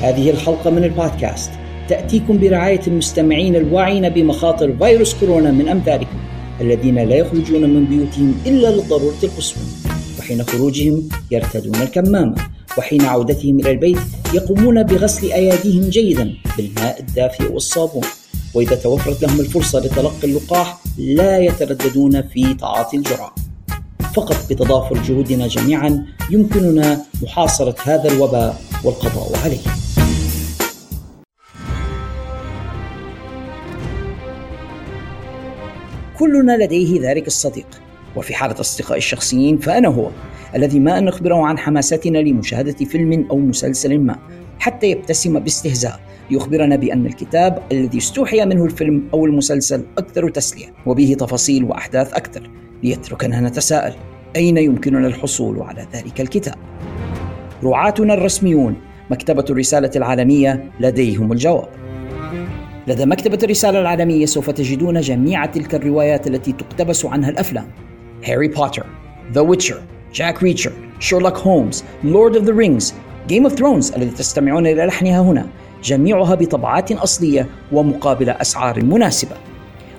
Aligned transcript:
هذه 0.00 0.30
الحلقة 0.30 0.70
من 0.70 0.84
البودكاست. 0.84 1.50
تأتيكم 1.88 2.38
برعاية 2.38 2.80
المستمعين 2.86 3.56
الواعين 3.56 4.08
بمخاطر 4.08 4.76
فيروس 4.76 5.14
كورونا 5.14 5.50
من 5.50 5.68
أمثالكم 5.68 6.18
الذين 6.60 6.98
لا 6.98 7.16
يخرجون 7.16 7.70
من 7.70 7.84
بيوتهم 7.84 8.34
إلا 8.46 8.68
للضرورة 8.68 9.18
القصوى 9.22 9.62
وحين 10.18 10.42
خروجهم 10.42 11.08
يرتدون 11.30 11.74
الكمامة 11.74 12.34
وحين 12.78 13.02
عودتهم 13.02 13.60
إلى 13.60 13.70
البيت 13.70 13.98
يقومون 14.34 14.82
بغسل 14.82 15.32
أيديهم 15.32 15.88
جيدا 15.88 16.34
بالماء 16.56 17.00
الدافئ 17.00 17.52
والصابون. 17.52 18.04
وإذا 18.54 18.76
توفرت 18.76 19.22
لهم 19.22 19.40
الفرصة 19.40 19.78
لتلقي 19.80 20.24
اللقاح 20.24 20.78
لا 20.98 21.38
يترددون 21.38 22.22
في 22.22 22.54
تعاطي 22.54 22.96
الجرعة. 22.96 23.34
فقط 24.14 24.36
بتضافر 24.50 25.02
جهودنا 25.02 25.46
جميعا 25.46 26.06
يمكننا 26.30 27.04
محاصرة 27.22 27.74
هذا 27.84 28.12
الوباء 28.12 28.60
والقضاء. 28.84 29.38
عليه 29.44 29.58
كلنا 36.18 36.64
لديه 36.64 37.10
ذلك 37.10 37.26
الصديق. 37.26 37.66
وفي 38.16 38.34
حالة 38.34 38.60
أصدقائي 38.60 38.98
الشخصيين 38.98 39.58
فأنا 39.58 39.88
هو 39.88 40.10
الذي 40.54 40.80
ما 40.80 40.98
أن 40.98 41.04
نخبره 41.04 41.46
عن 41.46 41.58
حماستنا 41.58 42.18
لمشاهدة 42.18 42.84
فيلم 42.84 43.26
أو 43.30 43.38
مسلسل 43.38 43.98
ما 43.98 44.18
حتى 44.58 44.90
يبتسم 44.90 45.38
باستهزاء 45.38 46.00
ليخبرنا 46.30 46.76
بأن 46.76 47.06
الكتاب 47.06 47.62
الذي 47.72 47.98
استوحي 47.98 48.44
منه 48.44 48.64
الفيلم 48.64 49.08
أو 49.14 49.26
المسلسل 49.26 49.84
أكثر 49.98 50.30
تسلية 50.30 50.74
وبه 50.86 51.16
تفاصيل 51.18 51.64
وأحداث 51.64 52.14
أكثر. 52.14 52.50
ليتركنا 52.82 53.40
نتساءل. 53.40 53.94
أين 54.36 54.56
يمكننا 54.56 55.06
الحصول 55.06 55.62
على 55.62 55.86
ذلك 55.94 56.20
الكتاب؟ 56.20 56.54
رعاتنا 57.64 58.14
الرسميون 58.14 58.76
مكتبة 59.10 59.44
الرسالة 59.50 59.90
العالمية 59.96 60.70
لديهم 60.80 61.32
الجواب. 61.32 61.68
لدى 62.86 63.06
مكتبة 63.06 63.38
الرسالة 63.42 63.80
العالمية 63.80 64.26
سوف 64.26 64.50
تجدون 64.50 65.00
جميع 65.00 65.46
تلك 65.46 65.74
الروايات 65.74 66.26
التي 66.26 66.52
تقتبس 66.52 67.04
عنها 67.06 67.30
الأفلام. 67.30 67.66
هاري 68.24 68.48
بوتر 68.48 68.86
The 69.32 69.40
Witcher 69.40 69.80
جاك 70.14 70.42
ريتشر 70.42 70.72
شيرلوك 70.98 71.38
هولمز 71.38 71.84
Lord 72.04 72.36
of 72.36 72.44
the 72.44 72.52
Rings 72.52 72.94
Game 73.28 73.44
of 73.44 73.54
Thrones 73.54 73.92
الذي 73.92 74.10
تستمعون 74.10 74.66
إلى 74.66 74.86
لحنها 74.86 75.20
هنا. 75.20 75.46
جميعها 75.84 76.34
بطبعات 76.34 76.92
أصلية 76.92 77.46
ومقابل 77.72 78.30
أسعار 78.30 78.84
مناسبة. 78.84 79.36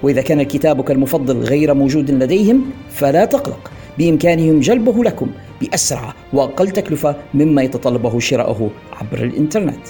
وإذا 0.03 0.21
كان 0.21 0.43
كتابك 0.43 0.91
المفضل 0.91 1.37
غير 1.37 1.73
موجود 1.73 2.11
لديهم 2.11 2.65
فلا 2.89 3.25
تقلق. 3.25 3.71
بإمكانهم 3.97 4.59
جلبه 4.59 5.03
لكم 5.03 5.27
بأسرع 5.61 6.13
وأقل 6.33 6.69
تكلفة 6.69 7.15
مما 7.33 7.61
يتطلبه 7.61 8.19
شراءه 8.19 8.69
عبر 8.93 9.23
الإنترنت. 9.23 9.87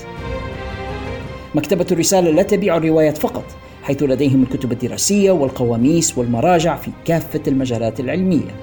مكتبة 1.56 1.86
الرسالة 1.92 2.32
لا 2.32 2.44
تبيع 2.44 2.78
الروايات 2.78 3.18
فقط 3.18 3.44
حيث 3.84 4.04
لديهم 4.04 4.44
الكتب 4.44 4.72
الدراسية 4.72 5.32
والقواميس 5.32 6.18
والمراجع 6.18 6.76
في 6.76 6.92
كافة 7.06 7.42
المجالات 7.48 8.00
العلمية. 8.00 8.56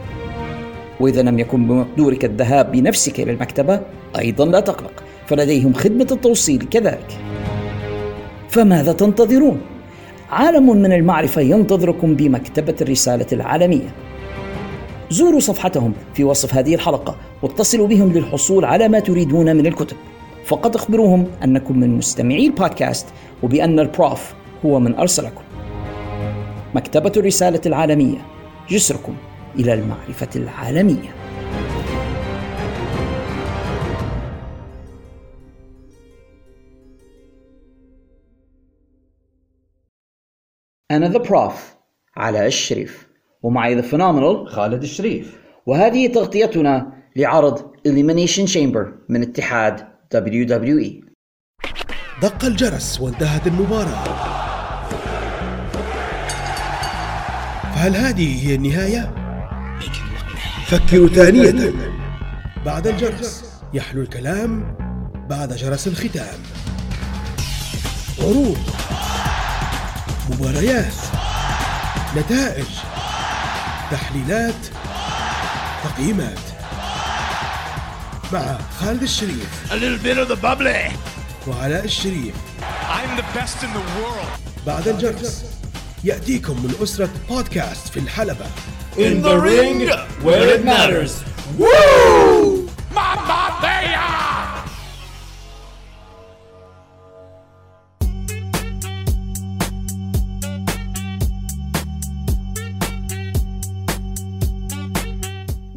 وإذا 1.00 1.22
لم 1.22 1.38
يكن 1.38 1.66
بمقدورك 1.66 2.24
الذهاب 2.24 2.72
بنفسك 2.72 3.20
إلى 3.20 3.32
المكتبة 3.32 3.80
أيضا 4.18 4.46
لا 4.46 4.60
تقلق 4.60 5.02
فلديهم 5.26 5.72
خدمة 5.72 6.06
التوصيل 6.10 6.62
كذلك. 6.70 7.18
فماذا 8.48 8.92
تنتظرون؟ 8.92 9.60
عالم 10.30 10.76
من 10.76 10.92
المعرفة 10.92 11.40
ينتظركم 11.40 12.14
بمكتبة 12.14 12.74
الرسالة 12.80 13.26
العالمية. 13.32 13.94
زوروا 15.10 15.40
صفحتهم 15.40 15.92
في 16.14 16.24
وصف 16.24 16.54
هذه 16.54 16.74
الحلقة 16.74 17.16
واتصلوا 17.42 17.86
بهم 17.86 18.12
للحصول 18.12 18.64
على 18.64 18.88
ما 18.88 19.00
تريدون 19.00 19.56
من 19.56 19.66
الكتب. 19.66 19.96
فقط 20.44 20.76
أخبروهم 20.76 21.26
أنكم 21.44 21.78
من 21.78 21.96
مستمعي 21.96 22.46
البودكاست 22.46 23.06
وبأن 23.42 23.80
ال 23.80 23.91
Prof 23.91 24.34
هو 24.64 24.80
من 24.80 24.94
أرسلكم. 24.94 25.42
مكتبة 26.74 27.12
الرسالة 27.16 27.60
العالمية 27.66 28.18
جسركم 28.70 29.14
إلى 29.58 29.74
المعرفة 29.74 30.28
العالمية. 30.36 31.17
أنا 40.90 41.08
The 41.08 41.18
Prof 41.18 41.74
علاء 42.16 42.46
الشريف. 42.46 43.06
ومعي 43.42 43.74
The 43.74 43.82
Phenomenal 43.82 44.48
خالد 44.48 44.82
الشريف. 44.82 45.38
وهذه 45.66 46.06
تغطيتنا 46.06 46.92
لعرض 47.16 47.58
Elimination 47.58 48.52
Chamber 48.54 48.86
من 49.08 49.22
اتحاد 49.22 49.88
WWE 50.14 51.04
دق 52.22 52.44
الجرس 52.44 53.00
وانتهت 53.00 53.46
المباراة. 53.46 54.04
فهل 57.74 57.96
هذه 57.96 58.48
هي 58.48 58.54
النهاية؟ 58.54 59.14
فكروا 60.66 61.08
ثانية. 61.08 61.72
بعد 62.66 62.86
الجرس 62.86 63.60
يحلو 63.74 64.02
الكلام 64.02 64.76
بعد 65.30 65.52
جرس 65.52 65.88
الختام. 65.88 66.38
عروض. 68.20 68.58
مباريات 70.30 70.92
نتائج 72.16 72.66
تحليلات 73.90 74.54
تقييمات 75.84 76.38
مع 78.32 78.58
خالد 78.80 79.02
الشريف 79.02 79.48
A 79.70 79.74
little 79.74 80.04
bit 80.04 80.18
of 80.18 80.28
the 80.28 80.36
bubbly. 80.42 80.92
وعلاء 81.46 81.84
الشريف 81.84 82.34
I'm 82.88 83.16
the 83.20 83.38
best 83.38 83.62
in 83.62 83.70
the 83.72 84.00
world. 84.00 84.28
بعد 84.66 84.88
الجرس 84.88 85.44
يأتيكم 86.04 86.52
من 86.62 86.74
أسرة 86.82 87.10
بودكاست 87.28 87.88
في 87.88 88.00
الحلبة 88.00 88.46
In 88.96 89.22
the 89.22 89.38
ring 89.38 89.88
where 90.24 90.48
it 90.56 90.64
matters. 90.64 91.12
Woo! 91.58 92.07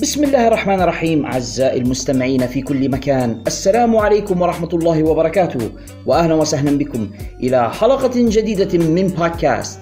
بسم 0.01 0.23
الله 0.23 0.47
الرحمن 0.47 0.81
الرحيم 0.81 1.25
أعزائي 1.25 1.81
المستمعين 1.81 2.47
في 2.47 2.61
كل 2.61 2.89
مكان. 2.89 3.43
السلام 3.47 3.95
عليكم 3.95 4.41
ورحمة 4.41 4.69
الله 4.73 5.03
وبركاته 5.03 5.71
وأهلا 6.05 6.33
وسهلا 6.33 6.77
بكم 6.77 7.09
إلى 7.39 7.69
حلقة 7.73 8.11
جديدة 8.15 8.77
من 8.77 9.07
بودكاست 9.07 9.79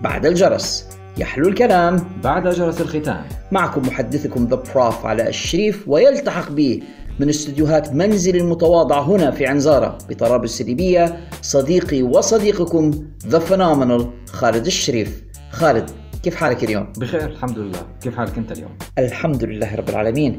بعد 0.00 0.26
الجرس. 0.26 0.86
يحلو 1.18 1.48
الكلام. 1.48 2.04
بعد 2.24 2.48
جرس 2.48 2.80
الختام. 2.80 3.24
معكم 3.52 3.82
محدثكم 3.82 4.46
The 4.46 4.62
Prof 4.74 5.06
علاء 5.06 5.28
الشريف 5.28 5.88
ويلتحق 5.88 6.52
بي 6.52 6.82
من 7.20 7.28
استديوهات 7.28 7.94
منزلي 7.94 8.36
المتواضع 8.36 9.00
هنا 9.00 9.30
في 9.30 9.46
عنزارة 9.46 9.98
بطرابلس 10.08 10.60
الليبية 10.60 11.16
صديقي 11.42 12.02
وصديقكم 12.02 12.90
The 13.26 13.38
Phenomenal 13.38 14.06
خالد 14.26 14.66
الشريف. 14.66 15.22
خالد 15.50 15.90
كيف 16.22 16.36
حالك 16.36 16.64
اليوم؟ 16.64 16.92
بخير 16.96 17.26
الحمد 17.26 17.58
لله. 17.58 17.86
كيف 18.02 18.16
حالك 18.16 18.38
أنت 18.38 18.52
اليوم؟ 18.52 18.70
الحمد 18.98 19.44
لله 19.44 19.74
رب 19.74 19.88
العالمين. 19.88 20.38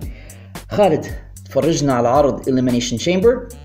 خالد 0.72 1.06
تفرجنا 1.46 1.94
على 1.94 2.08
عرض 2.08 2.50
Elimination 2.50 3.02
Chamber. 3.03 3.56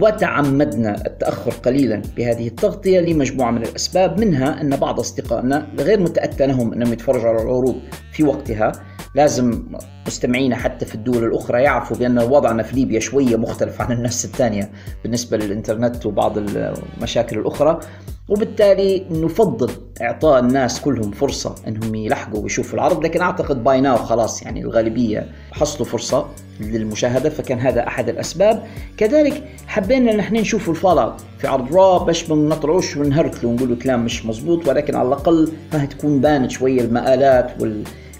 وتعمدنا 0.00 1.06
التأخر 1.06 1.50
قليلا 1.50 2.02
بهذه 2.16 2.48
التغطية 2.48 3.00
لمجموعة 3.00 3.50
من 3.50 3.62
الأسباب 3.62 4.20
منها 4.20 4.60
أن 4.60 4.76
بعض 4.76 5.00
أصدقائنا 5.00 5.66
غير 5.78 6.00
متأتى 6.00 6.46
لهم 6.46 6.72
أنهم 6.72 6.92
يتفرجوا 6.92 7.28
على 7.28 7.42
العروض 7.42 7.80
في 8.12 8.24
وقتها. 8.24 8.72
لازم 9.14 9.62
مستمعينا 10.06 10.56
حتى 10.56 10.86
في 10.86 10.94
الدول 10.94 11.24
الأخرى 11.24 11.62
يعرفوا 11.62 11.96
بأن 11.96 12.18
وضعنا 12.18 12.62
في 12.62 12.76
ليبيا 12.76 13.00
شوية 13.00 13.36
مختلف 13.36 13.80
عن 13.80 13.92
الناس 13.92 14.24
الثانية 14.24 14.70
بالنسبة 15.02 15.36
للإنترنت 15.36 16.06
وبعض 16.06 16.38
المشاكل 16.38 17.38
الأخرى. 17.38 17.80
وبالتالي 18.28 19.06
نفضل 19.10 19.70
إعطاء 20.02 20.40
الناس 20.40 20.80
كلهم 20.80 21.10
فرصة 21.10 21.54
أنهم 21.68 21.94
يلحقوا 21.94 22.42
ويشوفوا 22.42 22.74
العرض 22.74 23.04
لكن 23.04 23.20
أعتقد 23.20 23.64
باي 23.64 23.80
ناو 23.80 23.96
خلاص 23.96 24.42
يعني 24.42 24.60
الغالبية 24.60 25.26
حصلوا 25.52 25.88
فرصة 25.88 26.26
للمشاهدة 26.60 27.30
فكان 27.30 27.58
هذا 27.58 27.86
أحد 27.86 28.08
الأسباب. 28.08 28.62
كذلك 28.96 29.44
حبينا 29.66 30.16
نحن 30.16 30.36
نشوف 30.36 30.70
الفالا 30.70 31.16
في 31.38 31.46
عرض 31.46 31.74
را 31.74 31.98
باش 31.98 32.30
ما 32.30 32.36
نطلعوش 32.36 32.96
ونهرتلوا 32.96 33.52
ونقولوا 33.52 33.76
كلام 33.76 34.04
مش 34.04 34.26
مزبوط 34.26 34.68
ولكن 34.68 34.96
على 34.96 35.08
الأقل 35.08 35.52
تكون 35.90 36.20
بانت 36.20 36.50
شوية 36.50 36.80
المآلات 36.80 37.62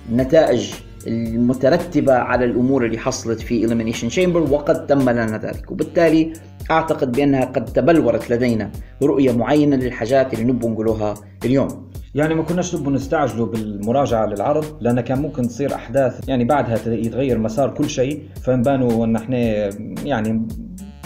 والنتائج 0.08 0.72
المترتبة 1.06 2.14
على 2.14 2.44
الأمور 2.44 2.86
اللي 2.86 2.98
حصلت 2.98 3.40
في 3.40 3.66
Elimination 3.68 4.14
Chamber 4.14 4.52
وقد 4.52 4.86
تم 4.86 5.10
لنا 5.10 5.38
ذلك. 5.38 5.70
وبالتالي 5.70 6.32
أعتقد 6.70 7.12
بأنها 7.12 7.44
قد 7.44 7.64
تبلورت 7.64 8.30
لدينا 8.30 8.70
رؤية 9.02 9.32
معينة 9.32 9.76
للحاجات 9.76 10.34
اللي 10.34 10.44
نبغى 10.44 10.70
نقولوها 10.70 11.14
اليوم. 11.44 11.90
يعني 12.14 12.34
ما 12.34 12.42
كناش 12.42 12.74
نبغى 12.74 12.94
نستعجلوا 12.94 13.46
بالمراجعة 13.46 14.26
للعرض 14.26 14.64
لأن 14.80 15.00
كان 15.00 15.22
ممكن 15.22 15.48
تصير 15.48 15.74
أحداث 15.74 16.28
يعني 16.28 16.44
بعدها 16.44 16.78
يتغير 16.86 17.38
مسار 17.38 17.70
كل 17.70 17.90
شيء 17.90 18.22
فنبانوا 18.42 19.04
أن 19.04 19.16
إحنا 19.16 19.38
يعني 20.04 20.48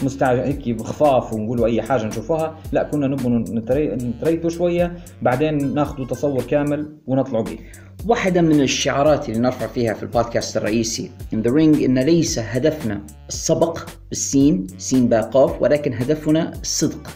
مستعجل 0.02 0.40
هيك 0.40 0.68
بخفاف 0.68 1.32
ونقولوا 1.32 1.66
أي 1.66 1.82
حاجة 1.82 2.04
نشوفوها. 2.04 2.56
لا 2.72 2.82
كنا 2.82 3.06
نبغى 3.06 3.28
نتري- 3.28 3.88
نتريتوا 3.94 4.50
شوية 4.50 4.96
بعدين 5.22 5.74
ناخذوا 5.74 6.06
تصور 6.06 6.42
كامل 6.42 6.86
ونطلعوا 7.06 7.44
به 7.44 7.58
واحدة 8.06 8.40
من 8.42 8.60
الشعارات 8.60 9.28
اللي 9.28 9.40
نرفع 9.40 9.66
فيها 9.66 9.94
في 9.94 10.02
البودكاست 10.02 10.56
الرئيسي 10.56 11.10
In 11.34 11.36
the 11.36 11.50
Ring 11.50 11.82
إن 11.84 11.98
ليس 11.98 12.38
هدفنا 12.38 13.00
السبق 13.28 13.78
بالسين 14.08 14.66
سين 14.78 15.08
باء 15.08 15.22
قاف 15.22 15.62
ولكن 15.62 15.92
هدفنا 15.94 16.52
الصدق. 16.62 17.08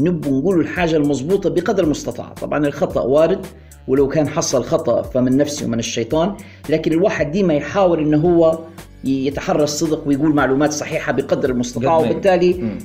نبغى 0.00 0.30
نقول 0.30 0.60
الحاجة 0.60 0.96
المضبوطة 0.96 1.50
بقدر 1.50 1.84
المستطاع. 1.84 2.28
طبعا 2.28 2.66
الخطأ 2.66 3.00
وارد 3.02 3.46
ولو 3.88 4.08
كان 4.08 4.28
حصل 4.28 4.64
خطأ 4.64 5.02
فمن 5.02 5.36
نفسي 5.36 5.64
ومن 5.64 5.78
الشيطان 5.78 6.34
لكن 6.70 6.92
الواحد 6.92 7.30
ديما 7.30 7.54
يحاول 7.54 8.00
إنه 8.00 8.16
هو 8.18 8.58
يتحرى 9.04 9.64
الصدق 9.64 10.08
ويقول 10.08 10.34
معلومات 10.34 10.72
صحيحة 10.72 11.12
بقدر 11.12 11.50
المستطاع 11.50 11.98
وبالتالي. 11.98 12.78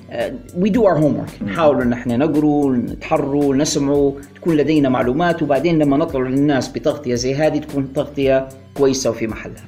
we 0.57 0.69
do 0.69 0.87
our 0.87 0.97
homework 0.97 1.43
نحاول 1.43 1.81
إن 1.81 1.93
إحنا 1.93 2.17
نقروا 2.17 2.75
نتحروا 2.75 3.55
نسمعوا 3.55 4.11
تكون 4.35 4.57
لدينا 4.57 4.89
معلومات 4.89 5.43
وبعدين 5.43 5.79
لما 5.79 5.97
نطلع 5.97 6.21
للناس 6.21 6.67
بتغطية 6.67 7.15
زي 7.15 7.35
هذه 7.35 7.57
تكون 7.57 7.93
تغطية 7.93 8.49
كويسة 8.73 9.09
وفي 9.09 9.27
محلها. 9.27 9.63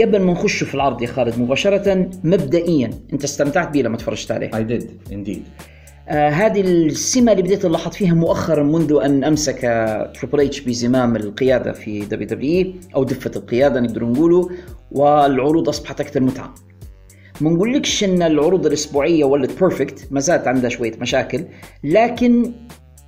قبل 0.00 0.20
ما 0.20 0.32
نخش 0.32 0.64
في 0.64 0.74
العرض 0.74 1.02
يا 1.02 1.06
خالد 1.06 1.38
مباشرة 1.38 2.10
مبدئيا 2.24 2.90
أنت 3.12 3.24
استمتعت 3.24 3.70
بيه 3.70 3.82
لما 3.82 3.96
تفرجت 3.96 4.30
عليه. 4.30 4.50
I 4.50 4.80
did 4.80 4.84
indeed 5.12 5.40
آه 6.08 6.28
هذه 6.28 6.60
السمة 6.60 7.32
اللي 7.32 7.42
بديت 7.42 7.64
الاحظ 7.64 7.92
فيها 7.92 8.14
مؤخرا 8.14 8.62
منذ 8.62 8.98
أن 9.04 9.24
أمسك 9.24 9.60
Triple 10.20 10.40
H 10.40 10.60
بزمام 10.60 11.16
القيادة 11.16 11.72
في 11.72 12.00
WW 12.00 12.72
أو 12.96 13.04
دفة 13.04 13.30
القيادة 13.36 13.80
نقدر 13.80 14.04
نقوله 14.04 14.50
والعروض 14.92 15.68
أصبحت 15.68 16.00
أكثر 16.00 16.20
متعة. 16.20 16.54
ما 17.40 17.50
نقولكش 17.50 18.04
ان 18.04 18.22
العروض 18.22 18.66
الأسبوعية 18.66 19.24
ولت 19.24 19.60
perfect 19.60 20.08
ما 20.10 20.20
زالت 20.20 20.46
عندها 20.46 20.70
شوية 20.70 20.92
مشاكل 20.98 21.44
لكن 21.84 22.52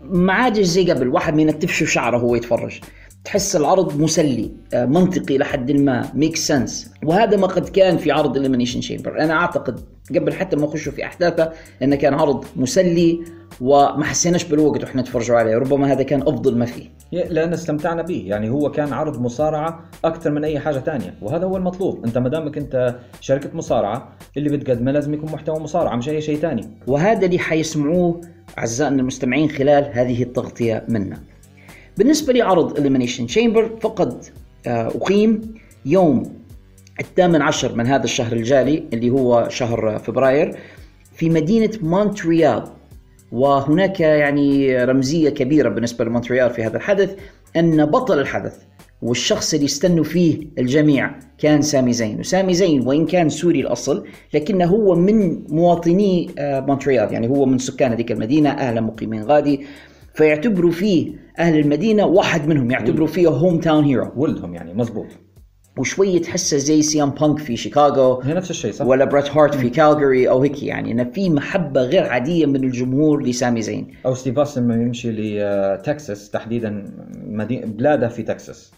ما 0.01 0.33
عادش 0.33 0.65
زي 0.65 0.91
قبل. 0.91 1.09
واحد 1.09 1.35
ما 1.35 1.43
ينتفش 1.43 1.93
شعره 1.93 2.17
وهو 2.17 2.35
يتفرج. 2.35 2.81
تحس 3.25 3.57
العرض 3.57 4.01
مسلي 4.01 4.51
آه، 4.75 4.85
منطقي 4.85 5.39
لحد 5.39 5.73
ما 5.73 6.11
make 6.15 6.37
sense 6.37 6.91
وهذا 7.05 7.37
ما 7.37 7.47
قد 7.47 7.69
كان 7.69 7.97
في 7.99 8.11
عرض 8.11 8.37
Elimination 8.37 8.81
Chamber 8.81 9.21
أنا 9.21 9.35
أعتقد 9.35 9.81
قبل 10.15 10.33
حتى 10.33 10.57
ما 10.57 10.63
نخشوا 10.63 10.93
في 10.93 11.05
أحداثه 11.05 11.53
انه 11.83 11.97
كان 11.97 12.15
عرض 12.15 12.45
مسلي 12.57 13.21
وما 13.61 14.05
حسيناش 14.05 14.45
بالوقت 14.45 14.83
وإحنا 14.83 15.03
نتفرجوا 15.03 15.37
عليه 15.37 15.57
ربما 15.57 15.93
هذا 15.93 16.03
كان 16.03 16.23
أفضل 16.23 16.59
ما 16.59 16.67
فيه. 16.67 16.97
لأن 17.13 17.53
استمتعنا 17.53 18.03
به 18.03 18.23
يعني 18.27 18.51
هو 18.51 18.71
كان 18.71 18.93
عرض 18.93 19.21
مصارعة 19.21 19.85
أكثر 20.05 20.31
من 20.31 20.45
أي 20.45 20.59
حاجة 20.59 20.79
تانية 20.79 21.15
وهذا 21.23 21.45
هو 21.45 21.57
المطلوب. 21.57 22.05
أنت 22.05 22.19
ما 22.19 22.29
دامك 22.29 22.59
أنت 22.59 22.97
شركه 23.21 23.51
مصارعة 23.55 24.09
اللي 24.37 24.57
بتقدمه 24.57 24.93
لازم 24.93 25.15
يكون 25.15 25.33
محتوى 25.33 25.59
مصارعة 25.59 25.97
مش 25.97 26.09
أي 26.09 26.21
شيء 26.21 26.41
تاني. 26.41 26.69
وهذا 26.87 27.27
اللي 27.27 27.39
حيسمعوه 27.39 28.21
أعزائنا 28.59 29.01
المستمعين 29.01 29.51
خلال 29.51 29.91
هذه 29.93 30.23
التغطية 30.23 30.85
منا. 30.89 31.21
بالنسبة 31.97 32.33
لعرض 32.33 32.79
Elimination 32.79 33.35
Chamber 33.35 33.81
فقد 33.81 34.25
آه، 34.67 34.87
أقيم 34.87 35.55
يوم 35.85 36.37
الثامن 37.01 37.43
عشر 37.43 37.75
من 37.75 37.87
هذا 37.87 38.05
الشهر 38.05 38.33
الجاري 38.33 38.85
اللي 38.93 39.11
هو 39.11 39.47
شهر 39.51 39.99
فبراير 39.99 40.57
في 41.15 41.31
مدينة 41.31 41.71
مونتريال. 41.83 42.65
وهناك 43.33 44.01
يعني 44.01 44.85
رمزية 44.85 45.31
كبيرة 45.31 45.69
بالنسبة 45.69 46.05
لمونتريال 46.05 46.51
في 46.51 46.65
هذا 46.65 46.77
الحدث 46.77 47.17
أن 47.57 47.85
بطل 47.85 48.19
الحدث 48.19 48.57
والشخص 49.03 49.55
اللي 49.55 49.67
استنوا 49.67 50.05
فيه 50.05 50.47
الجميع 50.59 51.11
كان 51.39 51.63
سامي 51.63 51.93
زين. 51.93 52.21
وسامي 52.21 52.55
زين 52.55 52.87
وإن 52.87 53.07
كان 53.07 53.29
سوري 53.29 53.61
الأصل 53.61 54.07
لكنه 54.35 54.65
هو 54.65 54.95
من 54.95 55.45
مواطني 55.49 56.31
آه، 56.39 56.61
مونتريال. 56.61 57.13
يعني 57.13 57.29
هو 57.29 57.47
من 57.47 57.59
سكان 57.59 57.93
هذيك 57.93 58.13
المدينة 58.13 58.51
أهلا 58.51 58.81
مقيمين 58.81 59.23
غادي. 59.23 59.67
فيعتبروا 60.15 60.71
فيه 60.71 61.13
أهل 61.39 61.59
المدينة 61.59 62.07
واحد 62.07 62.49
منهم 62.49 62.71
يعتبروا 62.71 63.07
فيه 63.07 63.29
hometown 63.29 63.85
hero 63.85 64.13
ولدهم 64.17 64.55
يعني 64.55 64.75
مزبوط 64.75 65.07
وشوية 65.79 66.23
تحسه 66.23 66.57
زي 66.57 66.83
CM 66.83 67.11
Punk 67.11 67.39
في 67.39 67.57
شيكاغو 67.57 68.21
هي 68.21 68.35
نفس 68.35 68.51
الشيء 68.51 68.73
صح؟ 68.73 68.87
ولا 68.87 69.05
بريت 69.05 69.31
هارت 69.31 69.55
في 69.55 69.71
كالجاري 69.71 70.29
أو 70.29 70.43
هيك 70.43 70.63
يعني 70.63 70.93
إنه 70.93 71.05
في 71.05 71.31
محبة 71.31 71.81
غير 71.83 72.07
عادية 72.07 72.47
من 72.47 72.65
الجمهور 72.65 73.23
لسامي 73.23 73.63
زين. 73.63 73.93
أو 74.07 74.15
ستيف 74.15 74.59
لما 74.59 74.75
يمشي 74.75 75.11
لتكساس 75.13 76.31
تحديدا 76.31 76.85
مدينه 77.27 77.67
بلاده 77.67 78.09
في 78.09 78.23
تكساس. 78.23 78.73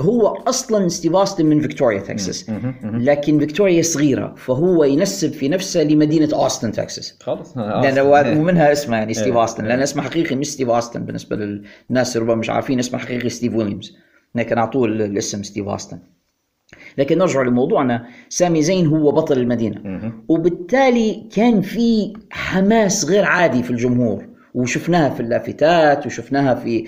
هو 0.00 0.26
أصلا 0.26 0.88
ستيف 0.88 1.16
أوستن 1.16 1.46
من 1.46 1.60
فيكتوريا 1.60 2.00
تكساس. 2.00 2.50
لكن 2.84 3.38
فيكتوريا 3.38 3.82
صغيرة 3.82 4.34
فهو 4.36 4.84
ينسب 4.84 5.32
في 5.32 5.48
نفسه 5.48 5.82
لمدينة 5.82 6.28
أوستن 6.34 6.72
تكساس. 6.72 7.18
خلص 7.20 7.56
لأن 7.58 7.98
هو 8.06 8.24
ومنها 8.38 8.72
اسمه 8.72 8.96
يعني 8.96 9.14
ستيف 9.14 9.26
إيه. 9.34 9.40
اوستن 9.40 9.64
لأن 9.64 9.80
اسمه 9.82 10.02
حقيقي 10.02 10.36
مش 10.36 10.46
ستيف 10.52 10.68
أوستن 10.68 11.04
بالنسبة 11.04 11.36
للناس 11.36 12.16
اللي 12.16 12.24
ربما 12.28 12.40
مش 12.40 12.50
عارفين 12.50 12.78
اسمه 12.78 12.98
حقيقي 12.98 13.28
ستيف 13.28 13.54
ويليامز. 13.54 13.96
لكن 14.34 14.58
اعطوه 14.58 14.84
ال- 14.88 15.02
الاسم 15.02 15.42
ستيف 15.42 15.68
أوستن. 15.68 15.98
لكن 16.98 17.18
نرجع 17.18 17.42
لموضوعنا. 17.42 18.06
سامي 18.28 18.62
زين 18.62 18.86
هو 18.86 19.12
بطل 19.12 19.38
المدينة. 19.38 20.12
وبالتالي 20.28 21.22
كان 21.34 21.60
في 21.60 22.12
حماس 22.30 23.04
غير 23.04 23.24
عادي 23.24 23.62
في 23.62 23.70
الجمهور. 23.70 24.26
وشفناها 24.54 25.10
في 25.10 25.20
اللافتات 25.20 26.06
وشفناها 26.06 26.54
في 26.54 26.84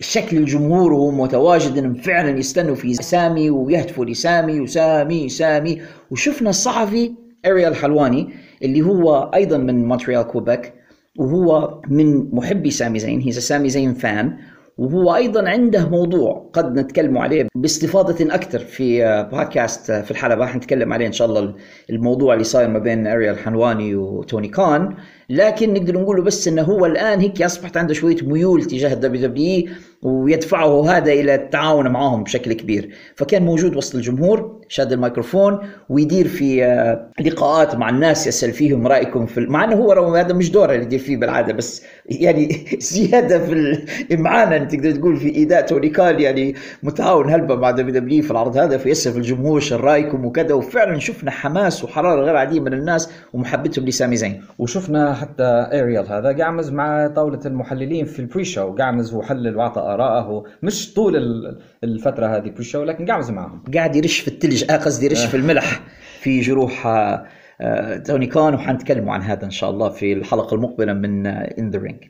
شكل 0.00 0.36
الجمهور 0.36 0.92
وهو 0.92 1.10
متواجد 1.10 1.78
انهم 1.78 1.94
فعلا 1.94 2.38
يستنوا 2.38 2.74
في 2.74 2.94
سامي 2.94 3.50
ويهتفوا 3.50 4.04
لسامي 4.04 4.60
وسامي 4.60 5.28
سامي. 5.28 5.82
وشفنا 6.10 6.50
الصحفي 6.50 7.12
أريال 7.46 7.76
حلواني 7.76 8.28
اللي 8.62 8.82
هو 8.82 9.30
أيضا 9.34 9.58
من 9.58 9.84
مونتريال 9.88 10.22
كوبك 10.22 10.74
وهو 11.18 11.80
من 11.88 12.34
محبي 12.34 12.70
سامي 12.70 12.98
زين. 12.98 13.20
هي 13.20 13.32
سامي 13.32 13.68
زين 13.68 13.94
fan 13.94 14.36
وهو 14.78 15.14
أيضا 15.14 15.48
عنده 15.48 15.88
موضوع 15.88 16.50
قد 16.52 16.78
نتكلم 16.78 17.18
عليه 17.18 17.48
باستفاضة 17.56 18.34
أكثر 18.34 18.58
في 18.58 19.04
آه، 19.04 19.22
بودكاست 19.22 19.90
آه، 19.90 20.02
في 20.02 20.10
الحلبه 20.10 20.46
حنتكلم 20.46 20.92
عليه 20.92 21.06
إن 21.06 21.12
شاء 21.12 21.28
الله 21.28 21.54
الموضوع 21.90 22.32
اللي 22.34 22.44
صاير 22.44 22.68
ما 22.68 22.78
بين 22.78 23.06
أريال 23.06 23.38
حلواني 23.38 23.94
وتوني 23.94 24.48
خان. 24.48 24.94
لكن 25.28 25.74
نقدر 25.74 26.00
نقوله 26.00 26.22
بس 26.22 26.48
إنه 26.48 26.62
هو 26.62 26.86
الآن 26.86 27.20
هيك 27.20 27.42
أصبحت 27.42 27.76
عنده 27.76 27.94
شوية 27.94 28.16
ميول 28.22 28.64
تجاه 28.64 28.92
الدبليو 28.92 29.28
دبليو 29.28 29.68
ويدفعه 30.02 30.90
هذا 30.90 31.12
إلى 31.12 31.34
التعاون 31.34 31.88
معهم 31.88 32.24
بشكل 32.24 32.52
كبير. 32.52 32.90
فكان 33.16 33.42
موجود 33.42 33.76
وسط 33.76 33.94
الجمهور 33.94 34.62
شاد 34.68 34.92
الميكروفون 34.92 35.58
ويدير 35.88 36.28
في 36.28 36.64
آه، 36.64 37.10
لقاءات 37.20 37.76
مع 37.76 37.88
الناس 37.88 38.26
يسأل 38.26 38.52
فيهم 38.52 38.86
رأيكم 38.86 39.26
في 39.26 39.40
مع 39.40 39.64
إنه 39.64 39.76
هو 39.76 40.14
هذا 40.14 40.34
مش 40.34 40.50
دوره 40.50 40.72
اللي 40.72 40.84
يدير 40.84 40.98
فيه 40.98 41.16
بالعادة 41.16 41.52
بس 41.52 41.82
يعني 42.06 42.66
زيادة 42.92 43.38
في 43.38 43.52
الامعانه 43.52 44.56
انت 44.56 44.74
تقدر 44.74 44.90
تقول 44.90 45.16
في 45.16 45.28
ايذاء 45.28 45.66
توني 45.66 45.88
خان 45.88 46.20
يعني 46.20 46.54
متعاون 46.82 47.30
هلبة 47.30 47.54
مع 47.54 47.70
دبليو 47.70 47.94
دبليو 47.94 48.22
في 48.22 48.30
العرض 48.30 48.56
هذا 48.56 48.78
فيسأل 48.78 49.16
الجمهور 49.16 49.60
شو 49.60 49.76
رأيكم 49.76 50.24
وكذا 50.24 50.54
وفعلا 50.54 50.98
شفنا 50.98 51.30
حماس 51.30 51.84
وحرارة 51.84 52.24
غير 52.24 52.36
عادية 52.36 52.60
من 52.60 52.72
الناس 52.72 53.10
ومحبتهم 53.32 53.84
لسامي 53.84 54.16
زين. 54.16 54.42
وشفنا 54.58 55.14
حتى 55.14 55.68
اريال 55.72 56.06
هذا 56.12 56.44
قعمز 56.44 56.70
مع 56.70 57.06
طاولة 57.06 57.40
المحللين 57.46 58.04
في 58.04 58.18
ال 58.18 58.44
pre-show 58.44 58.74
قعمز 58.74 59.14
وحلل 59.14 59.56
واعطى 59.56 59.80
آراءه 59.94 60.44
مش 60.62 60.94
طول 60.94 61.16
ال- 61.16 61.58
الفترة 61.84 62.26
هذه 62.36 62.50
pre-show 62.50 62.82
لكن 62.84 63.06
قعمز 63.06 63.30
معهم. 63.30 63.64
قاعد 63.74 63.96
يرش 63.96 64.20
في 64.20 64.28
الثلج 64.28 64.64
آه 64.70 64.76
قصدي 64.76 65.06
يرش 65.06 65.24
في 65.24 65.36
الملح. 65.36 65.80
في 66.22 66.40
جروح 66.40 66.86
آه، 66.86 67.24
آه، 67.60 67.96
توني 67.96 68.26
خان 68.26 68.54
وحنتكلموا 68.54 69.14
عن 69.14 69.22
هذا 69.22 69.44
إن 69.44 69.50
شاء 69.50 69.70
الله 69.70 69.88
في 69.88 70.12
الحلقة 70.12 70.54
المقبلة 70.54 70.92
من 70.92 71.26
in 71.26 71.70
the 71.70 71.78
ring 71.78 72.04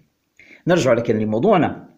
نرجع 0.66 0.92
لكن 0.92 1.18
لموضوعنا. 1.18 1.92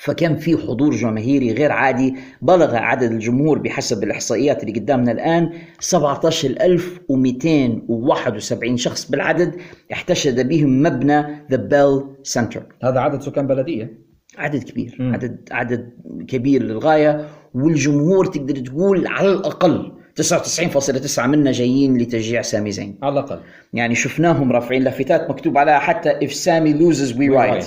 فكان 0.00 0.36
في 0.36 0.56
حضور 0.56 0.94
جماهيري 0.94 1.52
غير 1.52 1.72
عادي 1.72 2.14
بلغ 2.42 2.76
عدد 2.76 3.12
الجمهور 3.12 3.58
بحسب 3.58 4.04
الإحصائيات 4.04 4.62
اللي 4.64 4.80
قدامنا 4.80 5.12
الآن 5.12 5.50
17271 5.80 8.76
شخص 8.76 9.10
بالعدد. 9.10 9.54
احتشد 9.92 10.48
بهم 10.48 10.82
مبنى 10.82 11.44
ذا 11.50 11.56
بيل 11.56 12.02
سنتر 12.22 12.62
هذا 12.84 13.00
عدد 13.00 13.20
سكان 13.22 13.46
بلدية. 13.46 14.07
عدد 14.38 14.62
كبير 14.62 14.96
مم. 14.98 15.12
عدد 15.14 15.48
عدد 15.50 15.90
كبير 16.28 16.62
للغاية 16.62 17.28
والجمهور 17.54 18.26
تقدر 18.26 18.56
تقول 18.56 19.06
على 19.06 19.32
الأقل 19.32 19.92
99.9 20.20 21.18
منا 21.26 21.52
جايين 21.52 21.98
لتشجيع 21.98 22.42
سامي 22.42 22.72
زين. 22.72 22.98
على 23.02 23.12
الأقل. 23.12 23.40
يعني 23.72 23.94
شفناهم 23.94 24.52
رافعين 24.52 24.82
لافتات 24.82 25.30
مكتوب 25.30 25.58
عليها 25.58 25.78
حتى 25.78 26.28
if 26.28 26.32
سامي 26.32 26.74
loses 26.78 27.12
we 27.12 27.38
right 27.38 27.64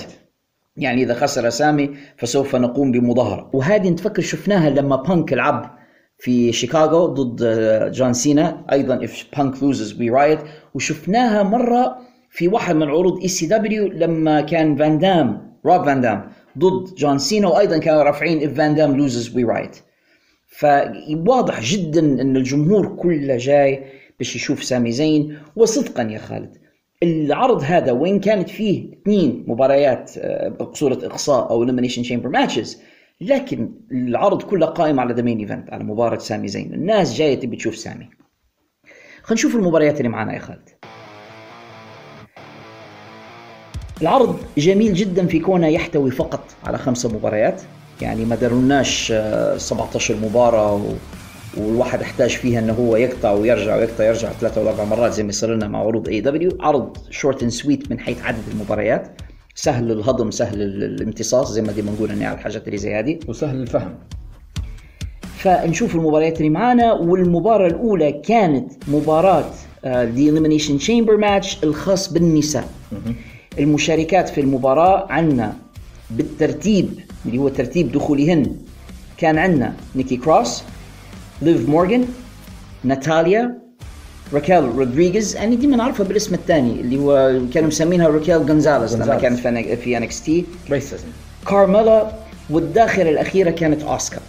يعني 0.76 1.02
إذا 1.02 1.14
خسر 1.14 1.50
سامي 1.50 1.90
فسوف 2.16 2.56
نقوم 2.56 2.92
بمظاهرة. 2.92 3.50
وهذه 3.52 3.88
نتفكر 3.90 4.22
شفناها 4.22 4.70
لما 4.70 4.96
بانك 4.96 5.32
لعب 5.32 5.78
في 6.18 6.52
شيكاغو 6.52 7.06
ضد 7.06 7.44
جون 7.92 8.12
سينا 8.12 8.64
أيضا 8.72 9.06
if 9.06 9.38
punk 9.38 9.54
loses 9.54 9.92
we 9.98 10.10
riot. 10.14 10.38
وشفناها 10.74 11.42
مرة 11.42 11.96
في 12.30 12.48
واحد 12.48 12.76
من 12.76 12.88
عروض 12.88 13.20
اي 13.22 13.28
سي 13.28 13.46
دبليو 13.46 13.86
لما 13.88 14.40
كان 14.40 14.76
فان 14.76 14.98
دام 14.98 15.52
روب 15.66 15.84
فان 15.84 16.00
دام 16.00 16.30
ضد 16.58 16.94
جون 16.94 17.18
سينا 17.18 17.48
وأيضا 17.48 17.78
كانوا 17.78 18.02
رافعين 18.02 18.40
if 18.40 18.56
فان 18.56 18.74
دام 18.74 19.08
loses 19.08 19.28
we 19.28 19.44
riot. 19.44 19.76
فواضح 20.46 21.60
جدا 21.60 22.00
إن 22.00 22.36
الجمهور 22.36 22.96
كله 22.96 23.36
جاي 23.36 23.84
باش 24.18 24.36
يشوف 24.36 24.64
سامي 24.64 24.92
زين. 24.92 25.38
وصدقا 25.56 26.02
يا 26.02 26.18
خالد 26.18 26.56
العرض 27.02 27.62
هذا 27.62 27.92
وين 27.92 28.20
كانت 28.20 28.48
فيه 28.48 28.92
اثنين 28.92 29.44
مباريات 29.48 30.12
آه، 30.18 30.48
بصورة 30.48 30.98
إقصاء 31.02 31.50
أو 31.50 31.66
elimination 31.66 32.06
chamber 32.08 32.26
matches 32.26 32.82
لكن 33.20 33.74
العرض 33.92 34.42
كله 34.42 34.66
قائم 34.66 35.00
على 35.00 35.14
the 35.14 35.22
main 35.22 35.38
event 35.38 35.70
على 35.72 35.84
مباراة 35.84 36.18
سامي 36.18 36.48
زين. 36.48 36.74
الناس 36.74 37.14
جاية 37.14 37.40
تبي 37.40 37.56
تشوف 37.56 37.76
سامي. 37.76 38.08
خلينا 39.22 39.32
نشوف 39.32 39.56
المباريات 39.56 39.98
اللي 39.98 40.08
معنا 40.08 40.34
يا 40.34 40.38
خالد. 40.38 40.68
العرض 44.02 44.36
جميل 44.58 44.94
جدا 44.94 45.26
في 45.26 45.38
كونه 45.40 45.66
يحتوي 45.68 46.10
فقط 46.10 46.40
على 46.64 46.78
خمسة 46.78 47.08
مباريات. 47.08 47.62
يعني 48.00 48.24
ما 48.24 48.36
دارولناش 48.36 49.12
آه، 49.16 49.56
17 49.56 50.16
مباراة 50.22 50.74
و... 50.74 50.80
والواحد 51.56 52.00
احتاج 52.02 52.30
فيها 52.30 52.58
إنه 52.58 52.72
هو 52.72 52.96
يقطع 52.96 53.30
ويرجع 53.32 53.76
ويقطع 53.76 54.04
يرجع 54.04 54.28
ثلاثة 54.32 54.60
ولا 54.60 54.70
أربع 54.70 54.84
مرات 54.84 55.12
زي 55.12 55.22
ما 55.22 55.28
يصير 55.28 55.54
لنا 55.54 55.68
مع 55.68 55.78
عروض 55.78 56.08
اي 56.08 56.20
دبليو 56.20 56.50
عرض 56.60 56.96
short 57.10 57.42
and 57.42 57.50
sweet 57.52 57.90
من 57.90 58.00
حيث 58.00 58.22
عدد 58.22 58.42
المباريات. 58.52 59.08
سهل 59.54 59.90
الهضم 59.92 60.30
سهل 60.30 60.62
ال- 60.62 60.84
الامتصاص 60.84 61.52
زي 61.52 61.62
ما 61.62 61.72
دي 61.72 61.82
بنقول 61.82 62.10
يعني 62.10 62.26
على 62.26 62.34
الحاجات 62.38 62.66
اللي 62.66 62.78
زي 62.78 62.94
هذه. 62.94 63.18
وسهل 63.28 63.56
الفهم. 63.62 63.94
فنشوف 65.38 65.94
المباريات 65.94 66.38
اللي 66.38 66.50
معانا. 66.50 66.92
والمباراة 66.92 67.66
الأولى 67.66 68.12
كانت 68.12 68.72
مباراة 68.88 69.44
آه، 69.84 70.04
the 70.04 70.28
elimination 70.28 70.78
chamber 70.78 71.16
match 71.16 71.64
الخاص 71.64 72.12
بالنساء. 72.12 72.68
المشاركات 73.58 74.28
في 74.28 74.40
المباراة 74.40 75.06
عندنا 75.12 75.56
بالترتيب 76.10 77.00
اللي 77.26 77.38
هو 77.38 77.48
ترتيب 77.48 77.92
دخولهن 77.92 78.56
كان 79.16 79.38
عندنا 79.38 79.74
نيكي 79.96 80.16
كروس 80.16 80.62
ليف 81.42 81.68
مورغان 81.68 82.04
ناتاليا 82.84 83.58
راكيل 84.32 84.64
رودريغيز 84.64 85.36
يعني 85.36 85.56
دي 85.56 85.66
نعرفها 85.66 86.06
بالاسم 86.06 86.34
الثاني 86.34 86.80
اللي 86.80 86.98
هو 86.98 87.40
كانوا 87.54 87.68
مسمينها 87.68 88.08
راكيل 88.08 88.36
غونزاليز 88.36 88.94
لما. 88.96 89.04
كانت 89.20 89.38
في 89.38 89.76
في 89.76 89.96
NXT 89.96 90.44
كارميلا 91.48 92.12
والداخلة 92.50 93.10
الأخيرة 93.10 93.50
كانت 93.50 93.82
أوسكا 93.82 94.22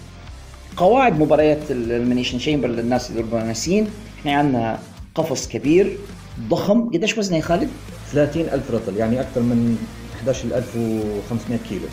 قواعد 0.78 1.20
مباريات 1.20 1.72
ال 1.72 1.77
elimination 1.77 2.38
chamber 2.38 2.68
للناس 2.68 3.10
اللي 3.10 3.22
ربما 3.22 3.44
ناسين 3.44 3.88
إحنا 4.20 4.34
عندنا 4.34 4.80
قفص 5.16 5.48
كبير 5.48 5.98
ضخم 6.50 6.90
قديش 6.90 7.18
وزنه 7.18 7.38
يا 7.38 7.42
خالد؟ 7.42 7.70
30000 8.14 8.72
رطل 8.72 8.98
يعني 8.98 9.22
أكثر 9.22 9.42
من 9.42 9.78
11500 10.22 11.60
كيلو. 11.70 11.86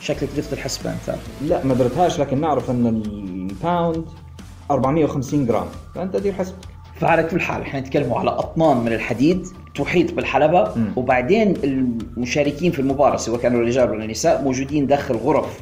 شكلك 0.00 0.28
درت 0.36 0.52
الحسبة 0.52 0.90
انت 0.92 1.16
لا 1.42 1.64
ما 1.64 1.74
درتهاش 1.74 2.20
لكن 2.20 2.40
نعرف 2.40 2.70
إن 2.70 2.86
الباوند 2.86 4.04
450 4.70 5.46
جرام. 5.46 5.66
فأنت 5.94 6.16
دير 6.16 6.32
حسبك. 6.32 6.56
فعلى 7.00 7.22
كل 7.22 7.40
حال 7.40 7.62
إحنا 7.62 7.80
نتكلموا 7.80 8.18
على 8.18 8.30
أطنان 8.30 8.76
من 8.76 8.92
الحديد 8.92 9.46
تحيط 9.74 10.12
بالحلبة 10.14 10.72
مم. 10.76 10.92
وبعدين 10.96 11.54
المشاركين 11.64 12.72
في 12.72 12.78
المباراة 12.78 13.16
سواء 13.16 13.40
كانوا 13.40 13.60
الرجال 13.60 13.90
ولا 13.90 14.04
النساء 14.04 14.42
موجودين 14.42 14.86
داخل 14.86 15.14
غرف 15.16 15.60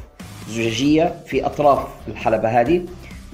زجاجية 0.49 1.15
في 1.25 1.45
أطراف 1.45 1.79
الحلبة 2.07 2.61
هذه. 2.61 2.81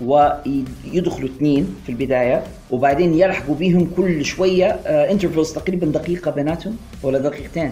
ويدخلوا 0.06 1.30
اثنين 1.30 1.76
في 1.86 1.92
البداية 1.92 2.44
وبعدين 2.72 3.14
يلحقوا 3.14 3.56
بيهم 3.56 3.92
كل 3.98 4.26
شوية 4.26 4.68
intervals 4.86 5.52
تقريبا 5.52 5.88
دقيقة 5.88 6.32
بيناتهم. 6.32 6.78
ولا 7.04 7.20
دقيقتين. 7.20 7.72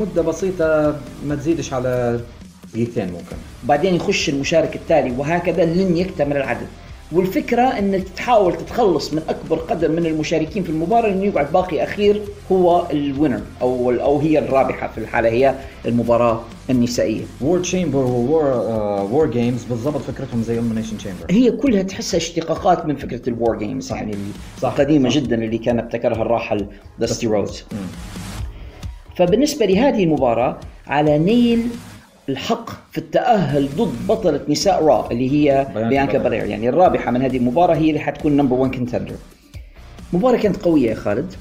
مدة 0.00 0.22
بسيطة 0.22 0.96
ما 1.26 1.34
تزيدش 1.34 1.72
على 1.72 2.20
دقيقتين 2.74 3.06
ممكن. 3.06 3.36
بعدين 3.64 3.94
يخش 3.94 4.28
المشارك 4.28 4.76
التالي 4.76 5.14
وهكذا 5.18 5.64
لن 5.64 5.96
يكتمل 5.96 6.36
العدد. 6.36 6.66
والفكرة 7.12 7.62
انك 7.62 8.08
تحاول 8.16 8.56
تتخلص 8.56 9.12
من 9.14 9.22
أكبر 9.28 9.56
قدر 9.56 9.88
من 9.88 10.06
المشاركين 10.06 10.62
في 10.62 10.70
المباراة 10.70 11.08
انه 11.08 11.24
يقعد 11.24 11.52
باقي 11.52 11.82
أخير 11.84 12.22
هو 12.52 12.86
ال 12.90 12.97
winner 12.97 13.40
أو 13.62 13.90
أو 13.90 14.18
هي 14.18 14.38
الرابحة 14.38 14.88
في 14.88 14.98
الحالة 14.98 15.28
هي 15.28 15.54
المباراة 15.86 16.40
النسائية. 16.70 17.22
war 17.40 17.58
chamber 17.60 17.98
war 17.98 18.44
war 19.12 19.26
games 19.30 19.64
بالضبط 19.64 20.00
فكرتهم 20.00 20.42
زي 20.42 20.58
elimination 20.58 20.98
chamber 20.98 21.26
هي 21.30 21.50
كلها 21.50 21.82
تحسها 21.82 22.18
اشتقاقات 22.18 22.86
من 22.86 22.96
فكرة 22.96 23.28
ال 23.28 23.36
war 23.36 23.58
games 23.58 23.92
يعني 23.92 24.14
صح. 24.60 24.68
القديمة 24.68 25.08
جدا 25.12 25.44
اللي 25.44 25.58
كان 25.58 25.78
ابتكرها 25.78 26.22
الراحل 26.22 26.66
داستي 26.98 27.26
رودز 27.26 27.64
فبالنسبة 29.16 29.66
لهذه 29.66 30.04
المباراة 30.04 30.60
على 30.86 31.18
نيل 31.18 31.68
الحق 32.28 32.70
في 32.92 32.98
التأهل 32.98 33.68
ضد 33.76 34.06
بطلة 34.08 34.40
نساء 34.48 34.84
را 34.84 35.08
اللي 35.10 35.30
هي 35.32 35.66
بيانكا. 35.74 36.18
بالير 36.18 36.44
يعني 36.44 36.68
الرابحة 36.68 37.10
من 37.10 37.22
هذه 37.22 37.36
المباراة 37.36 37.74
هي 37.74 37.88
اللي 37.88 38.00
حتكون 38.00 38.36
number 38.36 38.56
1 38.56 38.74
contender 38.74 39.14
مباراة 40.12 40.38
كانت 40.38 40.56
قوية 40.56 40.90
يا 40.90 40.94
خالد. 40.94 41.32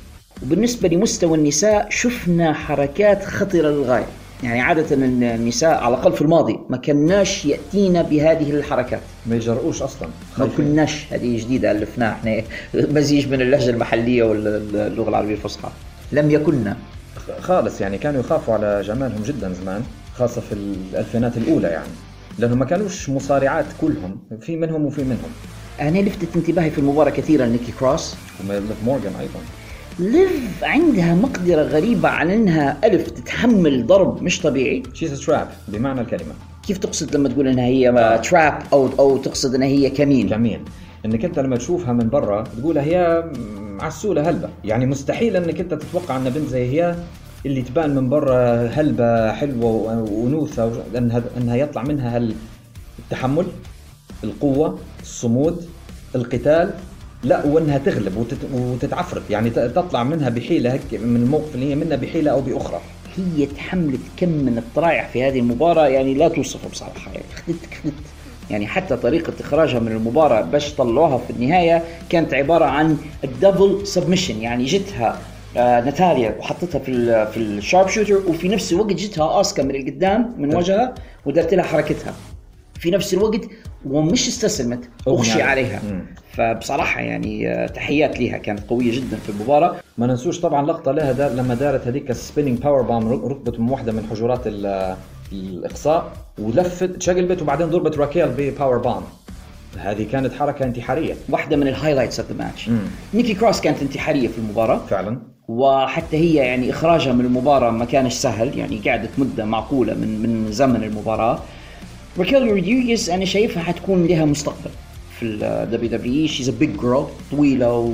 وبالنسبة 0.44 0.90
لمستوى 0.90 1.38
النساء 1.38 1.88
شفنا 1.90 2.54
حركات 2.54 3.24
خطرة 3.24 3.62
للغاية. 3.62 4.06
يعني 4.44 4.62
عادة 4.62 4.96
النساء 4.96 5.78
على 5.84 5.96
الأقل 5.96 6.14
في 6.14 6.22
الماضي 6.22 6.60
ما 6.70 6.78
كناش 6.78 7.46
يأتينا 7.46 8.02
بهذه 8.02 8.52
الحركات. 8.52 9.02
ما 9.26 9.36
يجرؤوش 9.36 9.82
أصلا. 9.82 10.10
ما. 10.38 10.50
كناش. 10.58 11.06
هذه 11.14 11.38
جديدة 11.38 11.72
ألفناها 11.72 12.12
إحنا. 12.14 12.44
مزيج 12.74 13.28
من 13.28 13.42
اللهجة 13.42 13.70
المحلية 13.70 14.24
واللغة 14.24 15.10
العربية 15.10 15.34
الفصحى. 15.34 15.70
لم 16.12 16.32
يكن 16.32 16.74
خالص 17.40 17.82
يعني 17.82 17.98
كانوا 17.98 18.20
يخافوا 18.20 18.54
على 18.54 18.82
جمالهم 18.82 19.24
جدا 19.24 19.54
زمان. 19.54 19.84
خاصة 20.18 20.42
في 20.42 20.54
الألفينات 20.54 21.38
الأولى 21.38 21.68
يعني. 21.68 21.90
لأنهم 22.40 22.60
ما 22.60 22.66
كانوش 22.66 23.10
مصارعات 23.10 23.66
كلهم 23.82 24.18
في 24.42 24.56
منهم 24.56 24.86
وفي 24.86 25.04
منهم. 25.04 25.32
أنا 25.82 26.00
لفتت 26.00 26.36
انتباهي 26.36 26.72
في 26.72 26.78
المباراة 26.78 27.10
كثيرا 27.10 27.46
نيكي 27.46 27.72
كروس. 27.80 28.16
وليف 28.50 28.84
مورجان 28.86 29.14
أيضا. 29.20 29.40
ليف 30.00 30.64
عندها 30.64 31.16
مقدرة 31.16 31.62
غريبة 31.62 32.10
على 32.10 32.36
أنها 32.36 32.78
ألف 32.84 33.10
تتحمل 33.10 33.88
ضرب 33.88 34.24
مش 34.24 34.42
طبيعي. 34.42 34.84
she's 34.94 35.26
trap 35.26 35.48
بمعنى 35.68 36.02
الكلمة. 36.02 36.34
كيف 36.68 36.78
تقصد 36.78 37.16
لما 37.16 37.30
تقول 37.30 37.48
أنها 37.48 37.66
هي 37.66 38.20
تراب 38.30 38.60
أو 38.74 38.90
أو 39.00 39.18
تقصد 39.18 39.56
أنها 39.56 39.68
هي 39.68 39.90
كمين؟ 39.90 40.30
كمين. 40.30 40.60
إنك 41.06 41.26
أنت 41.26 41.40
لما 41.40 41.58
تشوفها 41.58 41.94
من 41.94 42.10
برا 42.10 42.44
تقولها 42.44 42.84
هي 42.84 43.24
عسولة 43.82 44.30
هلبة. 44.30 44.50
يعني 44.64 44.86
مستحيل 44.86 45.36
إنك 45.36 45.60
أنت 45.60 45.74
تتوقع 45.74 46.18
إن 46.18 46.30
بنت 46.30 46.50
زي 46.50 46.82
هي 46.82 46.96
اللي 47.46 47.62
تبان 47.62 47.96
من 47.96 48.10
برا 48.10 48.68
هلبة 48.68 49.32
حلوة 49.32 49.66
و- 49.66 50.24
وانوثة 50.24 50.66
و- 50.66 50.98
إنها 50.98 51.22
انها 51.38 51.56
يطلع 51.56 51.84
منها 51.84 52.16
هال 52.16 52.34
التحمل 53.00 53.46
القوة 54.24 54.80
الصمود 55.02 55.66
القتال 56.16 56.72
لا 57.24 57.46
وإنها 57.46 57.78
تغلب 57.78 58.18
وتت... 58.18 58.38
وتتعفرت. 58.54 59.22
يعني 59.30 59.50
تطلع 59.50 60.04
منها 60.04 60.30
بحيلة 60.30 60.74
هيك 60.74 60.82
من 60.94 61.16
الموقف 61.16 61.56
اللي 61.56 61.70
هي 61.72 61.76
منها 61.76 61.98
بحيلة 61.98 62.32
أو 62.32 62.42
بأخرى. 62.42 62.80
هي 63.18 63.46
تحملت 63.46 64.00
كم 64.18 64.30
من 64.30 64.58
الطرائع 64.58 65.08
في 65.08 65.24
هذه 65.24 65.40
المباراة 65.40 65.88
يعني 65.88 66.14
لا 66.14 66.28
توصف 66.28 66.72
بصراحة. 66.72 67.12
يعني 67.12 67.26
خدت 67.36 67.74
خدت 67.84 67.94
يعني 68.50 68.68
حتى 68.68 68.98
طريقة 68.98 69.34
إخراجها 69.40 69.80
من 69.80 69.92
المباراة 69.92 70.42
باش 70.42 70.74
طلعوها 70.74 71.18
في 71.18 71.30
النهاية 71.34 71.84
كانت 72.10 72.34
عبارة 72.34 72.66
عن 72.66 72.98
ال 73.24 73.33
double 73.33 73.88
submission 73.88 74.42
يعني 74.42 74.66
جتها 74.66 75.20
ناتاليا 75.58 76.36
وحطتها 76.40 76.80
في 76.80 77.26
في 77.32 77.38
ال 77.38 77.88
sharpshooter 77.88 78.18
وفي 78.28 78.48
نفس 78.48 78.74
الوقت 78.74 78.94
جتها 78.94 79.34
اوسكا 79.38 79.64
من 79.64 79.76
القدام 79.76 80.36
من 80.38 80.56
وجهها 80.56 80.96
ودرت 81.26 81.54
لها 81.54 81.64
حركتها. 81.64 82.14
في 82.80 82.92
نفس 82.92 83.14
الوقت 83.14 83.42
ومش 83.86 84.28
استسلمت 84.28 84.90
أغشي 85.08 85.42
عليها. 85.42 85.82
فبصراحة 86.34 87.02
يعني 87.02 87.50
آه، 87.54 87.68
تحيات 87.68 88.20
ليها 88.20 88.38
كانت 88.38 88.70
قوية 88.70 88.92
جدا 88.92 89.18
في 89.18 89.30
المباراة. 89.30 89.76
ما 89.98 90.08
ننسوش 90.08 90.40
طبعا 90.40 90.66
لقطة 90.66 90.92
لها 90.92 91.12
دار 91.12 91.32
لما 91.32 91.56
دارت 91.56 91.88
هذيك 91.88 92.10
ال 92.12 92.17
spinning 92.17 92.60
power 92.60 92.82
bomb 92.82 93.08
ركبت 93.26 93.60
من 93.60 93.70
واحدة 93.70 93.92
من 93.92 94.08
حجرات 94.12 94.42
ال- 94.48 94.96
الإقصاء 95.32 96.12
ولفت 96.40 97.02
شقلبت 97.02 97.42
وبعدين 97.42 97.68
ضربت 97.68 97.98
راكيل 97.98 98.28
ب 98.38 98.45
power 98.45 98.78
bomb 98.78 99.02
هذه 99.78 100.08
كانت 100.12 100.34
حركة 100.34 100.66
انتحارية. 100.66 101.14
واحدة 101.30 101.56
من 101.58 101.68
ال 101.68 101.73
highlights 101.73 102.20
of 102.20 102.32
the 102.32 102.38
match. 102.38 102.70
نيكي 103.14 103.34
كروس 103.34 103.62
كانت 103.62 103.82
انتحارية 103.82 104.28
في 104.28 104.38
المباراة. 104.38 104.78
فعلا. 104.90 105.20
وحتى 105.48 106.18
هي 106.18 106.34
يعني 106.34 106.70
إخراجها 106.70 107.14
من 107.14 107.26
المباراة 107.26 107.72
ما 107.72 107.86
كانش 107.86 108.14
سهل 108.14 108.58
يعني 108.58 108.82
قعدت 108.86 109.10
مدة 109.18 109.46
معقولة 109.46 109.94
من 109.94 110.22
من 110.22 110.52
زمن 110.52 110.84
المباراة. 110.84 111.40
راكيل 112.20 112.48
رودريغيز 112.48 113.10
أنا 113.10 113.26
شايفها 113.26 113.64
حتكون 113.64 114.06
لها 114.06 114.26
مستقبل 114.26 114.70
في 115.20 115.26
ال 115.26 115.90
WWE. 115.90 116.28
She's 116.28 116.50
a 116.50 116.52
big 116.52 116.80
girl 116.80 117.06
طويلة 117.32 117.92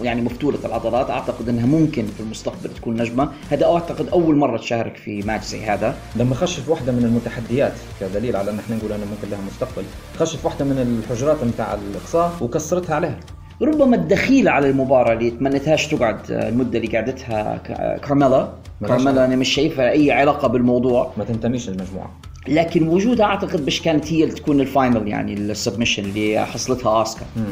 ويعني 0.00 0.22
مفتولة 0.22 0.58
العضلات. 0.64 1.10
أعتقد 1.10 1.48
إنها 1.48 1.66
ممكن 1.66 2.06
في 2.06 2.20
المستقبل 2.20 2.70
تكون 2.76 3.02
نجمة. 3.02 3.32
هذا 3.50 3.66
أعتقد 3.66 4.08
أول 4.08 4.36
مرة 4.36 4.58
تشارك 4.58 4.96
في 4.96 5.22
ماتش 5.22 5.46
زي 5.46 5.64
هذا. 5.64 5.96
لما 6.16 6.34
خش 6.34 6.60
في 6.60 6.70
واحدة 6.70 6.92
من 6.92 7.04
المتحديات 7.04 7.72
كدليل 8.00 8.36
على 8.36 8.50
إن 8.50 8.58
إحنا 8.58 8.76
نقول 8.76 8.92
إنه 8.92 9.04
ممكن 9.04 9.30
لها 9.30 9.40
مستقبل 9.46 9.82
خش 10.18 10.36
في 10.36 10.46
واحدة 10.46 10.64
من 10.64 11.02
الحجرات 11.02 11.44
نتاع 11.44 11.74
الإقصاء 11.74 12.32
وكسرتها 12.40 12.94
عليها. 12.94 13.20
ربما 13.62 13.96
الدخيل 13.96 14.48
على 14.48 14.70
المباراة 14.70 15.12
اللي 15.12 15.30
تمنيتهاش 15.30 15.86
تقعد 15.86 16.18
المدة 16.30 16.78
اللي 16.78 16.96
قعدتها 16.98 17.56
كارميلا 18.02 18.48
ملهاش 18.80 19.02
كارميلا 19.02 19.24
أنا 19.24 19.36
مش 19.36 19.48
شايفها 19.48 19.90
أي 19.90 20.12
علاقة 20.12 20.48
بالموضوع. 20.48 21.12
ما 21.16 21.24
تنتميش 21.24 21.68
للمجموعة. 21.68 22.10
لكن 22.48 22.88
وجودها 22.88 23.26
أعتقد 23.26 23.66
مش 23.66 23.82
كانت 23.82 24.12
هي 24.12 24.24
اللي 24.24 24.34
تكون 24.34 24.60
ال 24.60 24.68
final 24.68 25.08
يعني 25.08 25.34
ال 25.34 25.40
submission 25.40 26.04
اللي 26.04 26.46
حصلتها 26.46 26.98
آسكا 26.98 27.26
مم. 27.36 27.44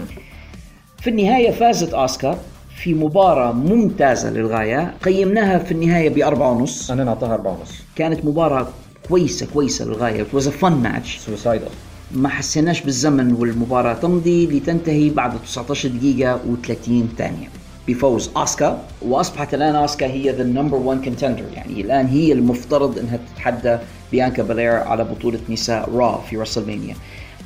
في 0.99 1.11
النهاية 1.11 1.51
فازت 1.51 1.95
آسكا 1.95 2.39
في 2.77 2.95
مباراة 2.95 3.53
ممتازة 3.53 4.31
للغاية. 4.31 4.95
قيمناها 5.05 5.59
في 5.59 5.73
النهاية 5.73 6.09
بأربعة 6.11 6.51
ونص. 6.51 6.91
أنا 6.91 7.05
نعطيها 7.05 7.35
أربعة 7.35 7.53
ونص. 7.59 7.73
كانت 7.97 8.25
مباراة 8.25 8.67
كويسة 9.09 9.47
كويسة 9.55 9.85
للغاية. 9.85 10.25
It 10.25 10.37
was 10.39 10.45
a 10.45 10.63
fun 10.63 10.73
match. 10.87 11.19
suicidal 11.19 11.69
ما 12.17 12.29
حسيناش 12.29 12.81
بالزمن 12.81 13.33
والمباراة 13.33 13.95
تمضي 13.95 14.47
لتنتهي 14.47 15.11
بعد 15.11 15.43
19 15.43 15.89
دقيقة 15.89 16.37
و30 16.37 16.91
ثانية. 17.19 17.49
بفوز 17.89 18.31
اسكا 18.37 18.83
وأصبحت 19.03 19.55
الآن 19.55 19.77
اسكا 19.77 20.07
هي 20.07 20.31
the 20.31 20.45
number 20.45 20.77
1 20.77 21.05
contender 21.05 21.45
يعني 21.55 21.81
الآن 21.81 22.07
هي 22.07 22.33
المفترض 22.33 22.99
إنها 22.99 23.19
تتحدى 23.35 23.79
بيانكا 24.13 24.43
بالير 24.43 24.73
على 24.73 25.05
بطولة 25.05 25.39
نساء 25.49 25.91
Raw 25.91 26.21
في 26.31 26.37
WrestleMania. 26.37 26.95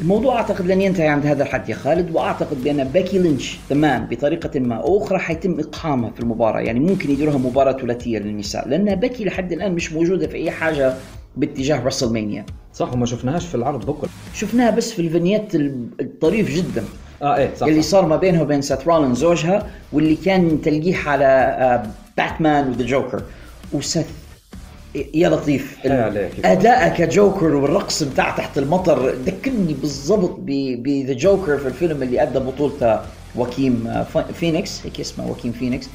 الموضوع 0.00 0.36
أعتقد 0.36 0.66
لن 0.66 0.80
ينتهي 0.80 1.08
عند 1.08 1.26
هذا 1.26 1.42
الحد 1.42 1.68
يا 1.68 1.74
خالد 1.74 2.10
وأعتقد 2.14 2.64
بأن 2.64 2.84
باكي 2.84 3.18
لينش 3.18 3.58
تمام 3.70 4.06
بطريقة 4.10 4.60
ما 4.60 4.74
أو 4.74 5.04
أخرى 5.04 5.18
حيتم 5.18 5.60
اقحامها 5.60 6.10
في 6.10 6.20
المباراة. 6.20 6.60
يعني 6.60 6.80
ممكن 6.80 7.10
يديروها 7.10 7.38
مباراة 7.38 7.72
ثلاثية 7.72 8.18
للنساء 8.18 8.68
لأن 8.68 8.94
باكي 8.94 9.24
لحد 9.24 9.52
الآن 9.52 9.72
مش 9.72 9.92
موجودة 9.92 10.26
في 10.26 10.34
أي 10.34 10.50
حاجة 10.50 10.94
باتجاه 11.36 11.84
WrestleMania. 11.84 12.46
صح 12.74 12.92
وما 12.92 13.06
شفناهاش 13.06 13.46
في 13.46 13.54
العرض 13.54 13.86
بكل. 13.86 14.08
شفناها 14.34 14.70
بس 14.70 14.92
في 14.92 15.02
ال 15.02 15.08
vignette 15.08 15.54
الطريف 16.00 16.50
جدا. 16.56 16.84
آه 17.22 17.36
إيه 17.36 17.54
صح, 17.54 17.66
اللي. 17.66 17.82
صار 17.82 18.06
ما 18.06 18.16
بينها 18.16 18.42
وبين 18.42 18.62
سات 18.62 18.86
رولينز 18.88 19.14
زوجها 19.14 19.66
واللي 19.92 20.16
كان 20.16 20.62
تلقيح 20.62 21.08
على 21.08 21.24
آه، 21.24 21.86
باتمان 22.16 22.68
و 22.68 22.72
The 22.72 22.84
Joker. 22.86 23.22
وسات 23.72 24.06
يا 25.14 25.28
لطيف. 25.28 25.78
اداءه 26.44 26.88
كجوكر 26.88 27.54
والرقص 27.54 28.02
بتاع 28.02 28.30
تحت 28.36 28.58
المطر 28.58 29.14
ذكرني 29.14 29.74
بالضبط 29.74 30.36
ب 30.38 30.57
The 30.57 31.12
Joker 31.12 31.58
في 31.58 31.68
الفيلم 31.68 32.02
اللي 32.02 32.22
أدى 32.22 32.38
بطولته 32.38 33.00
واكيم 33.34 33.86
آه، 33.86 34.06
فينيكس. 34.32 34.86
هيك 34.86 35.00
اسمه 35.00 35.30
واكيم 35.30 35.52
فينيكس. 35.52 35.88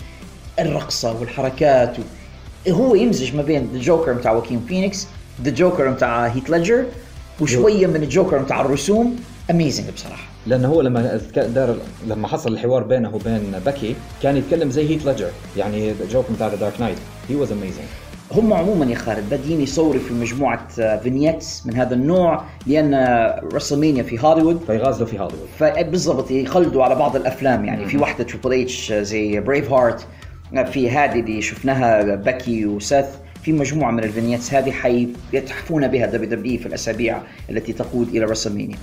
الرقصة 0.60 1.20
والحركات 1.20 2.00
و... 2.00 2.02
هو 2.72 2.96
يمزج 2.96 3.36
ما 3.36 3.42
بين 3.42 3.70
The 3.74 3.80
Joker 3.80 4.14
بتاع 4.14 4.32
واكيم 4.32 4.66
فينيكس 4.68 5.08
The 5.42 5.52
Joker 5.52 5.92
بتاع 5.92 6.28
هيت 6.28 6.50
ليدجر 6.50 6.86
وشوية 7.42 7.88
من 7.88 8.04
الجوكر 8.04 8.38
بتاع 8.38 8.62
الرسوم 8.62 9.16
amazing 9.52 9.90
بصراحة. 9.90 10.24
لأنه 10.48 10.68
هو 10.68 10.82
لما 10.82 11.22
دار 11.36 11.78
لما 12.08 12.28
حصل 12.28 12.54
الحوار 12.54 12.84
بينه 12.84 13.16
وبين 13.16 13.52
باكي 13.66 13.96
كان 14.24 14.38
يتكلم 14.38 14.72
زي 14.72 14.90
هيت 14.90 15.06
ليدجر 15.06 15.30
يعني 15.58 15.94
جوكر 16.12 16.26
بتاع 16.36 16.48
The 16.48 16.56
Dark 16.56 16.82
Knight 16.82 16.98
he 17.30 17.36
was 17.36 17.52
amazing 17.52 17.86
هم 18.32 18.54
عموما 18.54 18.86
يا 18.86 18.96
خالد 18.96 19.30
بادين 19.30 19.62
يصوروا 19.62 20.02
في 20.02 20.14
مجموعة 20.14 20.68
آه، 20.80 20.98
vignettes 20.98 21.66
من 21.66 21.76
هذا 21.76 21.94
النوع 21.94 22.44
لأن 22.68 22.96
WrestleMania 23.54 24.04
في 24.04 24.20
هوليوود 24.20 24.62
فيغازلوا 24.68 25.08
في 25.08 25.20
هوليوود 25.20 25.48
فبالضبط 25.60 26.32
يقلدوا 26.32 26.84
على 26.84 26.96
بعض 26.96 27.16
الأفلام 27.16 27.66
يعني 27.66 27.86
في 27.86 27.98
واحدة 27.98 28.24
Triple 28.24 28.62
H 28.62 28.94
زي 28.94 29.40
Braveheart 29.40 30.08
في 30.72 30.90
هذه 30.90 31.20
اللي 31.20 31.42
شفناها 31.42 32.16
باكي 32.16 32.66
وساث 32.66 33.18
في 33.46 33.52
مجموعة 33.52 33.92
من 33.92 34.04
ال 34.04 34.09
vignettes 34.09 34.54
هذه 34.54 34.72
حيتحفون 34.72 35.88
بها 35.88 36.06
WWE 36.06 36.60
في 36.60 36.66
الأسابيع 36.66 37.22
التي 37.50 37.74
تقود 37.74 38.08
إلى 38.08 38.26
WrestleMania 38.26 38.78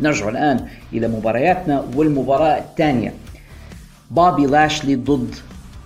نرجع 0.00 0.28
الآن 0.28 0.66
إلى 0.92 1.08
مبارياتنا 1.08 1.84
والمباراة 1.94 2.58
الثانية. 2.58 3.14
بابي 4.10 4.46
لاشلي 4.46 4.96
ضد 4.96 5.34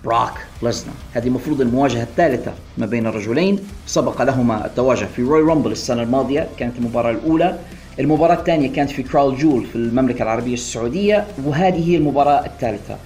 براك 0.05 0.33
ليزنر 0.63 0.93
هذه 1.13 1.27
المفروض 1.27 1.61
المواجهة 1.61 2.03
الثالثة 2.03 2.53
ما 2.77 2.85
بين 2.85 3.07
الرجلين. 3.07 3.59
سبق 3.87 4.21
لهما 4.21 4.65
التواجه 4.65 5.05
في 5.15 5.21
Royal 5.21 5.41
Rumble 5.41 5.71
السنة 5.71 6.03
الماضية 6.03 6.47
كانت 6.57 6.77
المباراة 6.77 7.11
الأولى. 7.11 7.59
المباراة 7.99 8.35
الثانية 8.35 8.73
كانت 8.73 8.89
في 8.89 9.03
Crown 9.03 9.37
Jewel 9.37 9.65
في 9.65 9.75
المملكة 9.75 10.23
العربية 10.23 10.53
السعودية 10.53 11.27
وهذه 11.45 11.89
هي 11.89 11.97
المباراة 11.97 12.45
الثالثة. 12.45 12.97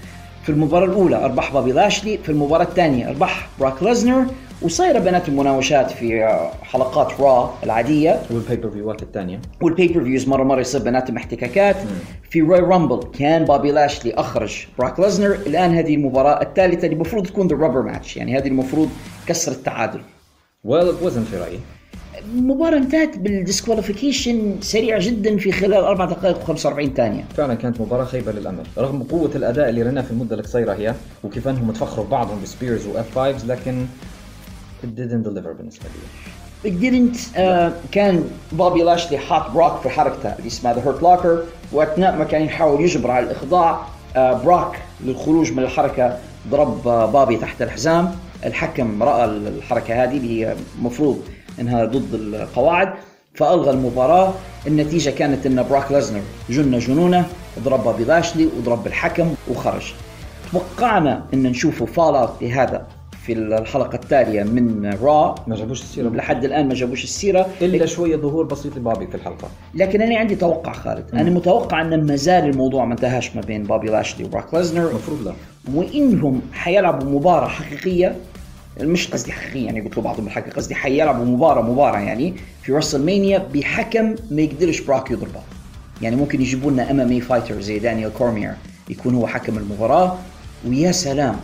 في 0.43 0.51
المباراة 0.51 0.85
الأولى 0.85 1.15
أربح 1.15 1.53
بابي 1.53 1.71
لاشلي 1.71 2.17
في 2.17 2.29
المباراة 2.29 2.63
الثانية 2.63 3.09
أربح 3.09 3.47
براك 3.59 3.83
ليزنر 3.83 4.25
وصايرة 4.61 4.99
بيناتهم 4.99 5.37
مناوشات 5.37 5.91
في 5.91 6.37
حلقات 6.61 7.21
Raw 7.21 7.53
العادية. 7.63 8.21
وال 8.31 8.37
pay-per-view 8.37 8.69
ات 8.69 9.01
الثانية 9.03 9.41
وال 9.61 10.03
pay-per-views 10.03 10.27
مرة 10.27 10.43
مرة 10.43 10.61
يصير 10.61 10.81
بيناتهم 10.81 11.17
احتكاكات 11.17 11.75
في 12.29 12.41
Royal 12.41 12.59
Rumble 12.59 13.07
كان 13.19 13.45
بابي 13.45 13.71
لاشلي 13.71 14.13
أخرج 14.13 14.65
براك 14.79 14.99
ليزنر 14.99 15.31
الآن 15.33 15.75
هذه 15.75 15.95
المباراة 15.95 16.41
الثالثة 16.41 16.85
اللي 16.85 16.95
المفروض 16.95 17.27
تكون 17.27 17.47
the 17.47 17.55
rubber 17.55 17.81
match 17.81 18.17
يعني 18.17 18.37
هذه 18.37 18.47
المفروض 18.47 18.89
كسر 19.27 19.51
التعادل. 19.51 19.99
Well, 20.63 20.93
wasn't 21.01 21.23
في 21.23 21.37
رأيي. 21.37 21.59
المباراة 22.33 22.77
انتهت 22.77 23.17
بال 23.17 23.33
disqualification 23.33 24.55
سريع 24.61 24.99
جدا 24.99 25.37
في 25.37 25.51
خلال 25.51 25.73
أربع 25.83 26.05
دقائق 26.05 26.45
و45 26.45 26.95
ثانية. 26.95 27.23
فعلا 27.37 27.55
كانت 27.55 27.81
مباراة 27.81 28.05
خيبة 28.05 28.31
للأمل. 28.31 28.63
رغم 28.77 29.03
قوة 29.03 29.31
الأداء 29.35 29.69
اللي 29.69 29.81
رناه 29.81 30.01
في 30.01 30.11
المدة 30.11 30.35
القصيرة 30.35 30.73
هي 30.73 30.93
وكيف 31.23 31.47
أنهم 31.47 31.71
تفخروا 31.71 32.05
ببعضهم 32.05 32.41
ب 32.43 32.49
spears 32.49 32.82
و 32.82 32.87
F5 32.87 33.47
لكن 33.47 33.85
it 34.85 34.95
didn't 34.99 35.23
deliver 35.23 35.51
بالنسبة 35.57 35.85
لي. 35.85 36.69
It 36.69 36.81
didn't 36.81 37.37
آه 37.37 37.73
كان 37.91 38.29
بابي 38.51 38.83
لاشلي 38.83 39.17
حاط 39.17 39.51
براك 39.51 39.81
في 39.81 39.89
حركته 39.89 40.35
اللي 40.35 40.47
اسمها 40.47 40.73
the 40.73 40.81
hurt 40.85 41.03
locker 41.03 41.43
وأثناء 41.71 42.15
ما 42.15 42.23
كان 42.23 42.41
يحاول 42.41 42.81
يجبر 42.81 43.11
على 43.11 43.25
الإخضاع 43.25 43.81
آه 44.15 44.33
براك 44.33 44.81
للخروج 45.03 45.51
من 45.51 45.63
الحركة 45.63 46.17
ضرب 46.49 46.83
بابي 46.83 47.37
تحت 47.37 47.61
الحزام. 47.61 48.15
الحكم 48.45 49.03
رأى 49.03 49.25
الحركة 49.25 50.03
هذه 50.03 50.17
اللي 50.17 50.45
هي 50.45 50.55
المفروض 50.79 51.21
إنها 51.59 51.85
ضد 51.85 52.13
القواعد 52.13 52.93
فألغى 53.33 53.69
المباراة. 53.69 54.33
النتيجة 54.67 55.09
كانت 55.09 55.45
إن 55.45 55.63
براك 55.69 55.91
ليزنر 55.91 56.21
جن 56.49 56.79
جنونه 56.79 57.25
ضرب 57.59 57.83
بابي 57.83 58.03
لاشلي 58.03 58.49
وضرب 58.57 58.87
الحكم 58.87 59.33
وخرج. 59.47 59.93
توقعنا 60.51 61.25
إن 61.33 61.43
نشوفه 61.43 61.85
fallout 61.85 62.41
لهذا 62.41 62.87
في 63.25 63.33
الحلقة 63.33 63.95
التالية 63.95 64.43
من 64.43 64.95
Raw 65.01 65.35
ما 65.47 65.55
جابوش 65.55 65.81
السيرة. 65.81 66.09
لحد 66.09 66.45
الآن 66.45 66.67
ما 66.67 66.73
جابوش 66.73 67.03
السيرة. 67.03 67.47
إلا 67.61 67.85
شوية 67.85 68.15
ظهور 68.15 68.45
بسيط 68.45 68.77
لبابي 68.77 69.07
في 69.07 69.15
الحلقة. 69.15 69.47
لكن 69.75 70.01
أنا 70.01 70.17
عندي 70.17 70.35
توقع 70.35 70.73
خالد. 70.73 71.05
أنا 71.13 71.29
متوقع 71.29 71.81
أن 71.81 72.07
ما 72.07 72.15
زال 72.15 72.43
الموضوع 72.49 72.85
ما 72.85 72.93
انتهاش 72.93 73.35
ما 73.35 73.41
بين 73.41 73.63
بابي 73.63 73.87
لاشلي 73.87 74.25
وبراك 74.25 74.53
ليزنر. 74.53 74.89
المفروض 74.89 75.21
لا. 75.21 75.33
وإنهم 75.73 76.41
حيلعبوا 76.53 77.19
مباراة 77.19 77.47
حقيقية. 77.47 78.15
مش 78.81 79.07
قصدي 79.11 79.31
حقيقية 79.31 79.65
يعني 79.65 79.81
قلت 79.81 79.97
له 79.97 80.03
بعضهم 80.03 80.25
الحق 80.27 80.49
قصدي 80.49 80.75
حيلعبوا 80.75 81.25
مباراة 81.25 81.61
مباراة 81.61 81.99
يعني 81.99 82.33
في 82.63 82.71
WrestleMania 82.73 83.47
بحكم 83.53 84.15
ما 84.31 84.41
يقدرش 84.41 84.81
براك 84.81 85.11
يضربه. 85.11 85.41
يعني 86.01 86.15
ممكن 86.15 86.41
يجيبوا 86.41 86.71
لنا 86.71 86.91
MMA 86.91 87.11
fighter 87.11 87.61
زي 87.61 87.79
دانيال 87.79 88.13
كورمير 88.13 88.51
يكون 88.89 89.15
هو 89.15 89.27
حكم 89.27 89.57
المباراة. 89.57 90.17
ويا 90.67 90.91
سلام 90.91 91.35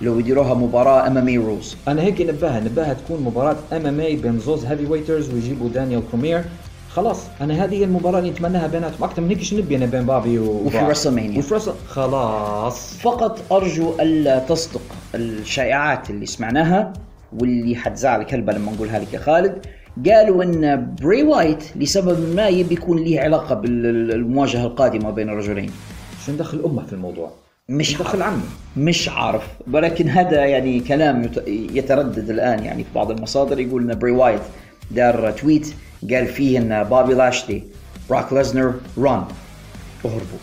لو 0.00 0.18
يديروها 0.18 0.54
مباراة 0.54 1.06
MMA 1.06 1.28
rules 1.28 1.76
أنا 1.88 2.02
هيك 2.02 2.20
نباها 2.20 2.60
نباها 2.60 2.92
تكون 2.94 3.22
مباراة 3.22 3.56
MMA 3.72 4.16
بين 4.16 4.38
زوز 4.38 4.64
heavyweights 4.64 5.34
ويجيبوا 5.34 5.68
دانيال 5.68 6.02
كومير 6.10 6.44
خلاص 6.90 7.22
أنا 7.40 7.64
هذه 7.64 7.74
هي 7.74 7.84
المباراة 7.84 8.18
اللي 8.18 8.30
نتمناها 8.30 8.66
بيناتهم 8.66 9.04
أكثر 9.04 9.22
من 9.22 9.28
هيك 9.28 9.42
شو 9.42 9.58
نبي 9.58 9.76
أنا 9.76 9.86
بين 9.86 10.02
بابي 10.06 10.38
و... 10.38 10.50
وفي 10.50 10.78
WrestleMania. 10.78 11.38
وفي 11.38 11.54
Wrestle 11.54 11.72
خلاص. 11.88 12.96
فقط 12.96 13.52
أرجو 13.52 13.94
الا 14.00 14.38
تصدق 14.38 14.80
الشائعات 15.14 16.10
اللي 16.10 16.26
سمعناها 16.26 16.92
واللي 17.38 17.76
حتزعلك 17.76 18.34
هلبة 18.34 18.52
لما 18.52 18.72
نقولها 18.72 18.98
لك 18.98 19.14
يا 19.14 19.18
خالد 19.18 19.66
قالوا 20.06 20.44
أن 20.44 20.94
بري 21.00 21.22
وايت 21.22 21.76
لسبب 21.76 22.34
ما 22.36 22.48
يبي 22.48 22.74
يكون 22.74 23.04
له 23.04 23.20
علاقة 23.20 23.54
بالمواجهه 23.54 24.66
القادمة 24.66 25.10
بين 25.10 25.28
الرجلين. 25.28 25.70
شو 26.26 26.32
ندخل 26.32 26.62
أمه 26.64 26.86
في 26.86 26.92
الموضوع؟ 26.92 27.30
مش 27.70 27.96
عارف. 28.00 28.22
عمي. 28.22 28.40
مش 28.76 29.08
عارف. 29.08 29.42
ولكن 29.72 30.08
هذا 30.08 30.44
يعني 30.44 30.80
كلام 30.80 31.24
يت- 31.24 31.48
يتردد 31.76 32.30
الآن. 32.30 32.64
يعني 32.64 32.84
في 32.84 32.90
بعض 32.94 33.10
المصادر 33.10 33.60
يقول 33.60 33.90
إن 33.90 33.98
بري 33.98 34.10
وايت 34.10 34.40
دار 34.90 35.30
tweet 35.30 35.74
قال 36.10 36.26
فيه 36.26 36.58
إن 36.58 36.84
بابي 36.84 37.14
لاشلي 37.14 37.62
براك 38.10 38.32
ليزنر 38.32 38.74
run. 38.98 39.24
أهربوا. 40.04 40.38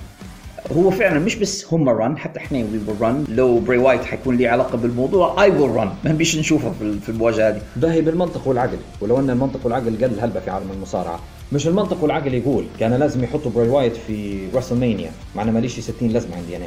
هو 0.76 0.92
فعلا 0.92 1.20
مش 1.20 1.36
بس 1.36 1.74
هم 1.74 1.90
run 1.90 2.18
حتى 2.18 2.40
إحنا 2.40 2.58
we 2.58 2.64
will 2.64 3.02
run. 3.02 3.26
لو 3.30 3.60
بري 3.60 3.78
وايت 3.78 4.04
حيكون 4.06 4.38
له 4.38 4.48
علاقة 4.48 4.78
بالموضوع 4.78 5.44
I 5.44 5.50
will 5.52 5.72
run 5.76 5.90
ما 6.04 6.12
نبيش 6.12 6.38
نشوفه 6.38 6.72
في 6.80 6.82
ال- 6.82 7.00
في 7.00 7.10
المواجهة 7.10 7.50
هذه. 7.50 7.62
باهي 7.76 8.02
بالمنطق 8.02 8.48
والعقل. 8.48 8.78
ولو 9.02 9.20
إن 9.20 9.30
المنطق 9.30 9.60
والعقل 9.64 9.98
قل 10.06 10.20
هلبة 10.22 10.40
في 10.40 10.50
عالم 10.50 10.72
المصارعة. 10.72 11.20
مش 11.54 11.68
المنطق 11.68 12.04
والعقل 12.04 12.34
يقول 12.34 12.66
كان 12.80 12.94
لازم 12.94 13.24
يحطوا 13.24 13.52
براي 13.52 13.68
وايت 13.70 13.96
في 14.08 14.48
رسلمانيا 14.54 15.12
مع 15.36 15.44
انه 15.44 15.52
ماليش 15.52 15.80
60 15.80 16.10
لازمة 16.10 16.36
عندي 16.36 16.58
أنا. 16.58 16.66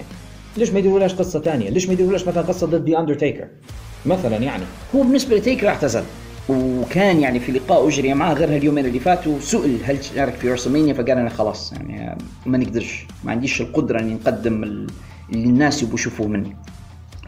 ليش 0.57 0.71
ما 0.71 0.79
يديرولهاش 0.79 1.15
قصة 1.15 1.41
ثانية 1.41 1.71
ليش 1.71 1.87
ما 1.87 1.93
يديرولهاش 1.93 2.27
مثلا 2.29 2.43
قصة 2.43 2.67
ضد 2.67 2.85
ذي 2.85 2.99
اندرتيكر 2.99 3.45
مثلا 4.07 4.37
يعني. 4.37 4.63
هو 4.95 5.03
بالنسبة 5.03 5.37
لتيكر 5.37 5.69
اعتزل. 5.69 6.03
وكان 6.49 7.21
يعني 7.21 7.41
في 7.41 7.53
لقاء 7.53 7.89
أجري 7.89 8.15
معه 8.15 8.33
غير 8.33 8.55
هاليومين 8.55 8.87
اللي 8.87 9.01
فاتوا 9.01 9.41
سئل 9.41 9.79
هل 9.85 9.99
تشارك 10.01 10.35
في 10.35 10.53
رسلمانيا 10.53 10.95
فقال 10.95 11.11
أنا 11.11 11.29
خلاص 11.29 11.73
يعني 11.73 12.17
ما 12.47 12.59
نقدرش. 12.59 13.07
ما 13.25 13.31
عنديش 13.31 13.61
القدرة 13.61 14.01
إني 14.01 14.15
نقدم 14.15 14.65
ال- 14.65 14.87
اللي 15.33 15.45
الناس 15.45 15.83
يبغوا 15.83 15.95
يشوفوه 15.95 16.27
مني. 16.29 16.57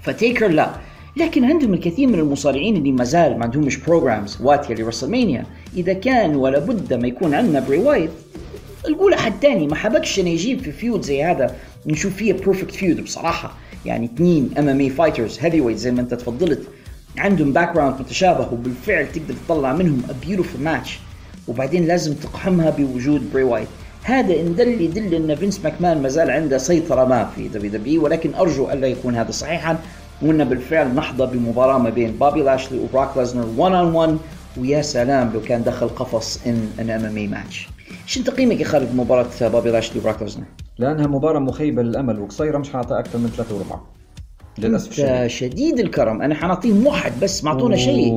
فتيكر 0.02 0.48
لا. 0.48 0.70
لكن 1.16 1.44
عندهم 1.44 1.74
الكثير 1.74 2.08
من 2.08 2.14
المصارعين 2.18 2.76
اللي 2.76 2.92
ما 2.92 3.04
زال 3.04 3.38
ما 3.38 3.44
عندهمش 3.44 3.76
programs 3.76 4.38
واتيه 4.42 4.74
لرسلمانيا 4.74 5.46
إذا 5.76 5.92
كان 5.92 6.36
ولا 6.36 6.58
بد 6.58 6.94
ما 6.94 7.08
يكون 7.08 7.34
عندنا 7.34 7.60
بري 7.60 7.78
وايت. 7.78 8.10
القوا 8.88 9.04
له 9.04 9.14
أحد 9.14 9.40
تاني. 9.40 9.66
ما 9.66 9.74
حبكش 9.74 10.20
انه 10.20 10.30
يجيب 10.30 10.60
في 10.60 10.72
feud 10.72 11.02
زي 11.02 11.24
هذا. 11.24 11.56
نشوف 11.86 12.14
فيه 12.14 12.32
perfect 12.32 12.70
feud 12.70 13.04
بصراحة. 13.04 13.54
يعني 13.86 14.06
اثنين 14.14 14.50
MMA 14.58 14.80
fighters 14.80 15.38
heavyweight 15.40 15.76
زي 15.76 15.90
ما 15.90 16.00
أنت 16.00 16.14
تفضلت. 16.14 16.62
عندهم 17.18 17.52
background 17.52 18.00
متشابه 18.00 18.48
وبالفعل 18.52 19.12
تقدر 19.12 19.34
تطلع 19.46 19.72
منهم 19.72 20.02
a 20.10 20.26
beautiful 20.26 20.60
match 20.60 20.98
وبعدين 21.48 21.86
لازم 21.86 22.14
تقحمها 22.14 22.70
بوجود 22.70 23.32
بري 23.32 23.42
وايت 23.42 23.68
هذا 24.02 24.40
إن 24.40 24.54
دل 24.54 24.80
يدل 24.80 25.14
إن 25.14 25.34
فينس 25.34 25.60
ماكمان 25.64 26.02
ما 26.02 26.08
زال 26.08 26.30
عنده 26.30 26.58
سيطرة 26.58 27.04
ما 27.04 27.30
في 27.36 27.48
دبليو 27.48 27.70
دبليو 27.70 28.04
ولكن 28.04 28.34
أرجو 28.34 28.70
ألا 28.70 28.86
يكون 28.86 29.16
هذا 29.16 29.30
صحيحا. 29.30 29.78
وإن 30.22 30.44
بالفعل 30.44 30.94
نحظى 30.94 31.26
بمباراة 31.26 31.78
ما 31.78 31.90
بين 31.90 32.12
بابي 32.12 32.42
لاشلي 32.42 32.78
وبراك 32.78 33.16
ليزنر 33.16 33.46
1 33.56 33.74
on 33.74 33.94
1 33.94 34.18
ويا 34.56 34.82
سلام 34.82 35.30
لو 35.34 35.40
كان 35.40 35.62
دخل 35.62 35.88
قفص 35.88 36.40
ان 36.46 36.70
an 36.80 36.90
MMA 36.90 37.04
match 37.04 37.68
شو 38.06 38.22
تقييمك 38.22 38.60
يا 38.60 38.64
خالد 38.64 38.94
مباراه 38.94 39.26
بابي 39.40 39.70
لاشلي 39.70 40.00
وبراك؟ 40.00 40.16
لانها 40.78 41.06
مباراة 41.06 41.38
مخيبة 41.38 41.82
للأمل 41.82 42.20
وقصيرة 42.20 42.58
مش 42.58 42.70
حاعطيها 42.70 42.98
أكثر 42.98 43.18
من 43.18 43.28
ثلاثة 43.28 43.54
وربع. 43.54 43.80
للأسف 44.58 44.90
الشديد. 44.90 45.26
شديد 45.26 45.78
الكرم. 45.78 46.22
أنا 46.22 46.34
حنعطيهم 46.34 46.86
واحد 46.86 47.12
بس 47.22 47.44
ما 47.44 47.50
أعطونا 47.50 47.76
شيء. 47.76 48.12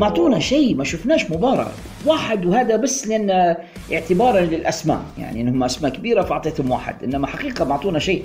ما 0.00 0.04
أعطونا 0.04 0.38
شيء 0.38 0.74
ما 0.74 0.84
شفناش 0.84 1.30
مباراة. 1.30 1.70
واحد 2.06 2.46
وهذا 2.46 2.76
بس 2.76 3.06
لأن 3.06 3.56
اعتبارا 3.92 4.40
للأسماء. 4.40 5.00
يعني 5.18 5.40
إنهم 5.40 5.64
أسماء 5.64 5.92
كبيرة 5.92 6.22
فأعطيتهم 6.22 6.70
واحد. 6.70 7.04
إنما 7.04 7.26
حقيقة 7.26 7.64
ما 7.64 7.72
أعطونا 7.72 7.98
شيء. 7.98 8.24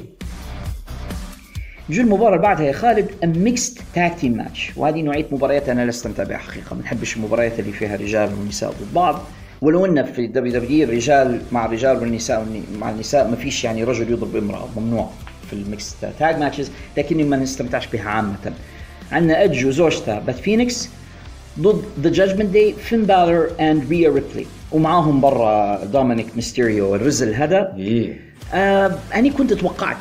جو 1.89 2.01
المباراة 2.01 2.30
اللي 2.30 2.41
بعدها 2.41 2.65
يا 2.65 2.71
خالد 2.71 3.10
mixed 3.24 3.82
tag 3.96 4.20
team 4.20 4.38
match 4.38 4.72
وهذه 4.77 5.01
نوعية 5.01 5.25
مباريات 5.32 5.69
أنا 5.69 5.86
لست 5.86 6.08
متابعها 6.08 6.38
حقيقة. 6.38 6.75
ما 6.75 6.82
نحبش 6.82 7.17
المباريات 7.17 7.60
اللي 7.60 7.71
فيها 7.71 7.95
رجال 7.95 8.30
ونساء 8.34 8.69
ضد 8.69 8.93
بعض. 8.93 9.19
ولو 9.62 9.86
إن 9.86 10.04
في 10.04 10.26
الدبليو 10.26 10.60
دبليو 10.60 10.84
الرجال 10.84 11.41
مع 11.52 11.65
الرجال 11.65 11.97
والنساء 11.97 12.45
مع 12.80 12.89
النساء 12.89 13.28
ما 13.28 13.36
فيش 13.36 13.63
يعني 13.63 13.84
رجل 13.84 14.12
يضرب 14.12 14.36
امرأة 14.36 14.67
ممنوع 14.78 15.10
في 15.47 15.54
ال 15.54 15.61
mixed 15.61 15.96
tag 16.20 16.39
matches 16.39 16.72
لكني 16.97 17.24
ما 17.24 17.38
نستمتعش 17.38 17.88
بها 17.88 18.10
عامة. 18.10 18.54
عندنا 19.12 19.43
ادج 19.43 19.65
وزوجته 19.65 20.19
بث 20.20 20.36
فينيكس 20.36 20.89
ضد 21.60 21.84
ذا 22.02 22.12
جادجمنت 22.12 22.50
داي 22.50 22.74
فين 22.74 23.06
بالر 23.06 23.50
and 23.60 23.89
ريا 23.89 24.10
ريبلي 24.10 24.45
ومعاهم 24.71 25.21
برا 25.21 25.86
دومينيك 25.86 26.36
ميستيريو 26.36 26.95
الرزل 26.95 27.34
هذا. 27.34 27.74
إيه. 27.78 28.19
آه 28.54 28.95
أنا 29.15 29.30
كنت 29.30 29.54
توقعت 29.54 29.97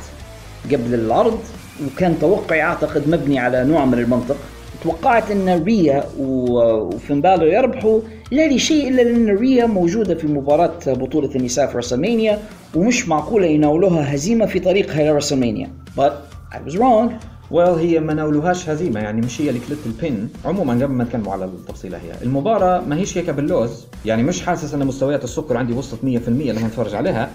قبل 0.72 0.94
العرض 0.94 1.40
وكان 1.86 2.18
توقعي 2.20 2.62
أعتقد 2.62 3.08
مبني 3.08 3.38
على 3.38 3.64
نوع 3.64 3.84
من 3.84 3.98
المنطق. 3.98 4.36
توقعت 4.82 5.30
أن 5.30 5.62
ريا 5.64 6.04
و- 6.18 6.80
وفين 6.80 7.20
بالور 7.20 7.46
يربحوا 7.46 8.00
لا 8.30 8.48
لشيء 8.54 8.88
إلا 8.88 9.02
لأن 9.02 9.36
ريا 9.36 9.66
موجودة 9.66 10.14
في 10.14 10.26
مباراة 10.26 10.78
بطولة 10.86 11.34
النساء 11.36 11.66
في 11.66 11.78
رسلمانيا 11.78 12.38
ومش 12.74 13.08
معقولة 13.08 13.46
يناولوها 13.46 14.14
هزيمة 14.14 14.46
في 14.46 14.60
طريقها 14.60 15.00
إلى 15.02 15.10
رسلمانيا. 15.10 15.70
But 15.98 16.12
I 16.52 16.56
was 16.70 16.74
wrong. 16.76 17.10
ويل 17.50 17.68
هي 17.68 18.00
ما 18.00 18.14
ناولوهاش 18.14 18.68
هزيمة 18.68 19.00
يعني 19.00 19.20
مش 19.20 19.40
هي 19.40 19.48
اللي 19.48 19.60
كلت 19.68 19.78
البين 19.86 20.28
عموما 20.44 20.72
قبل 20.74 20.86
ما 20.86 21.04
نتكلموا 21.04 21.32
على 21.32 21.44
التفصيلة 21.44 21.98
هي. 21.98 22.12
المباراة 22.22 22.80
ما 22.80 22.96
هيش 22.96 23.18
هيك 23.18 23.30
باللوز 23.30 23.86
يعني 24.06 24.22
مش 24.22 24.42
حاسس 24.42 24.74
إن 24.74 24.86
مستويات 24.86 25.24
السكر 25.24 25.56
عندي 25.56 25.72
وصلت 25.72 26.00
100% 26.04 26.06
لما 26.28 26.66
اتفرج 26.66 26.94
عليها 26.94 27.30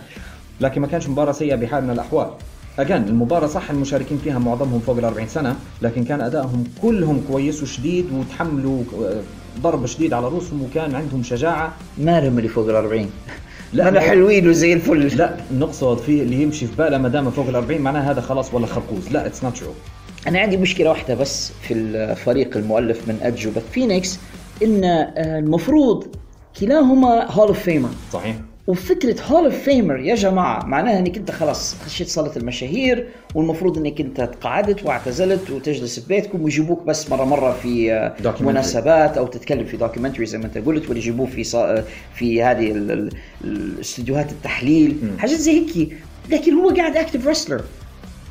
لكن 0.62 0.82
ما 0.82 0.88
كانش 0.88 1.10
مباراة 1.10 1.32
سيئة 1.32 1.56
بحال 1.56 1.84
من 1.84 1.90
الأحوال. 1.90 2.28
اجان 2.80 3.04
المباراة 3.08 3.48
صح 3.48 3.70
المشاركين 3.72 4.18
فيها 4.24 4.40
معظمهم 4.40 4.80
فوق 4.80 4.98
ال 4.98 5.06
40 5.06 5.28
سنة 5.28 5.56
لكن 5.82 6.04
كان 6.04 6.22
أدائهم 6.22 6.64
كلهم 6.82 7.22
كويس 7.32 7.64
وشديد 7.64 8.06
وتحملوا 8.14 8.84
آه، 9.04 9.22
ضرب 9.62 9.86
شديد 9.86 10.14
على 10.14 10.28
رؤوسهم 10.28 10.62
وكان 10.64 10.96
عندهم 10.96 11.24
شجاعة. 11.24 11.74
ما 11.98 12.22
لهم 12.22 12.38
اللي 12.38 12.50
فوق 12.50 12.70
الأربعين 12.70 13.10
لا، 13.74 13.84
لا 13.84 13.90
أنا 13.90 14.00
هو- 14.00 14.04
حلوين 14.04 14.50
وزي 14.50 14.74
الفل. 14.74 15.08
لا 15.18 15.38
نقصد 15.58 15.98
فيه 15.98 16.22
اللي 16.24 16.42
يمشي 16.42 16.68
في 16.68 16.76
باله 16.76 16.98
ما 16.98 17.10
دام 17.10 17.32
فوق 17.32 17.48
ال 17.48 17.56
40 17.56 17.82
معناه 17.82 18.12
هذا 18.12 18.22
خلاص 18.22 18.54
ولا 18.54 18.66
خرقوز. 18.68 19.10
لا 19.12 19.26
it's 19.26 19.44
not 19.44 19.58
true 19.58 19.72
أنا 20.28 20.40
عندي 20.40 20.58
مشكلة 20.58 20.90
واحدة 20.90 21.16
بس 21.16 21.52
في 21.62 21.74
الفريق 21.74 22.58
المؤلف 22.58 23.08
من 23.08 23.20
ادج 23.22 23.48
وبث 23.48 23.72
فينيكس 23.72 24.20
إن 24.64 24.84
آه، 24.84 25.40
المفروض 25.40 26.08
كلاهما 26.60 27.32
Hall 27.32 27.48
of 27.48 27.60
Famer 27.60 27.90
صحيح. 28.14 28.36
وفكرة 28.68 29.22
Hall 29.22 29.46
of 29.46 29.56
Famer 29.56 30.00
يا 30.00 30.16
جماعة 30.16 30.66
معناها 30.66 31.00
إنك 31.00 31.18
أنت 31.18 31.32
خلاص 31.32 31.76
خشيت 31.86 32.08
صالة 32.08 32.32
المشاهير 32.38 33.08
والمفروض 33.36 33.78
إنك 33.78 34.02
أنت 34.02 34.22
تقاعدت 34.22 34.84
واعتزلت 34.86 35.50
وتجلس 35.52 36.00
في 36.00 36.08
بيتكم 36.08 36.42
ويجيبوك 36.42 36.84
بس 36.84 37.10
مرة 37.10 37.24
مرة 37.26 37.52
في. 37.54 38.12
مناسبات 38.42 39.18
أو 39.18 39.28
تتكلم 39.28 39.66
في 39.66 39.78
documentary 39.78 40.26
زي 40.26 40.38
ما 40.38 40.46
أنت 40.46 40.58
قلت 40.58 40.90
ولا 40.90 40.98
يجيبوه 40.98 41.26
في 41.28 41.44
صا... 41.44 41.84
في 42.16 42.44
هذه 42.44 42.72
ال- 42.72 42.92
ال- 42.92 43.10
الاستديوهات 43.44 44.32
التحليل. 44.32 44.98
حاجات 45.20 45.38
زي 45.38 45.52
هيك 45.52 45.98
لكن 46.32 46.54
هو 46.54 46.70
قاعد 46.70 46.98
active 46.98 47.28
wrestler 47.28 47.62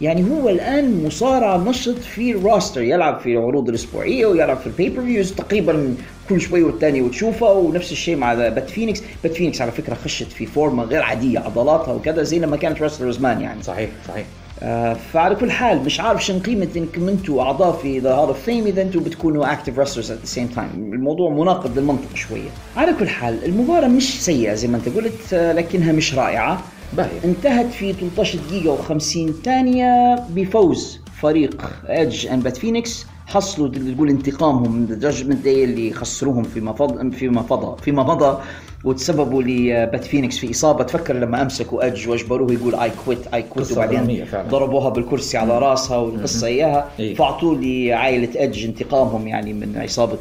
يعني 0.01 0.25
هو 0.31 0.49
الآن 0.49 1.05
مصارع 1.07 1.57
نشط 1.57 1.99
في 1.99 2.31
ال 2.31 2.38
roster 2.38 2.83
يلعب 2.83 3.21
في 3.21 3.33
العروض 3.33 3.69
الأسبوعية 3.69 4.27
ويلعب 4.27 4.57
في 4.57 4.67
ال 4.67 5.03
pay-per-views 5.03 5.33
تقريبا 5.33 5.95
كل 6.29 6.41
شوي 6.41 6.63
والتاني 6.63 7.03
وتشوفه 7.03 7.53
ونفس 7.53 7.93
الشيء 7.93 8.17
مع 8.17 8.35
بث 8.35 8.71
فينيكس 8.71 9.03
بث 9.23 9.33
فينيكس 9.33 9.61
على 9.61 9.71
فكرة 9.71 9.95
خشت 9.95 10.33
في 10.33 10.47
فورمه 10.47 10.85
غير 10.85 11.03
عادية 11.03 11.39
عضلاتها 11.39 11.95
وكذا 11.95 12.23
زي 12.23 12.39
لما 12.39 12.57
كانت 12.57 12.83
wrestler 12.83 13.11
زمان 13.11 13.41
يعني. 13.41 13.63
صحيح 13.63 13.91
صحيح. 14.09 14.27
آه 14.63 14.97
فعلى 15.13 15.35
كل 15.35 15.51
حال 15.51 15.85
مش 15.85 16.01
عارف 16.01 16.25
شن 16.25 16.39
قيمة 16.41 16.69
انكم 16.77 17.09
أنتم 17.09 17.39
أعضاء 17.39 17.73
في 17.73 17.99
the 17.99 18.13
Hall 18.15 18.29
of 18.29 18.43
Fame 18.43 18.67
إذا 18.67 18.83
أنتم 18.83 19.01
بتكونوا 19.01 19.53
active 19.53 19.79
wrestlers 19.79 20.11
at 20.11 20.19
the 20.19 20.27
same 20.27 20.47
time 20.47 20.71
الموضوع 20.93 21.31
مناقض 21.31 21.79
للمنطق 21.79 22.15
شوية. 22.15 22.49
على 22.77 22.93
كل 22.99 23.09
حال 23.09 23.45
المباراة 23.45 23.89
مش 23.89 24.25
سيئة 24.25 24.55
زي 24.55 24.69
ما 24.69 24.77
أنت 24.77 24.89
قلت 24.89 25.35
آه 25.35 25.53
لكنها 25.53 25.93
مش 25.93 26.15
رائعة. 26.15 26.63
باهي. 26.97 27.25
انتهت 27.25 27.67
في 27.67 27.93
13 27.93 28.39
دقيقة 28.51 28.77
و50 28.77 29.45
ثانية 29.45 30.15
بفوز 30.31 31.01
فريق 31.21 31.71
ايدج 31.89 32.27
and 32.27 32.43
بث 32.43 32.57
فينيكس 32.57 33.07
حصلوا 33.27 33.69
اللي 33.69 33.95
تقول 33.95 34.09
انتقامهم 34.09 34.73
من 34.73 34.87
ذا 34.87 34.99
جادجمنت 34.99 35.45
داي 35.45 35.65
اللي 35.65 35.93
خسروهم 35.93 36.43
فيما 36.43 36.73
فضل 36.73 37.13
فيما 37.13 37.43
فضى 37.43 37.83
فيما 37.83 38.03
مضى 38.03 38.39
وتسببوا 38.85 39.43
لبث 39.43 40.05
فينيكس 40.05 40.39
في 40.39 40.51
إصابة. 40.51 40.85
تفكر 40.85 41.15
لما 41.15 41.43
أمسكوا 41.43 41.85
ايدج 41.85 42.09
وأجبروه 42.09 42.53
يقول 42.53 42.75
I 42.75 42.91
quit 43.05 43.27
I 43.35 43.43
quit 43.43 43.73
وبعدين. 43.73 44.27
ضربوها 44.49 44.89
بالكرسي 44.89 45.39
على 45.39 45.59
راسها 45.59 45.97
والقصة 45.97 46.47
إياها. 46.47 46.89
إيه. 46.99 47.15
فأعطوا 47.15 47.55
لعائله 47.55 48.41
ايدج 48.41 48.65
انتقامهم 48.65 49.29
يعني 49.29 49.53
من 49.53 49.77
عصابه 49.77 50.19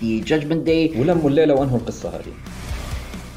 ذا 0.00 0.20
جادجمنت 0.20 0.66
داي 0.66 0.92
ولموا 0.98 1.30
الليلة 1.30 1.54
وأنهوا 1.54 1.78
القصة 1.78 2.08
هذه. 2.08 2.59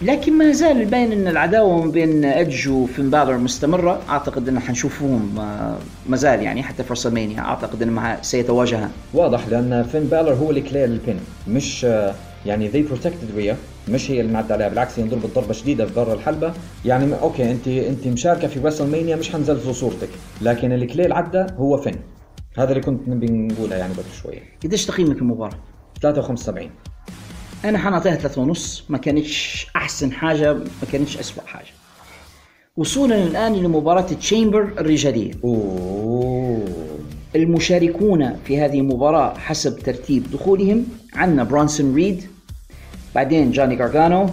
لكن 0.04 0.38
ما 0.38 0.52
زال 0.52 0.82
الباين 0.82 1.12
أن 1.12 1.28
العداوة 1.28 1.86
ما 1.86 1.92
بين 1.92 2.26
إدج 2.26 2.70
وفين 2.70 3.10
بالر 3.10 3.38
مستمرة. 3.38 4.02
أعتقد 4.10 4.50
أن 4.50 4.60
حنشوفهم 4.60 5.40
آه، 5.40 5.78
ما 6.10 6.18
زال 6.18 6.42
يعني 6.42 6.64
حتى 6.64 6.84
في 6.84 6.94
رسلمانيا. 6.94 7.40
أعتقد 7.40 7.82
انهم 7.82 8.18
سيتواجهان. 8.22 8.90
واضح 9.14 9.48
لأن 9.48 9.84
فين 9.84 10.04
بالر 10.04 10.34
هو 10.34 10.50
اللي 10.50 10.62
clear 10.62 10.86
البين 10.86 11.20
مش 11.48 11.86
آه، 11.86 12.14
يعني 12.46 12.72
they 12.72 12.90
protected 12.92 13.36
ريا 13.36 13.58
مش 13.90 14.12
هي 14.12 14.22
اللي 14.22 14.34
معدى 14.34 14.54
عليها. 14.54 14.70
بالعكس 14.70 15.00
هي 15.00 15.04
ضربت 15.08 15.36
ضربة 15.36 15.54
شديدة 15.54 15.86
في 15.86 15.94
برا 15.94 16.14
الحلبة. 16.14 16.54
يعني 16.86 17.14
أوكي 17.22 17.52
أنت 17.52 17.68
أنت 17.68 18.08
مشاركة 18.08 18.48
في 18.48 18.60
رسلمانيا 18.60 19.16
مش 19.16 19.32
حنهزوا 19.32 19.74
صورتك. 19.74 20.10
لكن 20.42 20.72
اللي 20.72 20.86
clear 20.86 21.14
عدى 21.14 21.46
هو 21.58 21.78
فين. 21.78 21.96
هذا 22.58 22.70
اللي 22.70 22.82
كنت 22.82 23.08
نبي 23.08 23.32
نقولها 23.32 23.78
يعني 23.78 23.94
قبل 23.94 24.04
شوية. 24.24 24.40
قديش 24.64 24.86
تقييمك 24.86 25.18
المباراه؟ 25.18 25.58
73 26.02 26.70
أنا 27.66 27.78
حنعطيها 27.78 28.16
ثلاثة 28.16 28.42
ونص 28.42 28.84
ما 28.90 28.98
كانتش 28.98 29.68
أحسن 29.76 30.12
حاجة 30.12 30.54
ما 30.54 30.88
كانتش 30.92 31.18
اسوء 31.18 31.44
حاجة. 31.46 31.72
وصولا 32.78 33.24
الآن 33.24 33.54
لمباراة 33.54 34.02
chamber 34.02 34.62
الرجالية. 34.62 35.32
أوه. 35.44 36.68
المشاركون 37.36 38.36
في 38.46 38.62
هذه 38.62 38.80
المباراة 38.80 39.38
حسب 39.38 39.80
ترتيب 39.80 40.32
دخولهم 40.32 40.86
عندنا 41.14 41.44
برونسون 41.44 41.96
ريد 41.96 42.24
بعدين 43.16 43.52
جوني 43.52 43.76
جارجانو 43.76 44.30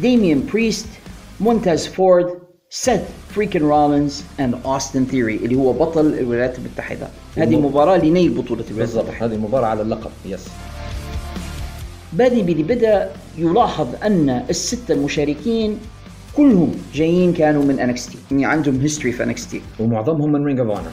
ديميان 0.00 0.46
بريست 0.52 0.86
مونتاز 1.40 1.86
فورد 1.86 2.26
سيث 2.70 3.00
freakin 3.28 3.60
رولينز 3.60 4.24
and 4.40 4.54
أوستن 4.64 5.04
ثيري 5.04 5.36
اللي 5.36 5.54
هو 5.56 5.72
بطل 5.72 6.06
الولايات 6.06 6.58
المتحدة. 6.58 7.08
هذه 7.36 7.56
مباراة 7.56 7.96
لنيل 7.96 8.30
بطولة 8.30 8.64
الولايات 8.70 8.88
بالضبط 8.88 9.04
المتحدة. 9.04 9.26
هذه 9.26 9.34
المباراه 9.34 9.66
على 9.66 9.82
اللقب 9.82 10.10
يس. 10.26 10.48
بادئ 12.12 12.42
باللي 12.42 12.62
بدأ 12.62 13.10
يلاحظ 13.38 13.88
أن 14.02 14.44
الستة 14.50 14.94
المشاركين 14.94 15.78
كلهم 16.36 16.74
جايين 16.94 17.32
كانوا 17.32 17.64
من 17.64 17.80
انكس 17.80 18.06
تي 18.06 18.18
يعني 18.30 18.44
عندهم 18.46 18.80
history 18.80 19.12
في 19.12 19.22
انكس 19.22 19.48
تي 19.48 19.62
ومعظمهم 19.80 20.32
من 20.32 20.44
رينج 20.44 20.60
اوف 20.60 20.68
اونر 20.68 20.90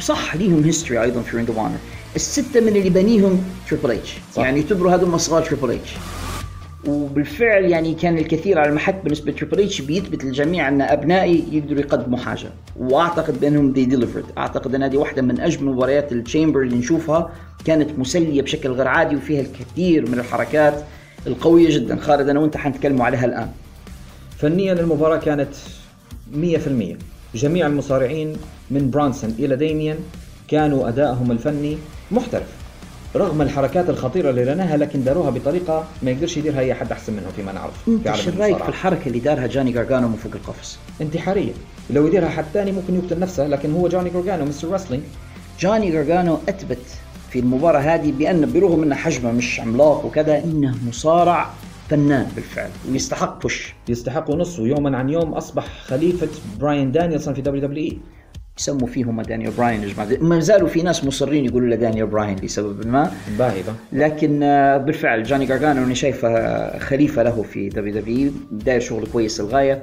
صح 0.00 0.36
ليهم 0.36 0.64
history 0.64 1.02
أيضا 1.02 1.22
في 1.22 1.36
رينج 1.36 1.48
اوف 1.48 1.58
اونر 1.58 1.78
الستة 2.16 2.60
من 2.60 2.68
اللي 2.68 2.90
بنيهم 2.90 3.44
تريبل 3.70 3.90
اتش. 3.90 4.18
يعني 4.36 4.60
يعتبروا 4.60 4.92
هذول 4.94 5.14
اصغار 5.14 5.42
تريبل 5.42 5.70
اتش 5.70 5.90
وبالفعل 6.86 7.64
يعني 7.64 7.94
كان 7.94 8.18
الكثير 8.18 8.58
على 8.58 8.68
المحك 8.68 8.96
بالنسبة 9.04 9.32
لتريبل 9.32 9.60
اتش 9.60 9.80
بيثبت 9.80 10.24
للجميع 10.24 10.68
أن 10.68 10.82
أبنائي 10.82 11.44
يقدروا 11.52 11.80
يقدموا 11.80 12.18
حاجة. 12.18 12.48
وأعتقد 12.76 13.40
بأنهم 13.40 13.72
they 13.72 13.84
delivered 13.84 14.24
أعتقد 14.38 14.74
أن 14.74 14.82
هذه 14.82 14.96
واحدة 14.96 15.22
من 15.22 15.40
أجمل 15.40 15.72
مباريات 15.72 16.12
ال 16.12 16.18
chamber 16.18 16.62
اللي 16.62 16.76
نشوفها 16.76 17.30
كانت 17.64 17.98
مسلية 17.98 18.42
بشكل 18.42 18.70
غير 18.70 18.88
عادي 18.88 19.16
وفيها 19.16 19.40
الكثير 19.40 20.10
من 20.10 20.18
الحركات 20.18 20.84
القوية 21.26 21.74
جدا. 21.74 21.96
خالد 21.96 22.28
أنا 22.28 22.40
وأنت 22.40 22.56
حنتكلموا 22.56 23.06
عليها 23.06 23.24
الآن. 23.24 23.48
فنيا 24.38 24.72
المباراة 24.72 25.16
كانت 25.16 25.54
100% 26.34 26.96
جميع 27.34 27.66
المصارعين 27.66 28.36
من 28.70 28.90
برانسون 28.90 29.34
إلى 29.38 29.56
ديميان 29.56 29.96
كانوا 30.48 30.88
أدائهم 30.88 31.30
الفني 31.30 31.78
محترف. 32.10 32.59
رغم 33.16 33.42
الحركات 33.42 33.90
الخطيرة 33.90 34.30
اللي 34.30 34.44
ريناها 34.44 34.76
لكن 34.76 35.04
داروها 35.04 35.30
بطريقة 35.30 35.84
ما 36.02 36.10
يقدرش 36.10 36.36
يديرها 36.36 36.60
أي 36.60 36.74
حد 36.74 36.92
أحسن 36.92 37.12
منهم 37.12 37.32
فيما 37.36 37.52
نعرف 37.52 37.72
في 37.84 38.22
شو 38.22 38.30
رايك. 38.38 38.56
في 38.62 38.68
الحركه 38.68 39.06
اللي 39.08 39.18
دارها 39.18 39.46
جاني 39.46 39.72
جارجانو 39.72 40.08
من 40.08 40.16
فوق 40.16 40.32
القفص؟ 40.34 40.78
انتحارية. 41.00 41.52
لو 41.90 42.06
يديرها 42.06 42.28
حد 42.28 42.44
ثاني 42.54 42.72
ممكن 42.72 42.94
يقتل 42.94 43.18
نفسه 43.18 43.46
لكن 43.46 43.72
هو 43.72 43.88
جوني 43.88 44.10
جارجانو 44.10 44.44
Mister 44.44 44.72
Wrestling 44.72 45.02
جاني 45.60 45.90
جارجانو 45.90 46.38
أثبت 46.48 46.78
في 47.30 47.38
المباراة 47.38 47.80
هذه 47.80 48.12
بأن 48.12 48.52
برغم 48.52 48.82
إنه 48.82 48.94
حجمه 48.94 49.32
مش 49.32 49.60
عملاق 49.60 50.04
وكذا 50.06 50.44
إنه 50.44 50.74
مصارع 50.88 51.50
فنان 51.88 52.26
بالفعل 52.36 52.70
ويستحق 52.90 53.42
بوش 53.42 53.74
يستحق 53.88 54.30
نص 54.30 54.58
ويوما 54.58 54.98
عن 54.98 55.10
يوم 55.10 55.34
أصبح 55.34 55.66
خليفة 55.84 56.28
براين 56.60 56.92
دانيelson 56.92 57.30
في 57.30 57.40
دبليو 57.42 57.62
دبليو 57.62 57.84
إي. 57.84 57.98
يسموا 58.58 58.86
فيهم 58.88 59.22
دانيال 59.22 59.52
براين 59.52 59.82
يا 59.82 59.88
جماعة. 59.88 60.08
ما 60.20 60.40
زالوا 60.40 60.68
في 60.68 60.82
ناس 60.82 61.04
مصرين 61.04 61.44
يقولوا 61.44 61.68
له 61.68 61.76
دانيال 61.76 62.06
براين 62.06 62.36
لسبب 62.42 62.86
ما. 62.86 63.12
باهبة 63.38 63.74
لكن 63.92 64.42
آه، 64.42 64.76
بالفعل 64.76 65.22
جاني 65.22 65.46
جارجانو 65.46 65.84
أنا 65.84 65.94
شايفه 65.94 66.78
خليفة 66.78 67.22
له 67.22 67.42
في 67.42 67.68
دبليو 67.68 67.94
دبليو 68.00 68.27
إي 68.27 68.32
داير 68.50 68.80
شغل 68.80 69.06
كويس 69.06 69.40
للغاية. 69.40 69.82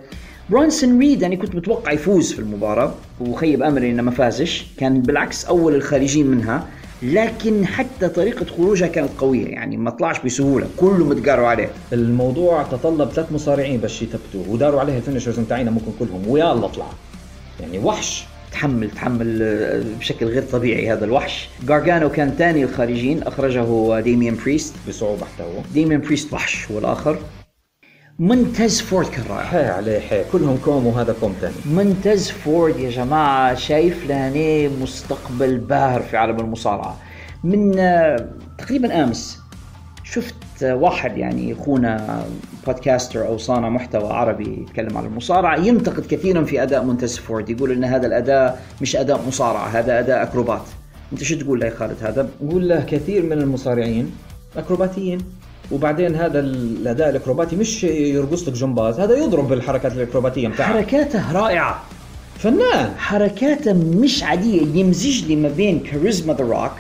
برونسون 0.49 0.99
ريد 0.99 1.23
أنا 1.23 1.36
كنت 1.36 1.56
متوقع 1.56 1.91
يفوز 1.91 2.32
في 2.34 2.39
المباراة 2.39 2.93
وخيب 3.19 3.63
أملي 3.63 3.91
إنه 3.91 4.03
ما 4.03 4.12
فازش. 4.12 4.65
كان 4.77 5.01
بالعكس 5.01 5.45
أول 5.45 5.75
الخارجين 5.75 6.27
منها 6.27 6.67
لكن 7.03 7.65
حتى 7.65 8.10
طريقة 8.10 8.45
خروجها 8.45 8.88
كانت 8.88 9.10
قوية 9.17 9.47
يعني 9.47 9.77
ما 9.77 9.89
طلعش 9.89 10.19
بسهولة. 10.19 10.67
كله 10.77 11.06
متقاروا 11.06 11.47
عليه. 11.47 11.69
الموضوع 11.93 12.63
تطلب 12.63 13.10
ثلاث 13.10 13.32
مصارعين 13.32 13.77
باش 13.80 14.01
يثبتوه 14.01 14.49
وداروا 14.49 14.80
عليه 14.80 14.97
ال 14.97 15.02
finishers 15.02 15.39
نتاعنا 15.39 15.71
ممكن 15.71 15.91
كلهم 15.99 16.27
ويلا 16.27 16.67
طلع. 16.67 16.86
يعني 17.60 17.80
وحش. 17.80 18.25
تحمل 18.51 18.91
تحمل 18.91 19.39
آه، 19.41 19.83
بشكل 19.99 20.25
غير 20.25 20.43
طبيعي 20.43 20.93
هذا 20.93 21.05
الوحش. 21.05 21.49
جارجانو 21.67 22.10
كان 22.10 22.31
ثاني 22.38 22.63
الخارجين 22.63 23.23
أخرجه 23.23 23.99
ديميان 23.99 24.36
بريست 24.45 24.75
بصعوبة 24.88 25.25
حتى 25.25 25.43
هو. 25.43 25.62
ديميان 25.73 26.01
بريست 26.01 26.33
وحش 26.33 26.71
هو 26.71 26.79
الآخر. 26.79 27.19
مونتيز 28.19 28.81
فورد 28.81 29.07
كان 29.07 29.23
رائع. 29.29 29.43
حي 29.43 29.65
عليه 29.65 29.99
حي. 29.99 30.23
كلهم 30.31 30.57
كوم 30.57 30.88
وهذا 30.88 31.15
كوم 31.21 31.36
ثاني 31.41 31.53
مونتيز 31.75 32.29
فورد 32.29 32.79
يا 32.79 32.89
جماعة 32.89 33.55
شايف 33.55 34.07
لهني 34.07 34.69
مستقبل 34.69 35.57
باهر 35.57 36.01
في 36.01 36.17
عالم 36.17 36.39
المصارعة. 36.39 36.97
من 37.43 37.79
آه، 37.79 38.29
تقريبا 38.57 39.03
أمس 39.03 39.39
شفت 40.03 40.36
واحد 40.63 41.17
يعني 41.17 41.53
أخونا 41.53 42.25
بودكاستر 42.67 43.27
أو 43.27 43.37
صانع 43.37 43.69
محتوى 43.69 44.13
عربي 44.13 44.61
يتكلم 44.61 44.97
عن 44.97 45.05
المصارعة. 45.05 45.57
ينتقد 45.57 46.05
كثيرا 46.05 46.43
في 46.43 46.63
أداء 46.63 46.83
منتز 46.83 47.17
فورد 47.17 47.49
يقول 47.49 47.71
أن 47.71 47.83
هذا 47.83 48.07
الأداء 48.07 48.61
مش 48.81 48.95
أداء 48.95 49.21
مصارعة 49.27 49.67
هذا 49.67 49.99
أداء 49.99 50.23
أكروبات. 50.23 50.63
أنت 51.13 51.23
شو 51.23 51.35
تقول 51.35 51.59
له 51.59 51.65
يا 51.65 51.71
خالد 51.71 51.97
هذا؟ 52.01 52.29
نقول 52.41 52.69
له 52.69 52.81
كثير 52.81 53.23
من 53.23 53.31
المصارعين 53.41 54.11
أكروباتيين 54.57 55.17
وبعدين 55.71 56.15
هذا 56.15 56.39
الأداء 56.39 57.09
الأكروباتي 57.09 57.55
مش 57.55 57.83
يرقص 57.83 58.47
لك 58.47 58.53
جمباز 58.53 58.99
هذا 58.99 59.17
يضرب 59.17 59.47
بالحركات 59.47 59.91
الأكروباتية 59.91 60.47
بتاعه. 60.47 60.73
حركاته 60.73 61.31
رائعة. 61.31 61.83
فنان. 62.39 62.91
حركاته 62.97 63.73
مش 63.73 64.23
عادية 64.23 64.61
يمزج 64.79 65.25
لي 65.25 65.35
ما 65.35 65.49
بين 65.49 65.79
كاريزما 65.79 66.33
ذا 66.33 66.43
روك 66.43 66.71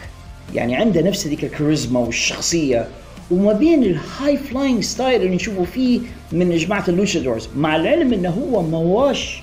يعني 0.53 0.75
عنده 0.75 1.01
نفس 1.01 1.27
ذيك 1.27 1.43
الكاريزما 1.43 1.99
والشخصية 1.99 2.87
وما 3.31 3.53
بين 3.53 3.83
ال 3.83 4.37
high 4.37 4.56
flying 4.56 4.83
style 4.83 5.21
اللي 5.21 5.35
نشوفه 5.35 5.63
فيه 5.63 5.99
من 6.31 6.55
جماعة 6.55 6.83
ال 6.87 6.93
luchadores 6.93 7.49
مع 7.57 7.75
العلم 7.75 8.13
إنه 8.13 8.29
هو 8.29 8.61
مواش 8.61 9.41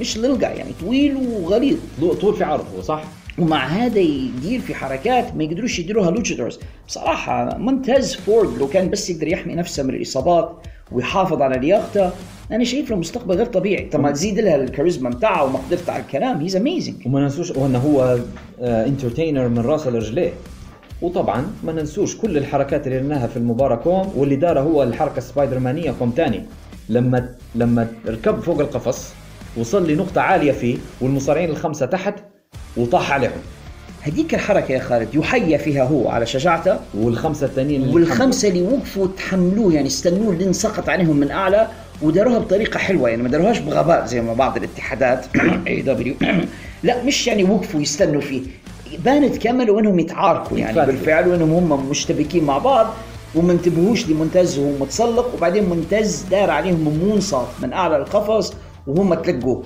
مش 0.00 0.18
للقى 0.18 0.56
يعني 0.56 0.70
طويل 0.80 1.16
وغليظ. 1.16 1.76
طول 2.20 2.34
في 2.36 2.44
عرض 2.44 2.64
هو 2.76 2.82
صح؟ 2.82 3.04
ومع 3.38 3.66
هذا 3.66 3.98
يدير 3.98 4.60
في 4.60 4.74
حركات 4.74 5.36
ما 5.36 5.44
يقدروش 5.44 5.78
يديروها 5.78 6.10
luchadores 6.10 6.58
بصراحة 6.88 7.58
مونتيز 7.58 8.14
فورد 8.14 8.58
لو 8.58 8.66
كان 8.68 8.90
بس 8.90 9.10
يقدر 9.10 9.28
يحمي 9.28 9.54
نفسه 9.54 9.82
من 9.82 9.94
الإصابات 9.94 10.52
ويحافظ 10.92 11.42
على 11.42 11.58
لياقته 11.60 12.10
أنا 12.52 12.64
شايف 12.64 12.90
له 12.90 12.96
مستقبل 12.96 13.34
غير 13.34 13.46
طبيعي. 13.46 13.84
طبعا 13.84 14.10
تزيد 14.12 14.38
لها 14.40 14.56
الكاريزما 14.56 15.10
بتاعه 15.10 15.44
ومقدرته 15.44 15.92
على 15.92 16.02
الكلام 16.02 16.40
he's 16.40 16.56
amazing 16.56 16.94
وما 17.06 17.20
ننسوش 17.20 17.52
انه 17.52 17.78
هو 17.78 18.18
entertainer 18.60 19.48
من 19.48 19.58
راسه 19.58 19.90
لرجليه 19.90 20.32
وطبعا 21.02 21.46
ما 21.64 21.72
ننسوش 21.72 22.16
كل 22.16 22.36
الحركات 22.36 22.86
اللي 22.86 23.00
درناها 23.00 23.26
في 23.26 23.36
المباراة 23.36 23.76
كوم 23.76 24.12
واللي 24.16 24.36
دارها 24.36 24.62
هو 24.62 24.82
الحركة 24.82 25.20
سبايدرمانية 25.20 25.94
كوم 25.98 26.10
تاني. 26.10 26.42
لما 26.88 27.28
لما 27.54 27.88
ركب 28.06 28.40
فوق 28.40 28.60
القفص 28.60 29.12
وصل 29.56 29.90
لنقطة 29.90 30.20
عالية 30.20 30.52
فيه 30.52 30.76
والمصارعين 31.00 31.50
الخمسة 31.50 31.86
تحت 31.86 32.14
وطاح 32.76 33.12
عليهم. 33.12 33.40
هذيك 34.02 34.34
الحركة 34.34 34.72
يا 34.72 34.78
خالد 34.78 35.14
يحيى 35.14 35.58
فيها 35.58 35.84
هو 35.84 36.08
على 36.08 36.26
شجاعته 36.26 36.78
والخمسة 36.94 37.46
الثانيين 37.46 37.82
اللي 37.82 37.94
والخمسة 37.94 38.48
اللي 38.48 38.62
وقفوا 38.62 39.06
تحملوه 39.16 39.74
يعني 39.74 39.86
استنوه 39.86 40.34
لين 40.34 40.52
سقط 40.52 40.88
عليهم 40.88 41.16
من 41.16 41.30
أعلى 41.30 41.68
وداروها 42.02 42.38
بطريقة 42.38 42.78
حلوة. 42.78 43.08
يعني 43.08 43.22
ما 43.22 43.28
داروهاش 43.28 43.58
بغباء 43.58 44.06
زي 44.06 44.20
ما 44.20 44.34
بعض 44.34 44.56
الاتحادات 44.56 45.26
اي 45.66 45.82
دبليو 45.82 46.14
لا 46.82 47.02
مش 47.02 47.26
يعني 47.26 47.44
وقفوا 47.44 47.80
يستنوا 47.80 48.20
فيه. 48.20 48.42
بانت 49.04 49.36
كملوا 49.38 49.80
انهم 49.80 49.98
يتعاركوا 49.98 50.58
يعني 50.58 50.70
يتقاتلوا. 50.70 50.96
بالفعل 50.96 51.28
وإنهم 51.28 51.72
هم 51.72 51.90
مشتبكين 51.90 52.44
مع 52.44 52.58
بعض 52.58 52.86
وما 53.34 53.52
انتبهوش 53.52 54.08
لمونتيز 54.08 54.58
وهو 54.58 54.78
متسلق. 54.80 55.34
وبعدين 55.34 55.70
مونتيز 55.70 56.22
دار 56.30 56.50
عليهم 56.50 56.80
moonsault 56.80 57.48
من 57.62 57.72
أعلى 57.72 57.96
القفص 57.96 58.52
وهم 58.86 59.14
تلقوه. 59.14 59.62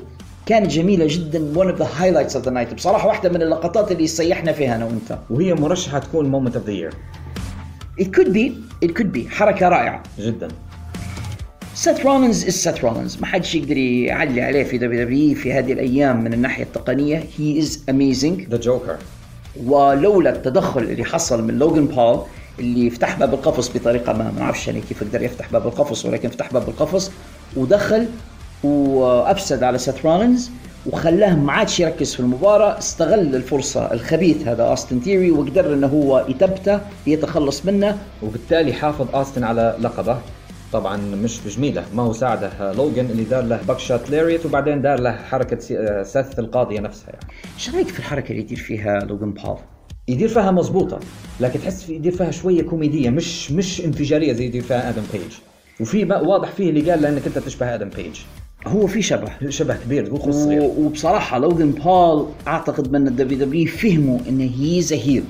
كانت 0.47 0.71
جميلة 0.71 1.07
جدا 1.09 1.53
one 1.55 1.75
of 1.75 1.79
the 1.79 1.87
highlights 2.01 2.35
of 2.35 2.45
the 2.45 2.51
night. 2.51 2.75
بصراحة 2.75 3.09
واحدة 3.09 3.29
من 3.29 3.43
اللقطات 3.43 3.93
اللي 3.93 4.07
سيحنا 4.07 4.53
فيها 4.53 4.77
أنا 4.77 4.85
وأنت. 4.85 5.19
وهي 5.31 5.55
مرشحة 5.55 5.99
تكون 5.99 6.29
moment 6.29 6.57
of 6.57 6.67
the 6.67 6.73
year 6.73 6.95
it 8.01 8.05
could 8.05 8.29
be 8.29 8.53
it 8.85 8.89
could 8.89 9.17
be. 9.17 9.29
حركة 9.31 9.69
رائعة. 9.69 10.03
جدا. 10.19 10.49
سيث 11.75 12.07
رولينز 12.07 12.45
is 12.45 12.55
سيث 12.55 12.85
رولينز 12.85 13.19
ما 13.21 13.27
حدش 13.27 13.55
يقدر 13.55 13.77
يعلي 13.77 14.43
عليه 14.43 14.65
في 14.65 14.79
دبليو 14.79 15.05
دبليو 15.05 15.35
في 15.35 15.53
هذه 15.53 15.73
الأيام 15.73 16.25
من 16.25 16.33
الناحية 16.33 16.65
التقنية. 16.65 17.25
he 17.39 17.59
is 17.59 17.83
amazing 17.91 18.49
the 18.49 18.57
joker 18.57 18.97
ولولا 19.65 20.31
التدخل 20.31 20.81
اللي 20.83 21.05
حصل 21.05 21.45
من 21.45 21.59
لوجان 21.59 21.87
بول 21.87 22.21
اللي 22.59 22.91
فتح 22.91 23.19
باب 23.19 23.35
القفص 23.35 23.77
بطريقة 23.77 24.13
ما 24.13 24.33
ما 24.37 24.43
أعرفش 24.43 24.67
يعني 24.67 24.81
كيف 24.81 25.05
قدر 25.05 25.23
يفتح 25.23 25.53
باب 25.53 25.67
القفص 25.67 26.07
ولكن 26.07 26.29
فتح 26.29 26.53
باب 26.53 26.69
القفص 26.69 27.11
ودخل 27.57 28.07
وأفسد 28.65 29.63
على 29.63 29.79
سيث 29.79 30.07
رولينز 30.07 30.51
وخلاه 30.87 31.35
ما 31.35 31.53
عادش 31.53 31.81
يركز 31.81 32.15
في 32.15 32.21
المباراة. 32.21 32.79
استغل 32.79 33.37
الفرصة 33.37 33.93
الخبيث 33.93 34.49
هذا 34.49 34.63
اوستن 34.63 35.03
ثيري 35.03 35.31
وقدر 35.31 35.75
إنه 35.75 35.87
هو 35.87 36.27
يثبته 36.29 36.81
يتخلص 37.07 37.67
منه 37.67 37.99
وبالتالي 38.23 38.73
حافظ 38.73 39.07
اوستن 39.15 39.45
على 39.45 39.77
لقبه. 39.81 40.19
طبعا 40.73 40.97
مش 40.97 41.41
بجميله 41.47 41.85
ما 41.95 42.03
هو 42.03 42.13
ساعده 42.13 42.73
لوجان 42.73 43.07
اللي 43.07 43.25
دار 43.25 43.45
له 43.45 43.61
buckshot 43.69 44.11
lariat 44.11 44.47
وبعدين 44.47 44.83
دار 44.83 45.01
له 45.01 45.13
حركة 45.13 45.59
سيث 46.03 46.39
القاضية 46.39 46.81
نفسها 46.81 47.09
يعني. 47.09 47.27
إيش 47.55 47.71
رأيك 47.75 47.89
في 47.89 47.99
الحركة 47.99 48.31
اللي 48.31 48.43
يدير 48.43 48.59
فيها 48.59 49.01
لوجان 49.01 49.33
بول؟ 49.33 49.57
يدير 50.09 50.29
فيها 50.29 50.51
مزبوطه 50.51 51.01
لكن 51.41 51.61
تحس 51.61 51.83
في 51.83 51.95
يدير 51.95 52.13
فيها 52.13 52.31
شوية 52.31 52.63
كوميدية 52.63 53.11
مش 53.11 53.53
مش 53.53 53.85
انفجارية 53.85 54.33
زي 54.33 54.45
يدير 54.45 54.63
فيها 54.63 54.89
آدم 54.89 55.03
بيج. 55.13 55.33
وفي 55.81 56.05
واضح 56.05 56.51
فيه 56.51 56.71
اللي 56.71 56.91
قال 56.91 57.03
لأنك 57.03 57.27
أنت 57.27 57.39
تشبه 57.39 57.75
آدم 57.75 57.89
بيج. 57.89 58.21
هو 58.67 58.87
في 58.87 59.03
شبه. 59.03 59.29
شبه 59.49 59.77
كبير 59.77 60.17
خو 60.19 60.31
صغير. 60.31 60.63
وبصراحة 60.63 61.39
لوجان 61.39 61.71
بول 61.71 62.27
أعتقد 62.47 62.93
من 62.93 63.09
الدبليو 63.09 63.39
دبليو 63.39 63.67
فهموا 63.67 64.19
انه 64.29 64.51
he's 64.61 64.93
heel 64.93 65.25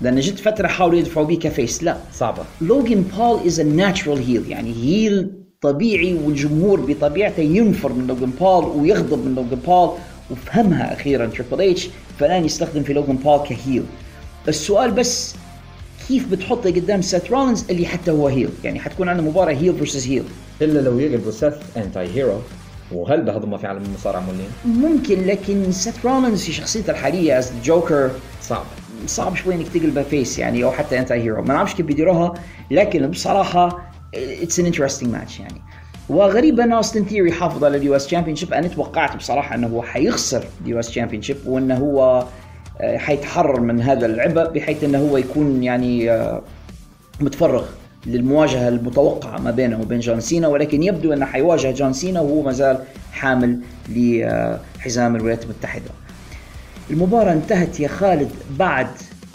لأن 0.00 0.20
جت 0.20 0.38
فترة 0.38 0.66
حاولوا 0.66 0.98
يدفعوا 0.98 1.26
بيه 1.26 1.38
ك 1.38 1.47
face 1.47 1.84
لا 1.84 1.96
صعبة. 2.14 2.42
لوجان 2.60 3.02
بول 3.02 3.46
is 3.46 3.60
a 3.60 3.64
natural 3.64 4.18
heel 4.18 4.50
يعني 4.50 4.74
heel 4.74 5.30
طبيعي 5.60 6.14
والجمهور 6.14 6.80
بطبيعته 6.80 7.40
ينفر 7.40 7.92
من 7.92 8.06
لوجان 8.06 8.30
بول 8.40 8.64
ويغضب 8.64 9.24
من 9.24 9.34
لوجان 9.34 9.58
بول. 9.66 9.90
وفهمها 10.30 10.92
أخيرا 10.92 11.26
تريبل 11.26 11.70
اتش 11.70 11.88
فالآن 12.18 12.44
يستخدم 12.44 12.82
في 12.82 12.92
لوجان 12.92 13.16
بول 13.16 13.38
ك 13.38 13.45
heel. 13.45 13.82
السؤال 14.48 14.90
بس 14.90 15.34
كيف 16.08 16.28
بتحطه 16.28 16.70
قدام 16.70 17.02
سيث 17.02 17.30
رولينز 17.30 17.64
اللي 17.70 17.86
حتى 17.86 18.10
هو 18.10 18.28
heel 18.28 18.48
يعني 18.64 18.80
حتكون 18.80 19.08
عندنا 19.08 19.28
مباراة 19.28 19.52
heel 19.54 19.74
versus 19.74 20.06
heel 20.06 20.22
إلا 20.62 20.80
لو 20.80 20.98
يقلبوا 20.98 21.30
سيث 21.32 21.54
anti 21.76 21.98
hero 21.98 22.38
وهل 22.92 23.22
بهضمه 23.22 23.56
في 23.56 23.66
عالم 23.66 23.82
المصارعة 23.84 24.20
مولين؟ 24.20 24.48
ممكن 24.64 25.26
لكن 25.26 25.72
سيث 25.72 26.06
رولينز 26.06 26.42
في 26.44 26.52
شخصيته 26.52 26.90
الحالية 26.90 27.38
as 27.38 27.52
joker 27.64 28.10
صعب. 28.42 28.64
صعب 29.06 29.36
شوي 29.36 29.54
إنك 29.54 29.68
تقلبها 29.68 30.02
face 30.02 30.38
يعني 30.38 30.64
أو 30.64 30.72
حتى 30.72 30.98
anti 30.98 31.12
hero 31.12 31.42
ما 31.42 31.54
نعرفش 31.54 31.74
كيف 31.74 31.86
بيديروها 31.86 32.34
لكن 32.70 33.06
بصراحة 33.06 33.92
it's 34.14 34.60
an 34.60 34.66
interesting 34.66 35.12
match 35.12 35.40
يعني. 35.40 35.60
وغريب 36.08 36.60
إن 36.60 36.72
اوستن 36.72 37.04
ثيري 37.04 37.32
حافظ 37.32 37.64
على 37.64 37.76
ال 37.76 37.96
US 37.96 38.06
championship 38.06 38.52
أنا 38.52 38.68
توقعت 38.68 39.16
بصراحة 39.16 39.54
إنه 39.54 39.66
هو 39.66 39.82
حيخسر 39.82 40.44
ال 40.64 40.80
US 40.80 40.88
championship 40.88 41.36
وإنه 41.46 41.76
هو 41.76 42.26
آه، 42.80 42.96
حيتحرر 42.96 43.60
من 43.60 43.80
هذا 43.80 44.06
العبء 44.06 44.50
بحيث 44.50 44.84
إنه 44.84 44.98
هو 44.98 45.16
يكون 45.16 45.62
يعني 45.62 46.10
آه، 46.10 46.42
متفرغ 47.20 47.64
للمواجهة 48.06 48.68
المتوقعة 48.68 49.38
ما 49.38 49.50
بينه 49.50 49.80
وبين 49.80 50.00
جون 50.00 50.20
سينا. 50.20 50.48
ولكن 50.48 50.82
يبدو 50.82 51.12
إنه 51.12 51.26
حيواجه 51.26 51.70
جون 51.70 51.92
سينا 51.92 52.20
وهو 52.20 52.42
ما 52.42 52.52
زال 52.52 52.78
حامل 53.12 53.60
لحزام 53.88 55.16
الولايات 55.16 55.44
المتحدة. 55.44 55.90
المباراة 56.90 57.32
انتهت 57.32 57.80
يا 57.80 57.88
خالد 57.88 58.30
بعد 58.58 58.86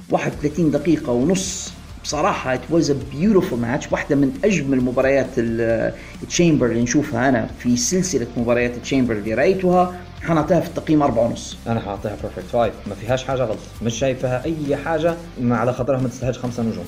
31 0.10 0.72
دقيقة 0.72 1.12
ونص. 1.12 1.74
بصراحة 2.04 2.56
it 2.58 2.74
was 2.74 2.86
a 2.86 2.94
beautiful 3.14 3.56
match 3.64 3.92
واحدة 3.92 4.16
من 4.16 4.32
أجمل 4.46 4.82
مباريات 4.82 5.28
ال 5.38 5.54
chamber 5.54 6.66
اللي 6.66 6.82
نشوفها 6.82 7.30
أنا 7.30 7.48
في 7.60 7.78
سلسلة 7.78 8.28
مباريات 8.38 8.76
ال 8.76 8.80
chamber 8.80 9.14
اللي 9.14 9.34
رأيتها. 9.34 9.96
حنعطيها 10.22 10.60
في 10.60 10.68
التقييم 10.68 11.02
أربعة 11.04 11.24
ونص. 11.24 11.58
أنا 11.68 11.80
حاعطيها 11.80 12.16
perfect 12.22 12.46
five 12.52 12.74
ما 12.88 12.96
فيهاش 12.96 13.24
حاجة 13.24 13.42
غلط. 13.44 13.58
مش 13.82 13.94
شايفها 13.94 14.46
أي 14.46 14.76
حاجة 14.76 15.16
ما 15.42 15.58
على 15.58 15.74
خاطرها 15.74 16.00
ما 16.00 16.08
تستاهلش 16.10 16.38
خمسة 16.38 16.64
نجوم. 16.64 16.86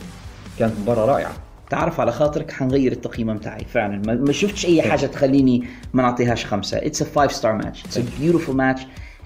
كانت 0.59 0.73
مباراة 0.81 1.05
رائعة. 1.05 1.33
تعرف 1.69 1.99
على 1.99 2.11
خاطرك 2.11 2.51
حنغير 2.51 2.91
التقييم 2.91 3.37
بتاعي 3.37 3.65
فعلا. 3.65 4.01
ما, 4.07 4.13
ما 4.13 4.31
شفتش 4.31 4.65
أي 4.65 4.81
حاجة 4.81 5.05
تخليني 5.05 5.63
ما 5.93 6.01
نعطيهاش 6.03 6.45
خمسة. 6.45 6.77
it's 6.77 7.01
a 7.01 7.05
five 7.05 7.31
star 7.31 7.53
match 7.53 7.85
it's 7.85 7.97
a 7.97 8.03
beautiful 8.19 8.55
match 8.55 8.81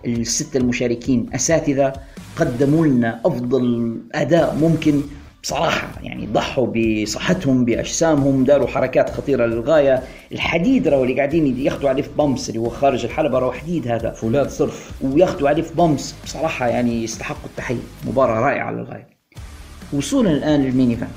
الستة 0.07 0.57
المشاركين 0.57 1.29
أساتذة 1.35 1.93
قدموا 2.35 2.85
لنا 2.85 3.19
أفضل 3.25 3.97
أداء 4.13 4.55
ممكن 4.55 5.01
بصراحة 5.43 5.87
يعني 6.03 6.25
ضحوا 6.25 6.67
بصحتهم 6.67 7.65
بأجسامهم 7.65 8.43
داروا 8.43 8.67
حركات 8.67 9.09
خطيرة 9.09 9.45
للغاية. 9.45 10.03
الحديد 10.31 10.87
raw 10.87 11.03
اللي 11.03 11.15
قاعدين 11.15 11.57
ياخذوا 11.57 11.89
عليه 11.89 12.03
في 12.03 12.09
bumps 12.17 12.49
اللي 12.49 12.59
هو 12.59 12.69
خارج 12.69 13.05
الحلبة 13.05 13.39
raw 13.39 13.51
حديد 13.51 13.87
هذا. 13.87 14.11
فولاذ 14.11 14.49
صرف. 14.49 14.91
وياخذوا 15.01 15.49
عليه 15.49 15.61
في 15.61 15.75
bumps 15.75 16.15
بصراحة 16.25 16.67
يعني 16.67 17.03
يستحقوا 17.03 17.49
التحية. 17.49 17.83
مباراة 18.07 18.39
رائعة 18.39 18.71
للغاية. 18.71 19.07
وصولا 19.93 20.31
الآن 20.31 20.61
لل 20.61 20.71
main 20.71 20.89
event. 20.89 21.09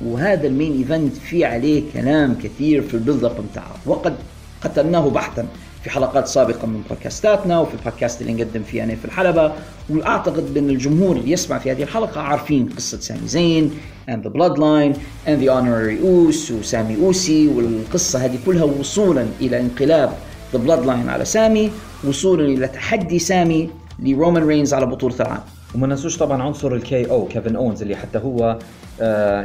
وهذا 0.00 0.46
ال 0.46 0.51
main 0.51 0.72
event 0.72 1.16
في 1.16 1.44
عليه 1.44 1.82
كلام 1.92 2.34
كثير 2.42 2.82
في 2.82 2.94
ال 2.94 2.99
build 2.99 3.24
up 3.24 3.44
وقد 3.86 4.16
قتلناه 4.60 5.08
بحثا 5.08 5.46
في 5.84 5.90
حلقات 5.90 6.26
سابقة 6.26 6.66
من 6.66 6.82
بودكاستاتنا 6.90 7.60
وفي 7.60 7.74
البودكاست 7.74 8.20
اللي 8.20 8.32
نقدم 8.34 8.62
فيه 8.62 8.84
أنا 8.84 8.94
في 8.94 9.04
الحلبة. 9.04 9.52
وأعتقد 9.90 10.56
أن 10.56 10.70
الجمهور 10.70 11.16
اللي 11.16 11.32
يسمع 11.32 11.58
في 11.58 11.72
هذه 11.72 11.82
الحلقة 11.82 12.20
عارفين 12.20 12.68
قصة 12.68 13.00
سامي 13.00 13.28
زين 13.28 13.70
and 14.10 14.14
the 14.14 14.30
bloodline 14.30 14.96
and 15.26 15.40
the 15.40 15.48
honorary 15.48 16.04
Uce 16.04 16.50
وسامي 16.50 16.96
Uce 16.96 17.48
والقصة 17.48 18.24
هذه 18.24 18.38
كلها 18.46 18.64
وصولا 18.64 19.26
إلى 19.40 19.60
انقلاب 19.60 20.12
the 20.52 20.56
bloodline 20.56 21.08
على 21.08 21.24
سامي 21.24 21.70
وصولا 22.04 22.44
إلى 22.44 22.68
تحدي 22.68 23.18
سامي 23.18 23.70
لرومان 23.98 24.46
رينز 24.46 24.74
على 24.74 24.86
بطولة 24.86 25.14
العالم. 25.20 25.42
وما 25.74 25.86
ننسوش 25.86 26.16
طبعا 26.16 26.42
عنصر 26.42 26.74
ال 26.74 27.10
KO 27.10 27.24
كيفن 27.24 27.56
أونز 27.56 27.82
اللي 27.82 27.96
حتى 27.96 28.18
هو 28.18 28.58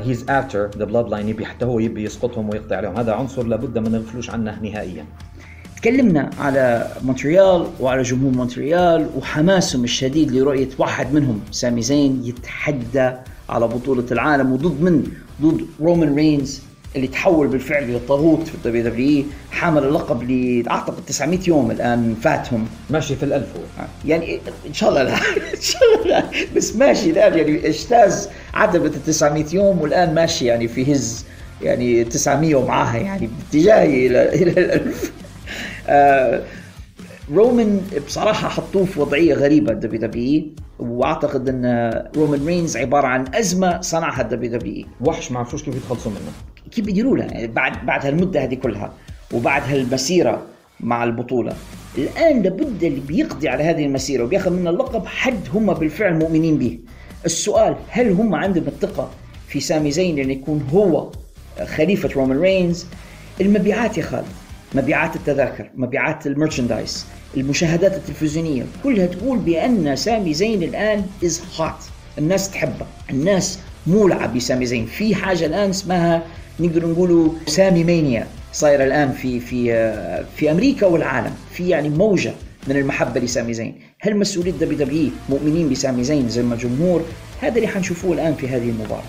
He's 0.06 0.26
after 0.30 0.70
the 0.78 0.86
Bloodline 0.86 1.30
يبي 1.30 1.46
حتى 1.46 1.66
هو 1.66 1.80
يبي 1.80 2.04
يسقطهم 2.04 2.50
ويقضي 2.50 2.76
عليهم. 2.76 2.96
هذا 2.98 3.14
عنصر 3.14 3.44
لابد 3.44 3.78
ما 3.78 3.90
نغفلوش 3.90 4.30
عنه 4.30 4.60
نهائيا. 4.62 5.06
تكلمنا 5.82 6.30
على 6.40 6.88
مونتريال 7.04 7.68
وعلى 7.80 8.02
جمهور 8.02 8.32
مونتريال 8.34 9.10
وحماسهم 9.18 9.84
الشديد 9.84 10.32
لرؤية 10.32 10.70
واحد 10.78 11.14
منهم 11.14 11.42
سامي 11.52 11.82
زين 11.82 12.22
يتحدى 12.26 13.12
على 13.50 13.68
بطولة 13.68 14.06
العالم 14.12 14.52
وضد 14.52 14.82
من؟ 14.82 15.04
ضد 15.42 15.66
رومان 15.82 16.16
رينز 16.16 16.62
اللي 16.96 17.08
تحول 17.08 17.48
بالفعل 17.48 17.84
إلى 17.84 18.00
طاغوت 18.00 18.48
في 18.48 18.56
ال 18.56 18.84
WWE 18.84 19.24
حامل 19.52 19.84
اللقب 19.84 20.32
لاعتقد 20.32 21.06
900 21.08 21.40
يوم 21.48 21.72
الآن 21.72 22.16
فاتهم. 22.22 22.68
ماشي 22.90 23.16
في 23.16 23.24
الألف 23.24 23.48
هو. 23.56 23.86
يعني 24.06 24.40
إن 24.68 24.74
شاء 24.74 24.90
الله 24.90 25.04
لا 25.04 25.16
إن 25.58 25.62
شاء 25.62 25.82
الله 25.96 26.08
لا. 26.08 26.24
بس 26.56 26.76
ماشي 26.76 27.10
الان 27.10 27.38
يعني 27.38 27.68
اجتاز 27.68 28.30
عتبة 28.54 28.88
ال 28.88 29.06
900 29.06 29.46
يوم 29.54 29.82
والآن 29.82 30.14
ماشي 30.14 30.46
يعني 30.46 30.68
في 30.68 30.94
هز 30.94 31.26
يعني 31.62 32.04
900 32.04 32.56
ومعاها 32.56 32.98
يعني 32.98 33.30
باتجاهي 33.52 34.08
إلى 34.08 34.36
إلى 34.36 34.52
الألف. 34.52 35.12
آه، 35.16 35.29
رومان 37.34 37.82
بصراحة 38.08 38.50
حطوه 38.50 38.86
في 38.86 39.00
وضعية 39.00 39.34
غريبة 39.34 39.72
ال 39.72 40.02
WWE 40.02 40.44
وأعتقد 40.80 41.50
إن 41.50 41.92
رومان 42.16 42.46
رينز 42.46 42.78
عبارة 42.78 43.08
عن 43.08 43.36
أزمة 43.36 43.82
صنعها 43.82 44.22
ال 44.22 44.52
WWE 44.52 44.86
وحش 45.02 45.32
ما 45.32 45.40
عرفوش 45.40 45.64
كيف 45.64 45.76
يتخلصوا 45.76 46.12
منه. 46.12 46.32
كيف 46.72 46.86
بيديروا 46.86 47.18
لها 47.18 47.26
يعني 47.26 47.48
بعد 47.48 47.86
بعد 47.86 48.06
هالمدة 48.06 48.44
هذه 48.44 48.56
كلها 48.56 48.94
وبعد 49.34 49.62
هالمسيرة 49.62 50.42
مع 50.80 51.04
البطولة. 51.04 51.54
الآن 51.98 52.42
لابد 52.42 52.84
اللي 52.84 53.00
بيقضي 53.00 53.50
على 53.50 53.64
هذه 53.64 53.86
المسيرة 53.86 54.24
وبياخذ 54.24 54.52
منا 54.52 54.70
اللقب 54.70 55.06
حد 55.06 55.40
هم 55.54 55.74
بالفعل 55.74 56.14
مؤمنين 56.14 56.58
به. 56.58 56.80
السؤال 57.26 57.76
هل 57.90 58.12
هم 58.12 58.36
عندهم 58.36 58.68
الثقة 58.68 59.10
في 59.48 59.60
سامي 59.60 59.92
زين 59.92 60.20
إن 60.20 60.32
يكون 60.32 60.68
هو 60.74 61.12
خليفة 61.66 62.10
رومان 62.16 62.40
رينز؟ 62.40 62.86
المبيعات 63.42 63.98
يا 63.98 64.04
خالد. 64.04 64.26
مبيعات 64.76 65.16
التذاكر 65.16 65.70
مبيعات 65.76 66.28
ال 66.28 66.34
merchandise 66.34 67.06
المشاهدات 67.38 67.94
التلفزيونية 67.94 68.66
كلها 68.84 69.06
تقول 69.06 69.38
بأن 69.38 69.96
سامي 69.96 70.34
زين 70.34 70.64
الآن 70.64 71.06
is 71.24 71.42
hot 71.58 71.74
الناس 72.18 72.52
تحبه. 72.52 72.86
الناس 73.10 73.60
مولعه 73.88 74.34
بسامي 74.34 74.66
زين. 74.66 74.86
في 74.86 75.16
حاجة 75.16 75.46
الآن 75.46 75.70
اسمها 75.70 76.24
نقدر 76.60 76.88
نقولوا 76.88 77.32
سامي 77.48 77.84
مانيا 77.84 78.28
صايرة 78.54 78.84
الآن 78.84 79.12
في 79.12 79.40
في 79.40 79.66
في 80.38 80.52
أمريكا 80.52 80.86
والعالم. 80.86 81.34
في 81.52 81.70
يعني 81.70 81.90
موجة 81.90 82.34
من 82.68 82.76
المحبة 82.76 83.20
لسامي 83.20 83.54
زين. 83.54 83.76
هل 84.02 84.18
مسؤوليه 84.18 84.52
WWE 84.52 85.10
مؤمنين 85.30 85.70
بسامي 85.70 86.04
زين 86.04 86.30
زي 86.30 86.44
ما 86.44 86.54
الجمهور 86.54 87.06
هذا 87.42 87.56
اللي 87.56 87.68
حنشوفوه 87.68 88.14
الآن 88.14 88.36
في 88.36 88.48
هذه 88.48 88.70
المباراة. 88.70 89.04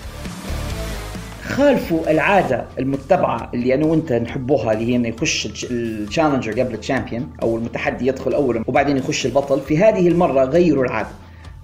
خالفوا 1.51 2.11
العادة 2.11 2.65
المتبعة 2.79 3.51
اللي 3.55 3.75
أنا 3.75 3.87
وأنت 3.87 4.13
نحبوها 4.13 4.73
اللي 4.73 4.93
هي 4.93 4.97
إنه 4.97 5.09
يخش 5.09 5.65
ال 5.71 5.79
challenger 5.79 6.61
قبل 6.61 6.75
ال 6.75 6.81
champion 6.81 7.31
أو 7.43 7.57
المتحدي 7.57 8.07
يدخل 8.07 8.35
اولا 8.35 8.65
وبعدين 8.67 8.97
يخش 8.97 9.27
البطل. 9.27 9.61
في 9.61 9.79
هذه 9.79 10.09
المرة 10.09 10.45
غيروا 10.45 10.85
العادة. 10.85 11.09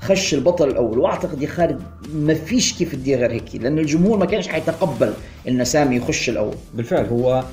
خش 0.00 0.34
البطل 0.34 0.68
الأول 0.68 0.98
وأعتقد 0.98 1.42
يا 1.42 1.48
خالد 1.48 1.82
ما 2.14 2.34
فيش 2.34 2.72
كيف 2.72 2.92
تدير 2.92 3.18
غير 3.18 3.32
هيك 3.32 3.54
لأن 3.54 3.78
الجمهور 3.78 4.18
ما 4.18 4.26
كانش 4.26 4.48
حيتقبل 4.48 5.12
إن 5.48 5.64
سامي 5.64 5.96
يخش 5.96 6.28
الأول. 6.28 6.54
بالفعل 6.74 7.06
هو 7.06 7.44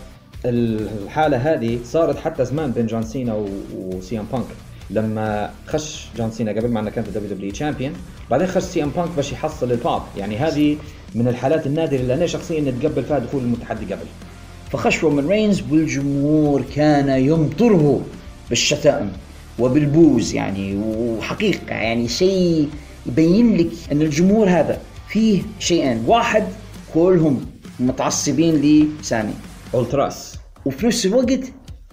الحالة 0.45 1.37
هذه 1.37 1.79
صارت 1.83 2.17
حتى 2.19 2.45
زمان 2.45 2.71
بين 2.71 2.85
جون 2.85 3.03
سينا 3.03 3.45
وسي 3.77 4.19
إم 4.19 4.25
بانك. 4.31 4.45
لما 4.89 5.51
خش 5.67 6.07
جون 6.17 6.31
سينا 6.31 6.51
قبل 6.51 6.69
ما 6.69 6.79
إنه 6.79 6.89
كان 6.89 7.03
في 7.03 7.11
WWE 7.11 7.29
champion 7.29 7.93
بعدين 8.31 8.47
خش 8.47 8.63
سي 8.63 8.83
إم 8.83 8.89
بانك 8.89 9.09
باش 9.15 9.31
يحصل 9.31 9.71
الباب. 9.71 10.01
يعني 10.17 10.37
هذه 10.37 10.77
من 11.15 11.27
الحالات 11.27 11.67
النادرة 11.67 11.99
اللي 11.99 12.13
أنا 12.13 12.25
شخصيا 12.27 12.61
نتقبل 12.61 13.03
فيها 13.03 13.19
دخول 13.19 13.43
المتحدي 13.43 13.93
قبل. 13.93 14.05
فخش 14.71 15.03
رومان 15.03 15.27
رينز 15.27 15.63
والجمهور 15.71 16.63
كان 16.75 17.09
يمطره 17.09 18.01
بالشتائم 18.49 19.11
وبال 19.59 19.91
boos 19.91 20.33
يعني 20.33 20.75
وحقيقة 20.75 21.75
يعني 21.75 22.07
شيء 22.07 22.69
يبين 23.05 23.57
لك 23.57 23.71
أن 23.91 24.01
الجمهور 24.01 24.49
هذا 24.49 24.81
فيه 25.09 25.41
شيئين 25.59 26.03
واحد 26.07 26.43
كلهم 26.93 27.45
متعصبين 27.79 28.55
لسامي. 29.01 29.33
اولتراس 29.73 30.37
وفي 30.65 30.87
نفس 30.87 31.05
الوقت 31.05 31.39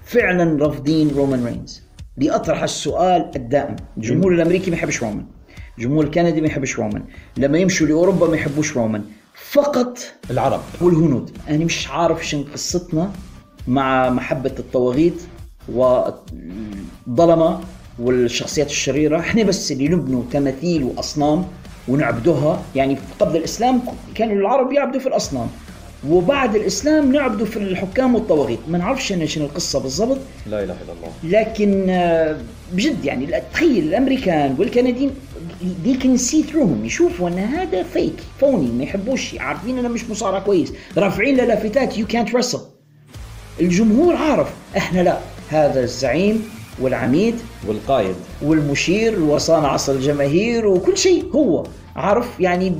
فعلا 0.04 0.64
رافضين 0.64 1.09
رومان 1.09 1.44
رينز 1.44 1.83
لأطرح 2.16 2.62
السؤال 2.62 3.30
الدائم. 3.37 3.76
الجمهور 3.96 4.35
الأمريكي 4.35 4.70
ما 4.70 4.76
يحبش 4.76 5.02
رومان. 5.02 5.24
الجمهور 5.78 6.04
الكندي 6.04 6.40
ما 6.40 6.46
يحبش 6.46 6.78
رومان. 6.78 7.02
لما 7.37 7.59
يمشوا 7.59 7.87
لأوروبا 7.87 8.26
ما 8.26 8.37
يحبوش 8.37 8.76
رومان. 8.76 9.04
فقط 9.50 9.98
العرب. 10.30 10.61
والهنود. 10.80 11.30
أنا 11.48 11.64
مش 11.64 11.88
عارف 11.88 12.28
شن 12.28 12.42
قصتنا 12.42 13.12
مع 13.68 14.11
محبة 14.11 14.54
الطواغيت 14.59 15.22
والظلمة 15.68 17.61
والشخصيات 17.98 18.70
الشريرة. 18.70 19.20
إحنا 19.20 19.42
بس 19.42 19.72
اللي 19.72 19.88
نبنوا 19.88 20.22
تماثيل 20.33 20.83
وأصنام 20.85 21.44
ونعبدوها. 21.88 22.62
يعني 22.74 22.98
قبل 23.20 23.37
الإسلام 23.37 23.83
كانوا 24.14 24.35
العرب 24.35 24.72
يعبدوا 24.72 25.00
في 25.00 25.06
الأصنام. 25.06 25.48
وبعد 26.09 26.56
الإسلام 26.56 27.12
نعبدوا 27.12 27.46
في 27.46 27.56
الحكام 27.56 28.14
والطواغيت. 28.14 28.59
ما 28.68 28.78
نعرفش 28.78 29.09
شنو 29.09 29.26
شنو 29.26 29.44
القصة 29.44 29.80
بالضبط. 29.80 30.18
لا 30.46 30.64
إله 30.64 30.74
إلا 30.83 30.92
الله. 30.92 31.40
لكن 31.40 31.87
آه، 31.90 32.38
بجد 32.73 33.04
يعني 33.04 33.42
تخيل 33.52 33.88
الأمريكان 33.88 34.56
والكنديين 34.58 35.10
they 35.61 35.96
can 36.02 36.19
see 36.19 36.42
throughهم 36.50 36.85
يشوفوا 36.85 37.29
أن 37.29 37.38
هذا 37.38 37.83
فيك 37.83 38.15
فوني 38.40 38.71
ما 38.71 38.85
يحبوش. 38.85 39.38
عارفين 39.38 39.79
أنه 39.79 39.88
مش 39.88 40.11
مصارع 40.11 40.38
كويس. 40.38 40.73
رافعين 40.96 41.37
له 41.37 41.44
لافتات. 41.44 41.98
يو 41.98 42.06
كانت 42.06 42.29
wrestle. 42.29 42.61
الجمهور 43.61 44.17
عارف. 44.17 44.54
إحنا 44.77 45.00
لا. 45.00 45.19
هذا 45.48 45.81
الزعيم 45.81 46.48
والعميد 46.81 47.35
والقائد 47.67 48.15
والمشير 48.42 49.23
وصانع 49.23 49.69
عصر 49.69 49.92
الجماهير 49.92 50.67
وكل 50.67 50.98
شيء 50.98 51.25
هو. 51.35 51.67
عارف؟ 51.96 52.40
يعني 52.40 52.73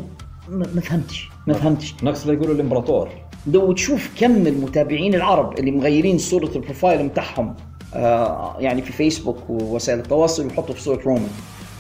ما 0.49 0.81
فهمتش. 0.81 1.29
ما 1.47 1.55
فهمتش. 1.55 1.95
نقص 2.03 2.27
لا 2.27 2.33
يقولوا 2.33 2.55
الإمبراطور. 2.55 3.09
لو 3.47 3.73
تشوف 3.73 4.11
كم 4.21 4.47
المتابعين 4.47 5.15
العرب 5.15 5.59
اللي 5.59 5.71
مغيرين 5.71 6.19
صورة 6.19 6.51
البروفايل 6.57 7.05
متاعهم 7.05 7.55
آه 7.95 8.57
يعني 8.59 8.83
في 8.83 8.93
فيسبوك 8.93 9.51
ووسائل 9.51 9.99
التواصل 9.99 10.47
ويحطوا 10.47 10.75
في 10.75 10.83
صورة 10.83 11.03
رومان 11.03 11.29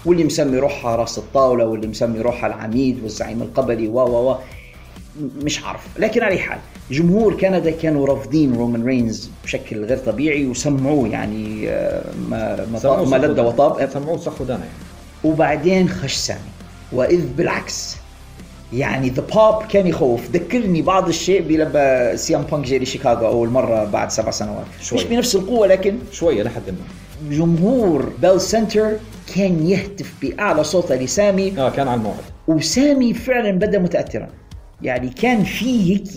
واللي 0.06 0.24
مسمي 0.24 0.58
روحها 0.58 0.96
راس 0.96 1.18
الطاولة 1.18 1.66
واللي 1.66 1.86
مسمي 1.86 2.20
روحها 2.20 2.46
العميد 2.46 3.02
والزعيم 3.02 3.42
القبلي 3.42 3.88
و 3.88 3.98
و 4.00 4.30
و. 4.30 4.36
مش 5.42 5.64
عارف. 5.64 5.80
لكن 5.98 6.22
على 6.22 6.38
حال 6.38 6.58
جمهور 6.90 7.36
كندا 7.36 7.70
كانوا 7.70 8.06
رافضين 8.06 8.54
رومان 8.54 8.84
رينز 8.84 9.30
بشكل 9.44 9.84
غير 9.84 9.98
طبيعي 9.98 10.46
وسمعوه 10.46 11.08
يعني 11.08 11.68
آه، 11.68 12.04
ما 12.30 12.66
ما, 12.72 12.78
سمعوه 12.78 13.08
ما 13.08 13.16
ودانا. 13.18 13.42
وطاب. 13.42 13.90
سمعوه 13.92 14.16
صح 14.18 14.40
ودانا 14.40 14.58
يعني 14.58 14.70
وبعدين 15.24 15.88
خش 15.88 16.14
سامي. 16.14 16.40
وإذ 16.92 17.26
بالعكس 17.36 17.96
يعني 18.72 19.08
the 19.10 19.22
pop 19.22 19.62
كان 19.62 19.86
يخوف. 19.86 20.30
ذكرني 20.30 20.82
بعض 20.82 21.08
الشيء 21.08 21.42
بلما 21.42 22.16
سي 22.16 22.33
إم 22.33 22.42
بانك 22.42 22.66
جاي 22.66 22.78
لشيكاغو 22.78 23.26
أول 23.26 23.48
مرة 23.48 23.84
بعد 23.84 24.10
سبع 24.10 24.30
سنوات. 24.30 24.66
شوي. 24.82 24.98
مش 24.98 25.04
بنفس 25.04 25.34
القوة 25.36 25.66
لكن 25.66 25.98
شوية 26.12 26.42
لحد 26.42 26.62
ما. 26.70 27.36
جمهور 27.36 28.12
بيل 28.22 28.40
سنتر 28.40 28.92
كان 29.36 29.66
يهتف 29.66 30.14
بأعلى 30.22 30.64
صوته 30.64 30.94
لسامي. 30.94 31.58
آه 31.58 31.70
كان 31.70 31.88
على 31.88 31.98
الموعد. 31.98 32.16
وسامي 32.48 33.14
فعلا 33.14 33.50
بدأ 33.50 33.78
متاثرا. 33.78 34.28
يعني 34.82 35.08
كان 35.08 35.44
في 35.44 35.92
هيك 35.92 36.08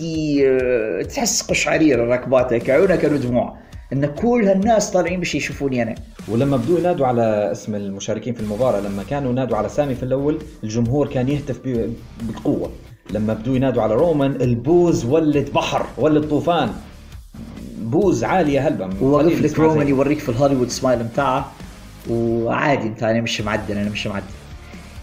آه، 0.46 1.02
تحس 1.02 1.42
قشعريرة 1.42 2.14
ركباتك 2.14 2.70
عيونك 2.70 2.98
كانوا 2.98 3.18
دموع. 3.18 3.56
إن 3.92 4.06
كل 4.06 4.44
هالناس 4.48 4.90
طالعين 4.90 5.20
بش 5.20 5.34
يشوفوني 5.34 5.82
أنا. 5.82 5.94
ولما 6.28 6.56
بدوا 6.56 6.78
ينادوا 6.78 7.06
على 7.06 7.48
اسم 7.52 7.74
المشاركين 7.74 8.34
في 8.34 8.40
المباراة 8.40 8.80
لما 8.80 9.02
كانوا 9.10 9.30
ينادوا 9.32 9.56
على 9.56 9.68
سامي 9.68 9.94
في 9.94 10.02
الأول 10.02 10.38
الجمهور 10.64 11.08
كان 11.08 11.28
يهتف 11.28 11.60
ب- 11.64 11.92
بقوة 12.22 12.70
لما 13.10 13.34
بدوا 13.34 13.56
ينادوا 13.56 13.82
على 13.82 13.94
رومان 13.94 14.30
ال 14.30 14.45
boos 14.45 15.04
ولد 15.04 15.50
بحر 15.54 15.86
ولد 15.98 16.28
طوفان. 16.28 16.70
boos 17.78 18.24
عالية 18.24 18.68
هلبة 18.68 18.90
ووقف 19.02 19.42
لك 19.42 19.58
رومان. 19.58 19.88
يوريك 19.88 20.18
في 20.18 20.28
ال 20.28 20.32
Hollywood 20.32 20.68
smile 20.68 21.02
بتاعه 21.02 21.52
وعادي 22.10 22.82
انت 22.88 23.02
أنا 23.02 23.20
مش 23.20 23.40
معدل 23.40 23.78
أنا 23.78 23.90
مش 23.90 24.06
معدل. 24.06 24.24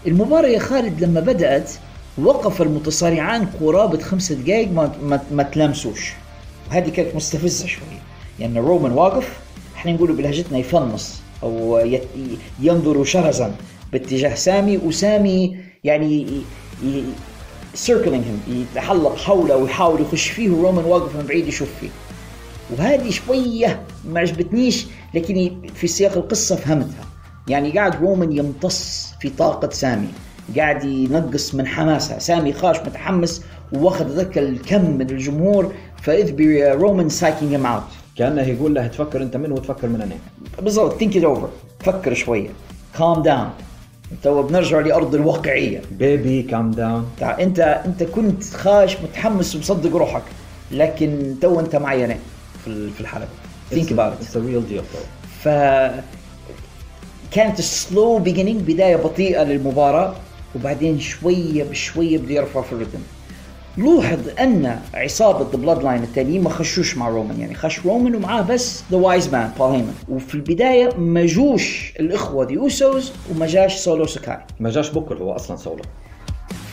المباراة 0.06 0.48
يا 0.48 0.58
خالد 0.58 1.04
لما 1.04 1.20
بدأت 1.20 1.70
وقف 2.18 2.62
المتصارعان 2.62 3.46
قرابة 3.60 3.98
خمسة 3.98 4.34
دقائق 4.34 4.70
ما, 4.72 4.92
ما, 5.02 5.20
ما 5.32 5.42
تلامسوش. 5.42 6.12
وهذه 6.70 6.88
كانت 6.90 7.14
مستفزة 7.16 7.66
شوي 7.66 7.84
يعني 8.40 8.60
رومان 8.60 8.92
واقف 8.92 9.28
إحنا 9.76 9.92
نقوله 9.92 10.14
بلهجتنا 10.14 10.58
يفنص 10.58 11.20
أو 11.42 11.80
ينظر 12.60 13.04
شرزا 13.04 13.54
باتجاه 13.92 14.34
سامي 14.34 14.76
وسامي 14.76 15.56
يعني 15.84 16.26
سيركلينج 17.74 18.24
يتحلق 18.48 19.16
حوله 19.16 19.56
ويحاول 19.56 20.00
يخش 20.00 20.28
فيه 20.28 20.50
ورومان 20.50 20.84
واقف 20.84 21.16
من 21.16 21.26
بعيد 21.26 21.48
يشوف 21.48 21.68
فيه. 21.80 21.88
وهذه 22.70 23.10
شوية 23.10 23.82
ما 24.08 24.20
عجبتنيش. 24.20 24.86
لكن 25.14 25.56
في 25.74 25.86
سياق 25.86 26.16
القصة 26.16 26.56
فهمتها. 26.56 27.04
يعني 27.48 27.70
قاعد 27.70 27.96
رومان 27.96 28.32
يمتص 28.32 29.12
في 29.20 29.28
طاقة 29.28 29.70
سامي. 29.70 30.08
قاعد 30.56 30.84
ينقص 30.84 31.54
من 31.54 31.66
حماسها. 31.66 32.18
سامي 32.18 32.52
خاش 32.52 32.76
متحمس 32.80 33.42
واخذ 33.72 34.06
ذاك 34.08 34.38
الكم 34.38 34.90
من 34.90 35.10
الجمهور 35.10 35.72
فإذ 36.02 36.32
برومان 36.36 37.08
psyching 37.08 37.52
him 37.52 37.66
out 37.66 37.82
كأنه 38.16 38.42
يقول 38.42 38.74
له 38.74 38.86
تفكر 38.86 39.22
أنت 39.22 39.36
من 39.36 39.52
وتفكر 39.52 39.88
من 39.88 40.00
أنا. 40.00 40.14
بالضبط 40.62 40.98
think 40.98 41.16
it 41.16 41.24
over 41.24 41.48
فكر 41.80 42.14
شوية. 42.14 42.48
calm 42.98 43.22
down 43.22 43.50
تو 44.22 44.42
بنرجع 44.42 44.80
لأرض 44.80 45.14
الواقعية. 45.14 45.82
baby 45.90 46.42
calm 46.42 46.70
down 46.70 47.06
انت 47.22 47.60
أنت 47.60 48.02
كنت 48.02 48.44
خاش 48.44 48.96
متحمس 49.00 49.56
ومصدق 49.56 49.96
روحك 49.96 50.22
لكن 50.72 51.34
تو 51.40 51.60
أنت 51.60 51.76
معي 51.76 52.04
أنا 52.04 52.16
في 52.64 52.66
ال- 52.66 52.90
في 53.74 53.80
الحلبة 53.80 54.10
think 54.10 54.14
about 54.14 54.20
it. 54.20 54.24
It's 54.26 54.36
a 54.36 54.40
real 54.40 54.72
deal 54.72 54.84
though. 54.94 55.06
ف 55.44 55.48
كانت 57.30 57.60
slow 57.60 58.18
beginning 58.18 58.60
بداية 58.60 58.96
بطيئة 58.96 59.42
للمباراة 59.42 60.14
وبعدين 60.54 61.00
شوية 61.00 61.64
بشويه 61.64 62.18
بده 62.18 62.34
يرفع 62.34 62.62
في 62.62 62.72
الرتم. 62.72 62.98
لوحظ 63.78 64.18
أن 64.40 64.80
عصابة 64.94 65.50
the 65.50 65.56
Bloodline 65.56 66.02
التانيين 66.02 66.42
ما 66.42 66.50
خشوش 66.50 66.96
مع 66.96 67.08
رومان 67.08 67.40
يعني 67.40 67.54
خش 67.54 67.86
رومان 67.86 68.14
ومعاه 68.14 68.42
بس 68.42 68.82
the 68.90 68.96
wise 68.96 69.28
man 69.28 69.50
بول 69.58 69.70
هيمن 69.70 69.94
وفي 70.08 70.34
البداية 70.34 70.94
ما 70.98 71.26
جوش 71.26 71.92
الإخوة 72.00 72.44
the 72.44 72.58
Usos 72.58 73.12
وما 73.30 73.46
جاش 73.46 73.74
سولو 73.74 74.06
سكوا 74.06 74.38
ما 74.60 74.70
جاش 74.70 74.90
بكل 74.90 75.16
هو 75.18 75.32
أصلا 75.32 75.56
سولو 75.56 75.82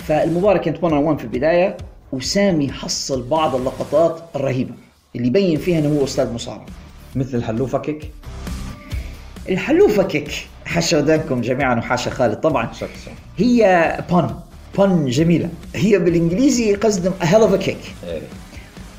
فالمباراة 0.08 0.58
كانت 0.58 0.84
1 0.84 0.93
1 0.95 1.18
في 1.18 1.24
البداية 1.24 1.78
وسامي 2.14 2.72
حصل 2.72 3.24
بعض 3.24 3.56
اللقطات 3.56 4.24
الرهيبة 4.36 4.74
اللي 5.16 5.28
يبين 5.28 5.58
فيها 5.58 5.80
إنه 5.80 6.00
هو 6.00 6.04
أستاذ 6.04 6.34
مصارعة 6.34 6.66
مثل 7.16 7.38
الحلوفة 7.38 7.80
kick؟ 7.80 8.11
الحلوفة 9.49 10.03
kick. 10.03 10.47
حاشا 10.66 10.97
ودانكم 10.97 11.41
جميعا 11.41 11.76
وحاشا 11.76 12.12
خالد. 12.12 12.36
طبعا 12.36 12.72
هي 13.38 13.97
بن 14.12 14.30
بن 14.78 15.05
جميلة. 15.05 15.49
هي 15.76 15.99
بالإنجليزي 15.99 16.76
قصدهم 16.76 17.14
a 17.22 17.26
hell 17.26 17.49
of 17.49 17.62
a 17.62 17.66
kick 17.66 18.05
إيه. 18.07 18.22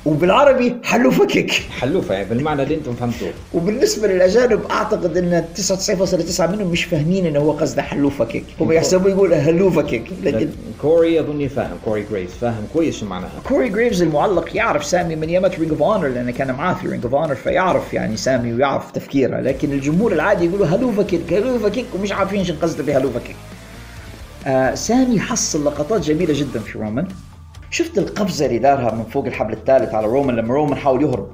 وبالعربي 0.05 0.75
حلوفة 0.83 1.25
kick. 1.25 1.51
حلوفة 1.51 2.13
يعني 2.13 2.29
بالمعنى 2.29 2.63
اللي 2.63 2.75
أنتم 2.75 2.93
فهمتوه. 2.93 3.29
وبالنسبة 3.53 4.07
للأجانب 4.07 4.61
أعتقد 4.71 5.17
أن 5.17 5.45
99.9 5.55 6.41
منهم 6.41 6.67
مش 6.67 6.83
فاهمين 6.83 7.25
أنه 7.25 7.39
هو 7.39 7.51
قصده 7.51 7.81
حلوفة 7.81 8.25
kick. 8.25 8.43
هم 8.59 8.71
يحسبوا 8.71 9.09
يقول 9.09 9.33
هلوفة 9.33 9.81
kick 9.81 10.03
لكن 10.23 10.49
كوري 10.81 11.19
أظني 11.19 11.49
فاهم 11.49 11.77
كوري 11.85 12.05
جريفز 12.11 12.29
فاهم 12.41 12.67
كويس 12.73 12.99
شو 12.99 13.05
معناها. 13.05 13.31
كوري 13.47 13.69
جريفز 13.69 14.01
المعلق 14.01 14.55
يعرف 14.55 14.85
سامي 14.85 15.15
من 15.15 15.29
يامات 15.29 15.59
Ring 15.59 15.71
of 15.71 15.81
Honor 15.81 16.07
لأنه 16.07 16.31
كان 16.31 16.51
معاه 16.51 16.73
في 16.73 16.87
Ring 16.87 17.03
of 17.03 17.15
Honor 17.15 17.35
فيعرف 17.35 17.93
يعني 17.93 18.17
سامي 18.17 18.53
ويعرف 18.53 18.91
تفكيره. 18.91 19.39
لكن 19.39 19.71
الجمهور 19.71 20.11
العادي 20.11 20.45
يقولوا 20.45 20.65
هلوفا 20.67 21.03
kick 21.69 21.85
ومش 21.99 22.11
عارفين 22.11 22.45
شو 22.45 22.53
قصده 22.61 22.83
بهلوفا 22.83 23.19
kick. 23.19 23.35
آه 24.47 24.75
سامي 24.75 25.19
حصل 25.19 25.65
لقطات 25.65 26.01
جميلة 26.01 26.33
جدا 26.33 26.59
في 26.59 26.77
رومان 26.77 27.07
شفت 27.71 27.97
القفزة 27.97 28.45
اللي 28.45 28.57
دارها 28.59 28.95
من 28.95 29.03
فوق 29.03 29.25
الحبل 29.25 29.53
الثالث 29.53 29.93
على 29.93 30.07
رومان 30.07 30.35
لما 30.35 30.53
رومان 30.53 30.75
حاول 30.75 31.03
يهرب. 31.03 31.27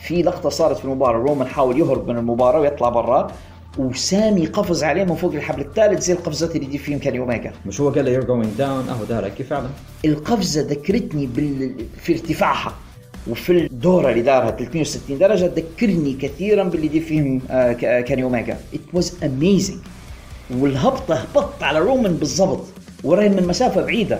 في 0.00 0.22
لقطة 0.22 0.48
صارت 0.48 0.78
في 0.78 0.84
المباراة 0.84 1.18
رومان 1.18 1.48
حاول 1.48 1.78
يهرب 1.80 2.08
من 2.08 2.16
المباراة 2.18 2.60
ويطلع 2.60 2.88
برا 2.88 3.30
وسامي 3.78 4.46
قفز 4.46 4.84
عليه 4.84 5.04
من 5.04 5.14
فوق 5.14 5.32
الحبل 5.34 5.60
الثالث 5.60 6.02
زي 6.02 6.12
القفزات 6.12 6.56
اللي 6.56 6.66
يجي 6.66 6.78
فيهم 6.78 6.98
كاني 6.98 7.18
اوميجا 7.18 7.52
مش 7.66 7.80
هو 7.80 7.88
قال 7.90 8.04
له 8.04 8.20
you're 8.20 8.24
going 8.24 8.58
down. 8.60 8.90
أهو 8.90 9.04
دارك 9.08 9.34
كيف 9.34 9.48
فعلا؟ 9.50 9.68
القفزة 10.04 10.62
ذكرتني 10.62 11.26
بال... 11.26 11.74
في 12.00 12.12
ارتفاعها 12.12 12.72
وفي 13.30 13.52
الدورة 13.52 14.10
اللي 14.10 14.22
دارها 14.22 14.50
360 14.50 15.18
درجة 15.18 15.46
تذكرني 15.46 16.12
كثيرا 16.12 16.64
باللي 16.64 16.88
دي 16.88 17.00
فيهم 17.00 17.40
كاني 17.80 18.22
اوميجا 18.22 18.56
it 18.74 18.80
was 18.92 19.16
amazing 19.24 19.78
والهبطة 20.58 21.14
هبطت 21.14 21.62
على 21.62 21.78
رومان 21.78 22.12
بالضبط 22.16 22.64
وراهن 23.04 23.36
من 23.36 23.46
مسافة 23.46 23.82
بعيدة. 23.82 24.18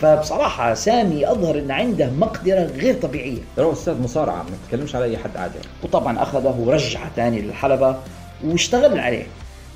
فبصراحة 0.00 0.74
سامي 0.74 1.30
أظهر 1.30 1.58
إن 1.58 1.70
عنده 1.70 2.10
مقدرة 2.10 2.64
غير 2.64 2.94
طبيعية. 2.94 3.38
هو 3.58 3.72
أستاذ 3.72 4.02
مصارعة 4.02 4.42
ما 4.42 4.50
تتكلمش 4.64 4.96
على 4.96 5.04
أي 5.04 5.16
حد 5.16 5.36
عادي. 5.36 5.54
وطبعا 5.82 6.22
أخذه 6.22 6.56
ورجعه 6.60 7.10
ثاني 7.16 7.40
للحلبة 7.40 7.96
واشتغل 8.44 8.98
عليه. 8.98 9.26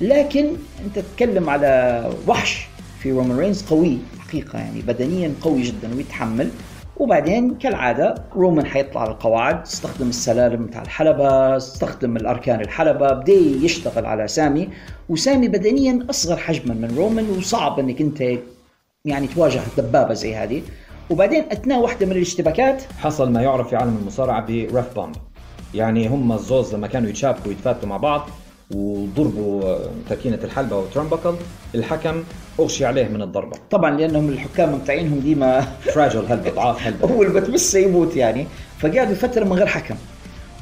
لكن 0.01 0.45
أنت 0.85 0.99
تتكلم 0.99 1.49
على 1.49 2.03
وحش 2.27 2.67
في 2.99 3.11
رومان 3.11 3.37
رينز 3.37 3.63
قوي 3.63 3.97
حقيقة 4.19 4.59
يعني 4.59 4.81
بدنيا 4.81 5.33
قوي 5.41 5.61
جدا 5.61 5.95
ويتحمل. 5.95 6.49
وبعدين 6.97 7.55
كالعادة 7.55 8.15
رومان 8.35 8.65
حيطلع 8.65 9.01
على 9.01 9.11
القواعد 9.11 9.61
استخدم 9.61 10.09
السلالم 10.09 10.65
بتاع 10.65 10.81
الحلبة 10.81 11.57
استخدم 11.57 12.17
الأركان 12.17 12.61
الحلبة 12.61 13.13
بدأ 13.13 13.33
يشتغل 13.61 14.05
على 14.05 14.27
سامي. 14.27 14.69
وسامي 15.09 15.47
بدنيا 15.47 16.05
أصغر 16.09 16.37
حجما 16.37 16.73
من 16.73 16.95
رومان 16.97 17.29
وصعب 17.29 17.79
إنك 17.79 18.01
أنت 18.01 18.23
يعني 19.05 19.27
تواجه 19.27 19.61
دبابة 19.77 20.13
زي 20.13 20.35
هذه. 20.35 20.61
وبعدين 21.09 21.43
أثناء 21.51 21.79
واحدة 21.79 22.05
من 22.05 22.11
الاشتباكات 22.11 22.83
حصل 22.99 23.31
ما 23.31 23.41
يعرف 23.41 23.69
في 23.69 23.75
عالم 23.75 23.97
المصارعة 24.01 24.45
برف 24.47 24.95
بامب. 24.95 25.15
يعني 25.73 26.07
هم 26.07 26.31
الزوز 26.31 26.75
لما 26.75 26.87
كانوا 26.87 27.09
يتشابكوا 27.09 27.47
ويتفاتوا 27.47 27.89
مع 27.89 27.97
بعض 27.97 28.29
وضربوا 28.75 29.77
تركينة 30.09 30.39
الحلبة 30.43 30.77
وترمبكل 30.77 31.33
الحكم 31.75 32.23
أغشي 32.59 32.85
عليه 32.85 33.07
من 33.07 33.21
الضربة. 33.21 33.57
طبعا 33.71 33.97
لأنهم 33.97 34.29
الحكام 34.29 34.73
مقطعينهم 34.73 35.19
ديما 35.19 35.61
فراجل 35.61 36.25
هلبة 36.25 36.49
ضعاف 36.49 36.87
هلبة. 36.87 37.07
هو 37.13 37.23
اللي 37.23 37.41
بتمسه 37.41 37.79
يموت 37.79 38.15
يعني. 38.15 38.47
فقعدوا 38.79 39.15
فترة 39.15 39.43
من 39.43 39.53
غير 39.53 39.67
حكم. 39.67 39.95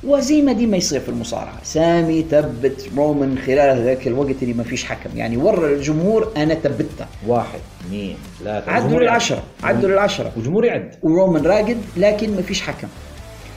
وزي 0.04 0.42
ما 0.42 0.52
ديما 0.52 0.78
يصير 0.78 1.00
في 1.00 1.10
المصارعة. 1.10 1.64
سامي 1.64 2.26
ثبت 2.32 2.90
رومان 2.98 3.38
خلال 3.38 3.84
ذاك 3.86 4.08
الوقت 4.08 4.36
اللي 4.42 4.54
ما 4.54 4.64
فيش 4.64 4.86
حكم. 4.86 5.10
يعني 5.16 5.38
ورى 5.38 5.74
الجمهور 5.74 6.32
أنا 6.38 6.54
ثبتته 6.54 7.06
واحد 7.28 7.60
اثنين 7.82 8.18
ثلاثة. 8.40 8.72
عدوا 8.72 9.00
للعشرة. 9.00 9.44
عدوا 9.64 9.90
للعشرة. 9.90 10.32
وجمهور 10.38 10.66
يعد. 10.66 10.96
ورومان 11.04 11.46
راقد 11.46 11.78
لكن 11.98 12.36
ما 12.36 12.42
فيش 12.42 12.62
حكم. 12.62 12.88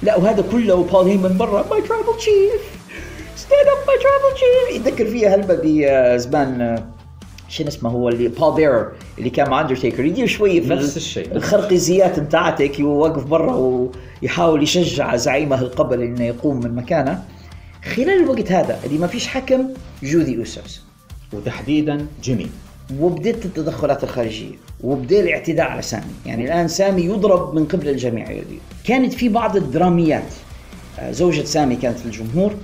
لا 0.02 0.16
وهذا 0.16 0.44
كله 0.52 0.74
وبول 0.74 1.06
هيمن 1.06 1.36
برا. 1.38 1.66
my 1.70 1.82
tribal 1.82 2.16
chief 2.18 2.82
stand 3.36 3.68
up 3.68 3.86
my 3.86 3.96
tribal 3.96 4.34
chief 4.34 4.80
يتذكر 4.80 5.10
فيها 5.10 5.34
هلبة 5.34 5.58
بزمان 5.62 6.82
شنو 7.52 7.68
اسمه 7.68 7.90
هو 7.90 8.08
اللي 8.08 8.28
بول 8.28 8.54
بيرر 8.54 8.92
اللي 9.18 9.30
كان 9.30 9.50
مع 9.50 9.60
اندرتيكر 9.60 10.04
يجي 10.04 10.26
شوي 10.26 10.60
في 10.60 10.68
نفس 10.68 10.92
ال- 10.92 10.96
الشيء. 10.96 11.36
الخرقيزيات 11.36 12.20
بتاعتك 12.20 12.80
يوقف 12.80 13.24
برا 13.24 13.54
ويحاول 14.22 14.62
يشجع 14.62 15.16
زعيمه 15.16 15.60
القبلي 15.60 16.02
إنه 16.02 16.24
يقوم 16.24 16.60
من 16.60 16.74
مكانه. 16.74 17.24
خلال 17.94 18.22
الوقت 18.22 18.52
هذا 18.52 18.78
اللي 18.84 18.98
ما 18.98 19.06
فيش 19.06 19.26
حكم 19.28 19.68
جو 20.02 20.17
The 20.17 20.38
Usos. 20.38 20.82
وتحديدا 21.32 22.06
جيمي. 22.22 22.46
وبدأت 23.00 23.44
التدخلات 23.44 24.04
الخارجية 24.04 24.54
وبدأ 24.84 25.20
الاعتداء 25.20 25.66
على 25.66 25.82
سامي. 25.82 26.12
يعني 26.26 26.44
الآن 26.44 26.68
سامي 26.68 27.02
يضرب 27.02 27.54
من 27.54 27.64
قبل 27.64 27.88
الجميع. 27.88 28.30
يدي. 28.30 28.58
كانت 28.84 29.12
في 29.12 29.28
بعض 29.28 29.56
الدراميات. 29.56 30.32
آه، 30.98 31.12
زوجة 31.12 31.44
سامي 31.44 31.76
كانت 31.76 31.98
في 31.98 32.06
الجمهور. 32.06 32.54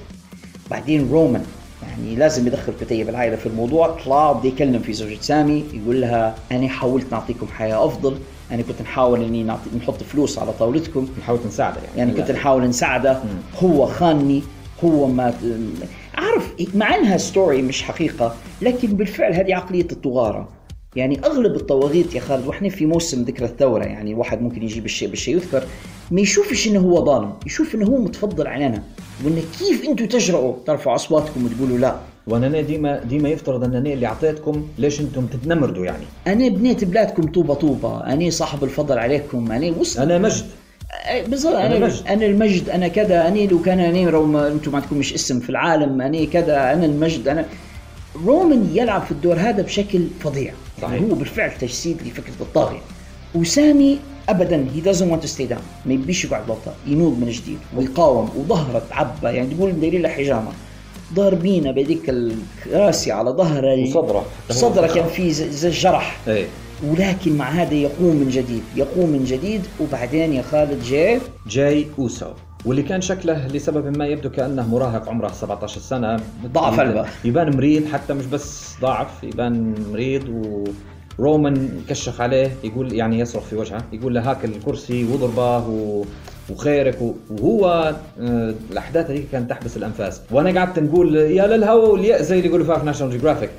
بعدين 0.70 1.08
رومان. 1.12 1.44
يعني 1.88 2.16
لازم 2.16 2.46
يدخل 2.46 2.72
كتيب 2.80 3.08
العائلة 3.08 3.36
في 3.36 3.46
الموضوع. 3.46 3.96
طلع 4.04 4.32
بده 4.32 4.48
يكلم 4.48 4.78
في 4.78 4.92
زوجة 4.92 5.18
سامي 5.20 5.64
يقول 5.72 6.00
لها 6.00 6.34
أنا 6.52 6.68
حاولت 6.68 7.12
نعطيكم 7.12 7.46
حياة 7.46 7.84
أفضل 7.86 8.18
أنا 8.50 8.62
كنت 8.62 8.82
نحاول 8.82 9.24
إني 9.24 9.42
نعطي 9.42 9.70
نحط 9.78 10.02
فلوس 10.02 10.38
على 10.38 10.52
طاولتكم. 10.52 11.08
نحاول 11.18 11.38
نساعده 11.46 11.76
يعني. 11.76 11.98
يعني 11.98 12.12
كنت 12.12 12.30
نحاول 12.30 12.68
نساعده. 12.68 13.18
هو 13.62 13.86
خانني 13.86 14.42
هو 14.84 15.06
ما 15.06 15.34
عارف 16.14 16.52
مع 16.74 16.94
إنها 16.96 17.16
ستوري 17.16 17.62
مش 17.62 17.82
حقيقة 17.82 18.34
لكن 18.62 18.88
بالفعل 18.88 19.32
هذه 19.32 19.54
عقلية 19.54 19.86
الطغاره 19.92 20.48
يعني 20.96 21.20
أغلب 21.24 21.56
الطواغيت 21.56 22.14
يا 22.14 22.20
خالد 22.20 22.46
وإحنا 22.46 22.68
في 22.68 22.86
موسم 22.86 23.22
ذكرى 23.22 23.46
الثورة 23.46 23.84
يعني 23.84 24.12
الواحد 24.12 24.42
ممكن 24.42 24.62
يجيب 24.62 24.84
الشيء 24.84 25.08
بالشيء 25.08 25.36
يذكر 25.36 25.64
ما 26.10 26.20
يشوفش 26.20 26.68
إنه 26.68 26.80
هو 26.80 27.04
ظالم 27.04 27.32
يشوف 27.46 27.74
إنه 27.74 27.86
هو 27.86 27.98
متفضل 27.98 28.46
علينا 28.46 28.82
وإنه 29.24 29.42
كيف 29.58 29.88
أنتم 29.88 30.06
تجرؤوا 30.06 30.54
ترفعوا 30.66 30.96
أصواتكم 30.96 31.44
وتقولوا 31.44 31.78
لا 31.78 31.96
وأنا 32.26 32.60
ديما 32.60 32.98
ديما 33.04 33.28
يفترض 33.28 33.64
أن 33.64 33.74
أنا 33.74 33.92
اللي 33.92 34.06
أعطيتكم 34.06 34.66
ليش 34.78 35.00
أنتم 35.00 35.26
تتنمردوا 35.26 35.84
يعني 35.84 36.04
أنا 36.26 36.48
بنيت 36.48 36.84
بلادكم 36.84 37.22
طوبة 37.22 37.54
طوبة 37.54 38.04
أنا 38.04 38.30
صاحب 38.30 38.64
الفضل 38.64 38.98
عليكم 38.98 39.52
أنا 39.52 39.76
وصل 39.78 40.02
أنا 40.02 40.18
مجد 40.18 40.46
بالضبط 41.28 41.54
أنا 41.54 41.66
أنا 41.76 41.86
مجد. 41.86 41.94
مجد. 41.94 42.06
أنا 42.06 42.26
المجد 42.26 42.68
أنا 42.68 42.88
كذا 42.88 43.28
أنا 43.28 43.38
لو 43.38 43.62
كان 43.62 43.80
أنا 43.80 44.48
أنتم 44.48 44.72
ما 44.72 44.78
عندكم 44.78 44.98
مش 44.98 45.14
اسم 45.14 45.40
في 45.40 45.50
العالم 45.50 46.00
أنا 46.00 46.24
كذا 46.24 46.72
أنا 46.72 46.84
المجد 46.84 47.28
أنا 47.28 47.46
رومان 48.26 48.70
يلعب 48.72 49.02
في 49.02 49.10
الدور 49.10 49.36
هذا 49.36 49.62
بشكل 49.62 50.06
فظيع. 50.20 50.52
صحيح. 50.82 50.92
يعني 50.92 51.10
هو 51.10 51.14
بالفعل 51.14 51.58
تجسيد 51.58 52.02
لفكرة 52.02 52.34
الطاغية. 52.40 52.80
وسامي 53.34 53.98
ابدا 54.28 54.66
هي 54.74 54.92
doesn't 54.92 55.12
want 55.12 55.26
to 55.26 55.30
stay 55.36 55.52
down. 55.52 55.86
ما 55.86 55.94
يبيش 55.94 56.24
يقعد 56.24 56.46
بطل 56.46 56.72
ينوض 56.86 57.18
من 57.18 57.30
جديد 57.30 57.58
ويقاوم 57.76 58.30
وظهره 58.36 58.82
تعبى 58.90 59.36
يعني 59.36 59.54
تقول 59.54 59.74
مديرين 59.74 60.02
له 60.02 60.08
حجامة. 60.08 60.50
ضاربينه 61.14 61.70
بهذيك 61.70 62.10
الكراسي 62.10 63.12
على 63.12 63.30
ظهره 63.30 63.82
وصدره. 63.82 64.26
صدرة. 64.50 64.86
كان 64.86 65.06
فيه 65.06 65.32
زي 65.32 65.50
زي 65.50 65.68
الجرح 65.68 66.18
إيه. 66.28 66.46
ولكن 66.86 67.36
مع 67.36 67.50
هذا 67.50 67.74
يقوم 67.74 68.16
من 68.16 68.28
جديد. 68.28 68.62
يقوم 68.76 69.10
من 69.10 69.24
جديد 69.24 69.60
وبعدين 69.80 70.32
يا 70.32 70.42
خالد 70.42 70.82
جاي. 70.84 71.20
جاي 71.46 71.86
أوسو. 71.98 72.26
واللي 72.68 72.82
كان 72.82 73.00
شكله 73.00 73.46
لسبب 73.46 73.96
ما 73.98 74.06
يبدو 74.06 74.30
كأنه 74.30 74.68
مراهق 74.68 75.08
عمره 75.08 75.28
17 75.32 75.80
سنة. 75.80 76.20
ضعف 76.46 76.72
يبان- 76.74 76.88
قلبه. 76.88 77.06
يبان 77.24 77.56
مريض 77.56 77.86
حتى 77.92 78.14
مش 78.14 78.26
بس 78.26 78.74
ضعف 78.80 79.08
يبان 79.24 79.74
مريض 79.92 80.22
ورومان 81.18 81.68
كشخ 81.88 82.20
عليه 82.20 82.50
يقول 82.64 82.92
يعني 82.92 83.18
يصرخ 83.18 83.42
في 83.42 83.56
وجهه 83.56 83.82
يقول 83.92 84.14
له 84.14 84.30
هاك 84.30 84.44
الكرسي 84.44 85.04
وضربه 85.04 85.58
و... 85.68 86.04
وخيرك 86.50 87.02
و- 87.02 87.12
وهو 87.30 87.94
آه، 88.20 88.54
الأحداث 88.70 89.10
هذيك 89.10 89.26
كانت 89.32 89.50
تحبس 89.50 89.76
الأنفاس. 89.76 90.20
وأنا 90.30 90.60
قعدت 90.60 90.78
نقول 90.78 91.16
يا 91.16 91.46
للهوى 91.46 91.88
والياء 91.88 92.22
زي 92.22 92.36
اللي 92.36 92.48
يقولوا 92.48 92.66
فيها 92.66 92.78
في 92.78 92.86
ناشونال 92.86 93.12
جيوغرافيك 93.18 93.50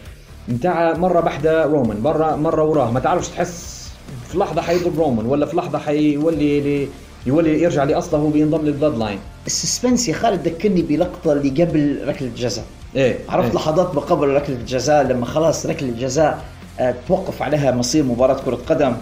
نتاع 0.50 0.94
مرة 0.98 1.20
بحده 1.20 1.66
رومان 1.66 2.00
مره 2.00 2.36
مرة 2.36 2.64
وراه. 2.64 2.92
ما 2.92 3.00
تعرفش 3.00 3.28
تحس 3.28 3.80
في 4.28 4.38
لحظة 4.38 4.62
حيضرب 4.62 5.00
رومان 5.00 5.26
ولا 5.26 5.46
في 5.46 5.58
لحظة 5.58 5.78
حيولي 5.78 6.60
لي 6.62 6.88
يولي 7.26 7.62
يرجع 7.62 7.84
لأصله 7.84 8.20
وبينضم 8.20 8.66
لل 8.66 8.72
Bloodline 8.72 8.98
ال 8.98 9.20
suspense 9.46 10.10
يا 10.10 10.14
خالد 10.14 10.48
ذكرني 10.48 10.82
بلقطة 10.82 11.34
اللي 11.34 11.64
قبل 11.64 12.02
ركلة 12.08 12.28
الجزاء. 12.28 12.66
إيه 12.96 13.18
عرفت 13.30 13.50
إيه. 13.50 13.56
لحظات 13.56 13.96
ما 13.96 14.02
قبل 14.02 14.28
ركلة 14.28 14.56
الجزاء 14.56 15.04
لما 15.04 15.26
خلاص 15.26 15.66
ركلة 15.66 15.90
الجزاء 15.90 16.46
آه، 16.80 16.96
توقف 17.08 17.42
عليها 17.42 17.72
مصير 17.72 18.04
مباراة 18.04 18.42
كرة 18.46 18.60
قدم. 18.70 18.96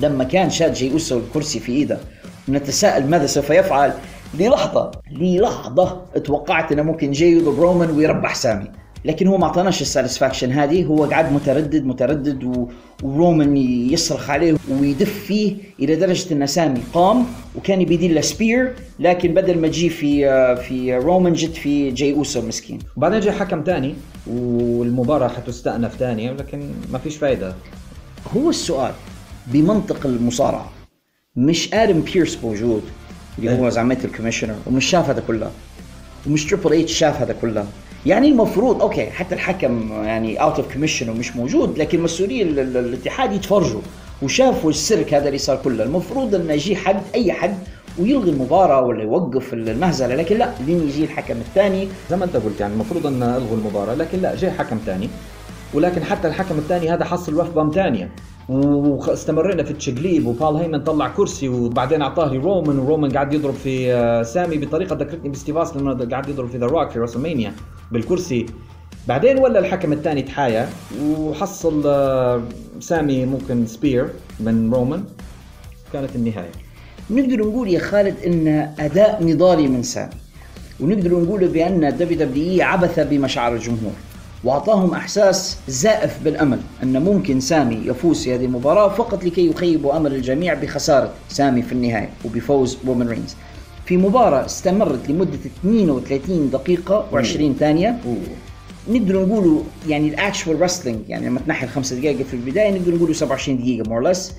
لما 0.00 0.24
كان 0.24 0.50
شاد 0.50 0.72
جي 0.72 0.92
أوسو 0.92 1.18
الكرسي 1.18 1.60
في 1.60 1.72
إيده 1.72 1.98
ونتساءل 2.48 3.10
ماذا 3.10 3.26
سوف 3.26 3.50
يفعل؟ 3.50 3.92
للحظة 4.38 4.90
للحظة 5.10 6.00
توقعت 6.24 6.72
إنه 6.72 6.82
ممكن 6.82 7.10
جاي 7.10 7.32
يضرب 7.32 7.60
رومان 7.60 7.90
ويربح 7.90 8.34
سامي. 8.34 8.66
لكن 9.04 9.26
هو 9.26 9.38
ما 9.38 9.44
اعطاناش 9.44 9.82
ال 9.82 9.87
satisfaction 9.87 10.52
هذه 10.52 10.84
هو 10.84 11.04
قاعد 11.04 11.32
متردد 11.32 11.84
متردد 11.84 12.44
و... 12.44 12.68
ورومان 13.02 13.56
يصرخ 13.56 14.30
عليه 14.30 14.56
ويدف 14.70 15.24
فيه 15.26 15.56
إلى 15.80 15.96
درجة 15.96 16.34
إن 16.34 16.46
سامي 16.46 16.80
قام 16.92 17.26
وكان 17.56 17.84
بيدير 17.84 18.12
له 18.12 18.20
spear 18.20 18.74
لكن 19.00 19.34
بدل 19.34 19.58
ما 19.58 19.68
تجي 19.68 19.90
في 19.90 20.56
في 20.56 20.96
رومان 20.96 21.32
جت 21.32 21.56
في 21.56 21.90
جاي 21.90 22.12
أوسو 22.12 22.42
مسكين 22.42 22.78
وبعدين 22.96 23.20
جاء 23.20 23.34
حكم 23.34 23.62
تاني 23.62 23.94
والمباراة 24.26 25.28
حتستأنف 25.28 25.96
تاني 25.96 26.32
لكن 26.32 26.70
ما 26.92 26.98
فيش 26.98 27.16
فايدة. 27.16 27.54
هو 28.36 28.50
السؤال 28.50 28.92
بمنطق 29.46 30.06
المصارعة 30.06 30.72
مش 31.36 31.74
آدم 31.74 32.00
بيرس 32.00 32.38
موجود 32.44 32.82
اللي 33.38 33.58
هو 33.58 33.64
إيه. 33.64 33.70
زعمة 33.70 33.98
ال 34.04 34.08
commissioner 34.08 34.54
ومش 34.66 34.84
شاف 34.84 35.10
هذا 35.10 35.22
كله 35.26 35.50
ومش 36.26 36.46
تريبل 36.46 36.72
اتش 36.72 36.92
شاف 36.92 37.20
هذا 37.20 37.32
كله. 37.32 37.66
يعني 38.06 38.28
المفروض 38.28 38.82
okay 38.82 39.06
حتى 39.10 39.34
الحكم 39.34 39.92
يعني 39.92 40.42
out 40.42 40.56
of 40.56 40.72
commission 40.74 41.08
ومش 41.10 41.36
موجود 41.36 41.78
لكن 41.78 42.00
مسؤولي 42.02 42.42
ال- 42.42 42.58
ال- 42.58 42.76
الاتحاد 42.76 43.32
يتفرجوا 43.32 43.80
وشافوا 44.22 44.70
السيرك 44.70 45.14
هذا 45.14 45.26
اللي 45.26 45.38
صار 45.38 45.56
كله. 45.64 45.84
المفروض 45.84 46.34
إنه 46.34 46.52
يجي 46.52 46.76
حد 46.76 47.02
أي 47.14 47.32
حد 47.32 47.54
ويلغي 47.98 48.30
المباراة 48.30 48.80
ولا 48.82 49.02
يوقف 49.02 49.52
المهزلة 49.54 50.14
لكن 50.14 50.38
لا 50.38 50.50
لين 50.66 50.82
يجي 50.88 51.04
الحكم 51.04 51.34
الثاني. 51.36 51.88
زي 52.10 52.16
ما 52.16 52.24
أنت 52.24 52.36
قلت 52.36 52.60
يعني 52.60 52.72
المفروض 52.74 53.06
ان 53.06 53.22
ألغوا 53.22 53.56
المباراة 53.56 53.94
لكن 53.94 54.18
لا 54.20 54.36
جاء 54.36 54.50
حكم 54.50 54.78
تاني 54.86 55.08
ولكن 55.74 56.04
حتى 56.04 56.28
الحكم 56.28 56.58
الثاني 56.58 56.90
هذا 56.90 57.04
حصل 57.04 57.34
ref 57.40 57.50
bump 57.54 57.70
ثانية. 57.70 58.10
واستمرينا 58.48 59.62
في 59.62 59.70
التشقليب 59.70 60.26
وبال 60.26 60.56
هيمن 60.56 60.82
طلع 60.84 61.08
كرسي 61.08 61.48
وبعدين 61.48 62.02
أعطاه 62.02 62.32
لرومان 62.34 62.78
ورومان 62.78 63.10
قاعد 63.12 63.32
يضرب 63.34 63.54
في 63.54 63.92
آه، 63.94 64.22
سامي 64.22 64.58
بطريقة 64.58 64.96
ذكرتني 64.96 65.28
بستيف 65.28 65.52
أوستن 65.52 65.76
لما 65.76 66.08
قاعد 66.10 66.28
يضرب 66.28 66.48
في 66.48 66.58
ذا 66.58 66.66
روك 66.66 66.90
في 66.90 66.98
راسلمانيا. 66.98 67.52
بالكرسي. 67.94 68.46
بعدين 69.08 69.38
ولا 69.38 69.58
الحكم 69.58 69.92
الثاني 69.92 70.22
تحايا 70.22 70.68
وحصل 71.02 71.82
آه، 71.86 72.42
سامي 72.80 73.26
ممكن 73.26 73.66
spear 73.66 74.08
من 74.40 74.74
رومان. 74.74 75.04
كانت 75.92 76.16
النهاية. 76.16 76.50
نقدر 77.10 77.36
نقول 77.36 77.68
يا 77.68 77.78
خالد 77.78 78.14
إن 78.26 78.48
أداء 78.78 79.24
نضالي 79.24 79.68
من 79.68 79.82
سامي. 79.82 80.18
ونقدر 80.80 81.20
نقول 81.20 81.48
بأن 81.48 81.96
دبليو 81.96 82.18
دبليو 82.18 82.52
إي 82.52 82.62
عبث 82.62 83.00
بمشاعر 83.00 83.54
الجمهور 83.54 83.92
وأعطاهم 84.44 84.94
إحساس 84.94 85.58
زائف 85.68 86.18
بالأمل 86.24 86.60
إن 86.82 87.02
ممكن 87.02 87.40
سامي 87.40 87.74
يفوز 87.74 88.24
في 88.24 88.34
هذه 88.34 88.44
المباراة 88.44 88.88
فقط 88.88 89.24
لكي 89.24 89.50
يخيبوا 89.50 89.96
أمل 89.96 90.14
الجميع 90.14 90.54
بخسارة 90.54 91.12
سامي 91.28 91.62
في 91.62 91.72
النهاية 91.72 92.10
وبفوز 92.24 92.78
رومان 92.86 93.08
رينز. 93.08 93.36
في 93.86 93.96
مباراة 93.96 94.44
استمرت 94.44 95.10
لمدة 95.10 95.38
32 95.60 96.50
دقيقة 96.50 97.08
و20 97.12 97.58
ثانية. 97.58 98.00
أوه. 98.06 98.16
نقدر 98.88 99.26
نقولوا 99.26 99.62
يعني 99.88 100.08
ال 100.08 100.16
actual 100.16 100.62
wrestling 100.62 101.08
يعني 101.08 101.26
لما 101.26 101.40
تنحي 101.40 101.64
الخمس 101.66 101.92
دقائق 101.92 102.22
في 102.22 102.34
البداية 102.34 102.70
نقدر 102.70 102.94
نقولوا 102.94 103.14
27 103.14 103.58
دقيقة 103.58 103.90
more 103.90 104.02
or 104.02 104.13
less 104.13 104.34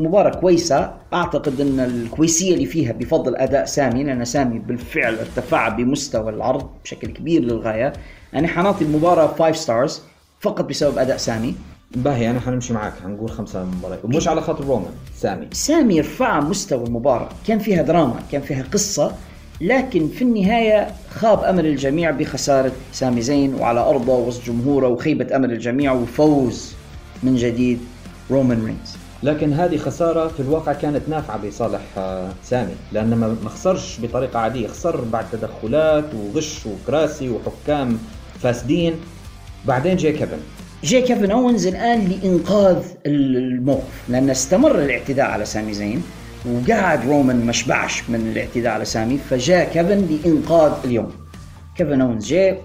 مباراة 0.00 0.40
كويسة. 0.40 0.94
أعتقد 1.12 1.60
إن 1.60 1.80
الكويسية 1.80 2.54
اللي 2.54 2.66
فيها 2.66 2.92
بفضل 2.92 3.36
أداء 3.36 3.64
سامي 3.64 4.04
لأن 4.04 4.24
سامي 4.24 4.58
بالفعل 4.58 5.18
ارتفع 5.18 5.68
بمستوى 5.68 6.30
العرض 6.30 6.66
بشكل 6.84 7.08
كبير 7.08 7.42
للغاية. 7.42 7.92
أنا 8.34 8.48
حنعطي 8.48 8.84
المباراة 8.84 9.26
5 9.26 9.52
stars 9.52 10.02
فقط 10.40 10.64
بسبب 10.64 10.98
أداء 10.98 11.16
سامي. 11.16 11.54
باهي 11.96 12.30
أنا 12.30 12.40
حنمشي 12.40 12.72
معك 12.72 12.92
حنقول 13.04 13.30
خمسة 13.30 13.64
مباريات 13.64 14.04
ومش 14.04 14.28
على 14.28 14.40
خاطر 14.40 14.64
رومان 14.64 14.92
سامي. 15.16 15.46
سامي 15.52 16.00
رفع 16.00 16.40
مستوى 16.40 16.86
المباراة. 16.86 17.28
كان 17.46 17.58
فيها 17.58 17.82
دراما 17.82 18.22
كان 18.32 18.42
فيها 18.42 18.64
قصة 18.72 19.12
لكن 19.60 20.08
في 20.08 20.22
النهاية 20.22 20.88
خاب 21.10 21.44
أمل 21.44 21.66
الجميع 21.66 22.10
بخسارة 22.10 22.72
سامي 22.92 23.22
زين 23.22 23.54
وعلى 23.54 23.80
أرضه 23.80 24.18
وسط 24.18 24.44
جمهوره 24.46 24.88
وخيبة 24.88 25.36
أمل 25.36 25.52
الجميع 25.52 25.92
وفوز 25.92 26.72
من 27.22 27.36
جديد 27.36 27.80
رومان 28.30 28.64
رينز. 28.64 28.96
لكن 29.22 29.52
هذه 29.52 29.76
خسارة 29.76 30.28
في 30.28 30.40
الواقع 30.40 30.72
كانت 30.72 31.08
نافعة 31.08 31.46
بصالح 31.46 31.80
آه، 31.96 32.28
سامي 32.44 32.74
لأنه 32.92 33.16
ما 33.16 33.48
خسرش 33.48 34.00
بطريقة 34.02 34.38
عادية. 34.38 34.68
خسر 34.68 35.00
بعد 35.00 35.24
تدخلات 35.32 36.04
وغش 36.14 36.66
وكراسي 36.66 37.28
وحكام 37.30 37.98
فاسدين. 38.40 38.94
بعدين 39.64 39.96
جاء 39.96 40.12
كيفن. 40.12 40.38
جاء 40.84 41.06
كيفن 41.06 41.30
أوينز 41.30 41.66
الآن 41.66 42.08
لإنقاذ 42.08 42.82
الموقف. 43.06 44.08
لأن 44.08 44.30
استمر 44.30 44.78
الاعتداء 44.78 45.26
على 45.26 45.44
سامي 45.44 45.72
زين 45.74 46.02
وقعد 46.46 47.06
رومان 47.08 47.46
ما 47.46 47.52
شبعش 47.52 48.02
من 48.08 48.32
الاعتداء 48.32 48.72
على 48.72 48.84
سامي 48.84 49.18
فجاء 49.30 49.72
كيفن 49.72 50.06
لإنقاذ 50.10 50.72
اليوم. 50.84 51.10
كيفن 51.76 52.00
أوينز 52.00 52.26
جاء 52.26 52.62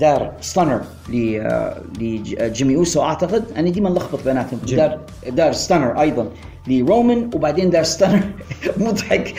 دار 0.00 0.32
stunner 0.40 0.80
لجيمي 1.08 2.76
أوسو. 2.76 3.02
أعتقد 3.02 3.44
أنا 3.56 3.70
ديما 3.70 3.90
نلخبط 3.90 4.24
بيناتهم. 4.24 4.60
دار 4.76 4.98
دار 5.28 5.52
stunner 5.52 6.00
أيضا 6.00 6.28
لرومان 6.68 7.30
وبعدين 7.34 7.70
دار 7.70 7.82
stunner 7.82 8.20
مضحك 8.76 9.34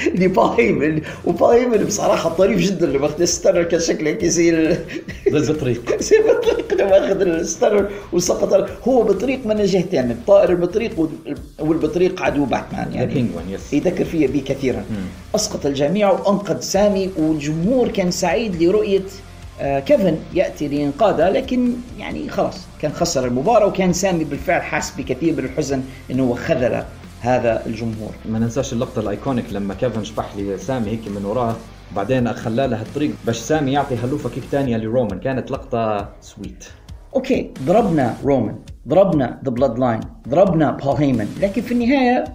وبول 1.26 1.50
هيمن 1.56 1.84
بصراحة 1.84 2.30
طريف 2.30 2.60
جدا 2.60 2.86
لما 2.88 3.06
أخذ 3.06 3.24
stunner 3.26 3.64
كان 3.64 3.80
شكله 3.80 4.10
هيك 4.10 4.24
يصير 4.24 4.80
ضد 5.32 5.50
الطريق 5.50 5.96
زي 6.02 6.16
بطريق 6.22 6.74
لما 6.74 6.98
أخذ 7.06 7.22
ال 7.22 7.30
stunner 7.30 7.90
وسقط. 8.14 8.70
هو 8.88 9.04
بطريق 9.04 9.46
من 9.46 9.60
الجهتين 9.60 10.12
الطائر 10.12 10.50
البطريق 10.50 11.00
وال- 11.00 11.38
والبطريق 11.60 12.22
عدو 12.22 12.46
باتمان 12.46 12.94
يعني. 12.94 13.14
يذكر 13.74 14.06
فيها 14.06 14.28
بي 14.28 14.40
كثيرا 14.40 14.84
أسقط 15.36 15.66
الجميع 15.66 16.12
وأنقذ 16.12 16.60
سامي. 16.60 17.10
والجمهور 17.18 17.88
كان 17.88 18.12
سعيد 18.12 18.64
لرؤية 18.64 19.02
كيفن 19.60 20.18
يأتي 20.34 20.68
لإنقاذه 20.68 21.30
لكن 21.30 21.74
يعني 22.00 22.30
خلاص 22.30 22.66
كان 22.82 22.92
خسر 22.92 23.26
المباراة 23.26 23.66
وكان 23.68 23.94
سامي 23.94 24.24
بالفعل 24.24 24.62
حاس 24.62 24.94
بكثير 24.98 25.34
من 25.34 25.40
الحزن 25.40 25.84
إنه 26.12 26.24
هو 26.24 26.36
خذل 26.36 26.84
هذا 27.22 27.66
الجمهور 27.66 28.12
ما 28.26 28.40
ننساش 28.40 28.74
اللقطة 28.74 29.00
ال 29.00 29.06
iconic 29.06 29.46
لما 29.52 29.74
كيفن 29.74 30.04
شبح 30.04 30.36
لي 30.36 30.58
سامي 30.58 30.90
هيك 30.90 31.08
من 31.08 31.26
وراه 31.26 31.56
بعدين 31.96 32.34
خلى 32.34 32.68
له 32.68 32.82
الطريق 32.82 33.12
باش 33.26 33.38
سامي 33.38 33.72
يعطي 33.72 33.96
Helluva 33.96 34.30
kick 34.30 34.44
ثانية 34.44 34.78
لرومان 34.78 35.20
كانت 35.20 35.52
لقطة 35.52 36.10
sweet 36.22 36.66
okay 37.16 37.52
ضربنا 37.66 38.16
رومان 38.24 38.56
ضربنا 38.88 39.40
The 39.46 39.52
Bloodline 39.52 40.00
ضربنا 40.30 40.72
بول 40.72 40.96
هيمن 40.96 41.38
لكن 41.42 41.62
في 41.62 41.72
النهاية 41.72 42.26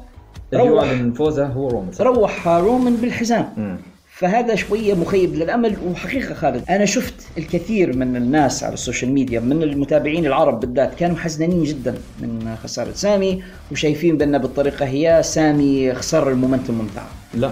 روح 0.55 0.95
فوزه 1.15 1.47
هو 1.47 1.69
رومان؟ 1.69 1.91
روح 2.01 2.49
رومان 2.49 2.97
بالحزام 2.97 3.49
مم. 3.57 3.77
فهذا 4.23 4.55
شوية 4.55 4.95
مخيب 4.95 5.35
للأمل 5.35 5.77
وحقيقة 5.87 6.35
خالد 6.35 6.65
أنا 6.71 6.85
شفت 6.85 7.15
الكثير 7.39 7.97
من 7.97 8.17
الناس 8.17 8.65
على 8.65 8.75
ال 8.75 8.80
social 8.80 9.13
media 9.13 9.41
من 9.41 9.63
المتابعين 9.63 10.27
العرب 10.27 10.61
بالذات 10.61 10.95
كانوا 10.95 11.17
حزنانين 11.17 11.63
جدا 11.63 11.95
من 12.21 12.57
خسارة 12.65 12.93
سامي 12.93 13.43
وشايفين 13.73 14.19
بأن 14.19 14.39
بالطريقة 14.39 14.87
هي 14.87 15.23
سامي 15.25 15.95
خسر 15.95 16.31
ال 16.31 16.36
momentum 16.36 16.79
متاعه 16.79 17.09
لا 17.35 17.51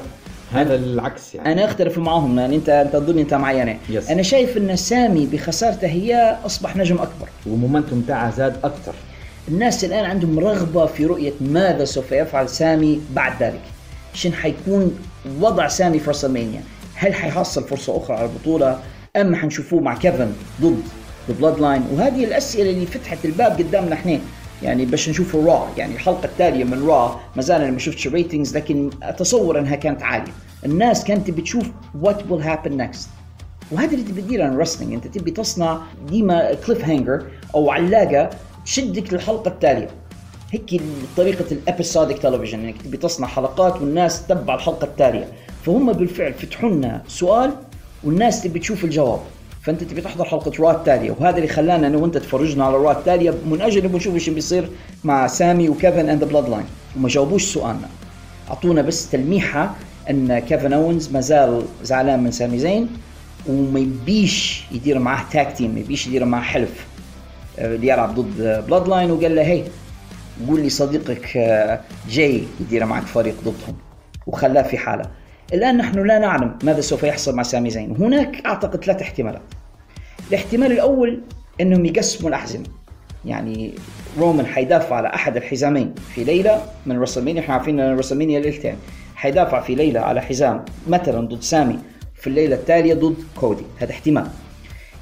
هذا 0.53 0.75
العكس 0.75 1.35
يعني. 1.35 1.53
أنا 1.53 1.65
أختلف 1.65 1.99
معهم 1.99 2.37
لأن 2.37 2.53
انت 2.53 2.69
أنت 2.69 2.93
تظن 2.93 3.19
أنت 3.19 3.35
معي 3.35 3.63
أنا. 3.63 3.77
Yes. 3.93 4.11
أنا 4.11 4.23
شايف 4.23 4.57
أن 4.57 4.77
سامي 4.77 5.27
بخسارته 5.27 5.87
هي 5.87 6.37
أصبح 6.47 6.77
نجم 6.77 6.97
أكبر. 6.97 7.29
و 7.47 7.53
momentum 7.53 8.05
تاعها 8.09 8.31
زاد 8.31 8.57
أكثر 8.65 8.93
الناس 9.49 9.85
الآن 9.85 10.05
عندهم 10.05 10.39
رغبة 10.39 10.87
في 10.87 11.07
رؤية 11.07 11.33
ماذا 11.41 11.85
سوف 11.85 12.13
يفعل 12.13 12.49
سامي 12.49 13.01
بعد 13.15 13.43
ذلك. 13.43 13.63
شن 14.15 14.33
حيكون 14.33 14.99
وضع 15.41 15.69
سامي 15.69 15.99
في 15.99 16.11
رسلمانيا 16.11 16.63
هل 16.95 17.15
حيحصل 17.15 17.65
فرصة 17.65 17.97
أخرى 17.97 18.17
على 18.17 18.25
البطولة 18.25 18.81
أم 19.17 19.35
حنشوفوه 19.35 19.81
مع 19.81 19.95
كيفن 19.95 20.33
ضد 20.61 20.83
ال 21.29 21.61
Bloodline 21.61 21.83
وهذه 21.93 22.25
الأسئلة 22.25 22.71
اللي 22.71 22.87
فتحت 22.87 23.25
الباب 23.25 23.53
قدامنا 23.59 23.95
إحنا. 23.95 24.19
يعني 24.63 24.85
باش 24.85 25.09
نشوف 25.09 25.37
الرا 25.37 25.69
يعني 25.77 25.95
الحلقة 25.95 26.25
التالية 26.25 26.65
من 26.65 26.87
را 26.87 27.21
ما 27.37 27.43
زال 27.43 27.63
أنا 27.63 27.71
ما 27.71 27.79
شفتش 27.79 28.09
ratings 28.09 28.57
لكن 28.57 28.91
أتصور 29.03 29.59
أنها 29.59 29.77
كانت 29.77 30.03
عالية. 30.03 30.33
الناس 30.65 31.05
كانت 31.05 31.31
بتشوف 31.31 31.67
what 32.01 32.31
will 32.31 32.43
happen 32.43 32.77
next 32.77 33.09
وهذا 33.71 33.91
اللي 33.91 34.03
تبي 34.05 34.23
تديره 34.23 34.49
ال 34.49 34.53
wrestling 34.53 34.93
أنت 34.93 35.07
تبي 35.07 35.31
تصنع 35.31 35.79
ديما 36.09 36.55
cliffhanger 36.55 37.27
أو 37.55 37.71
علاقة 37.71 38.31
تشدك 38.65 39.13
للحلقة 39.13 39.49
التالية. 39.49 39.89
هيك 40.53 40.83
طريقة 41.17 41.45
ال 41.53 41.60
episodic 41.60 42.19
television 42.19 42.65
إنك 42.65 42.83
تبي 42.83 42.97
تصنع 42.97 43.27
حلقات 43.27 43.81
والناس 43.81 44.27
تتبع 44.27 44.55
الحلقة 44.55 44.85
التالية. 44.85 45.29
فهم 45.67 45.93
بالفعل 45.93 46.35
فتحوا 46.35 46.71
لنا 46.71 47.03
سؤال 47.09 47.53
والناس 48.05 48.43
تبي 48.43 48.59
تشوف 48.59 48.85
الجواب. 48.85 49.21
فأنت 49.63 49.85
تبي 49.85 50.01
تحضر 50.01 50.25
حلقة 50.25 50.53
روا 50.59 50.73
التاليه 50.73 51.17
وهذا 51.19 51.37
اللي 51.37 51.49
خلانا 51.49 51.87
أنا 51.87 51.97
وأنت 51.97 52.19
تفرجنا 52.19 52.65
على 52.65 52.77
روا 52.77 52.93
التاليه 52.93 53.35
من 53.47 53.61
أجل 53.61 53.85
نبغى 53.85 53.97
نشوف 53.97 54.15
إيش 54.15 54.31
بيصير 54.31 54.69
مع 55.05 55.27
سامي 55.27 55.69
وكيفن 55.69 56.09
and 56.09 56.25
Bloodline 56.25 56.65
وما 56.97 57.09
جاوبوش 57.09 57.45
سؤالنا. 57.45 57.89
أعطونا 58.51 58.83
بس 58.83 59.11
تلميحة 59.11 59.75
إن 60.11 60.39
كيفن 60.39 60.73
اونز 60.73 61.09
ما 61.13 61.21
زال 61.21 61.63
زعلان 61.83 62.23
من 62.23 62.31
سامي 62.31 62.59
زين 62.59 62.89
وما 63.49 63.81
يبيش 63.81 64.65
يدير 64.73 64.99
معاه 64.99 65.25
tag 65.33 65.57
team 65.57 65.75
ما 65.75 65.81
يبيش 65.81 66.07
يدير 66.07 66.25
معاه 66.25 66.43
حلف. 66.43 66.87
آه، 67.59 67.75
اللي 67.75 67.89
يلعب 67.89 68.15
ضد 68.15 68.65
Bloodline 68.69 69.11
وقال 69.11 69.37
له 69.37 69.43
هي 69.43 69.65
قول 70.49 70.61
لي 70.61 70.71
صديقك 70.71 71.37
آه، 71.37 71.81
جاي 72.09 72.43
يدير 72.61 72.85
معك 72.85 73.03
فريق 73.03 73.35
ضدهم 73.41 73.77
وخلاه 74.27 74.63
في 74.63 74.79
حالة. 74.79 75.05
الآن 75.53 75.77
نحن 75.77 76.07
لا 76.07 76.19
نعلم 76.19 76.59
ماذا 76.63 76.81
سوف 76.81 77.03
يحصل 77.03 77.37
مع 77.37 77.43
سامي 77.43 77.71
زين. 77.71 77.97
هناك 77.97 78.47
أعتقد 78.47 78.85
ثلاث 78.85 79.03
احتمالات. 79.03 79.43
الاحتمال 80.29 80.73
الأول 80.73 81.23
أنهم 81.61 81.85
يقسموا 81.85 82.29
الأحزمة. 82.29 82.65
يعني 83.25 83.75
رومان 84.19 84.47
حيدافع 84.47 84.97
على 84.97 85.09
أحد 85.09 85.37
الحزامين 85.37 85.95
في 86.15 86.25
ليلة 86.25 86.63
من 86.87 86.99
رسلمانيا 86.99 87.41
إحنا 87.41 87.55
عارفين 87.55 87.81
إن 87.81 87.99
رسلمانيا 87.99 88.41
ليلتين 88.41 88.77
حيدافع 89.15 89.61
في 89.61 89.75
ليلة 89.75 90.01
على 90.01 90.21
حزام 90.21 90.65
مثلا 90.89 91.29
ضد 91.29 91.43
سامي 91.43 91.79
في 92.15 92.27
الليلة 92.27 92.57
التالية 92.57 92.95
ضد 92.95 93.17
كودي. 93.41 93.65
هذا 93.79 93.91
احتمال. 93.91 94.27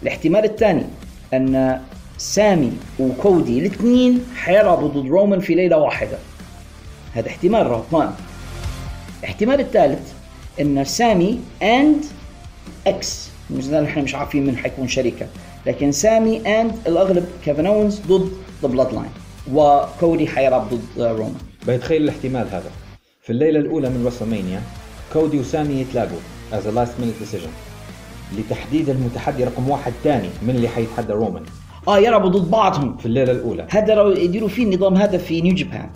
الاحتمال 0.03 0.45
الثاني 0.45 0.85
أن 1.35 1.81
سامي 2.19 2.73
وكودي 2.99 3.59
الاثنين 3.59 4.25
حيلعبوا 4.37 4.89
ضد 4.89 5.07
رومان 5.07 5.41
في 5.41 5.55
ليلة 5.55 5.77
واحدة. 5.77 6.19
هذا 7.15 7.29
احتمال 7.29 7.67
رهطان. 7.67 8.15
الاحتمال 9.21 9.61
الثالث 9.61 10.13
أن 10.61 10.85
سامي 10.85 11.41
and 11.63 12.05
X 12.87 13.29
إحنا 13.73 14.03
مش 14.03 14.15
عارفين 14.15 14.47
من 14.47 14.57
حيكون 14.57 14.89
شريكة 14.89 15.27
لكن 15.67 15.93
سامي 15.93 16.61
and 16.61 16.73
الأغلب 16.87 17.29
كيفن 17.45 17.67
اونز 17.67 18.01
ضد 18.01 18.33
the 18.63 18.69
Bloodline 18.69 19.11
وكودي 19.53 20.27
حيلعب 20.27 20.69
ضد 20.71 21.03
رومان. 21.03 21.35
بيتخيل 21.67 22.03
الاحتمال 22.03 22.49
هذا. 22.49 22.71
في 23.23 23.31
الليلة 23.31 23.61
الأولى 23.61 23.89
من 23.89 24.07
رسلمانيا 24.07 24.63
كودي 25.13 25.41
وسامي 25.41 25.81
يتلاقوا 25.81 26.19
as 26.53 26.69
last 26.69 26.93
minute 27.01 27.15
decision 27.19 27.51
لتحديد 28.39 28.91
المتحدي 28.91 29.45
رقم 29.45 29.69
واحد 29.69 29.93
ثاني 30.05 30.29
من 30.43 30.51
اللي 30.51 30.69
حيتحدى 30.69 31.13
رومان. 31.13 31.43
آه 31.89 31.99
يلعبوا 31.99 32.31
ضد 32.31 32.51
بعضهم. 32.51 32.97
في 32.97 33.07
الليلة 33.07 33.33
الأولى. 33.33 33.67
هذا 33.71 33.95
لو 33.95 34.11
يديروا 34.11 34.49
فيه 34.49 34.65
النظام 34.65 34.97
هذا 34.97 35.19
في 35.19 35.41
نيو 35.41 35.55
جابان. 35.55 35.89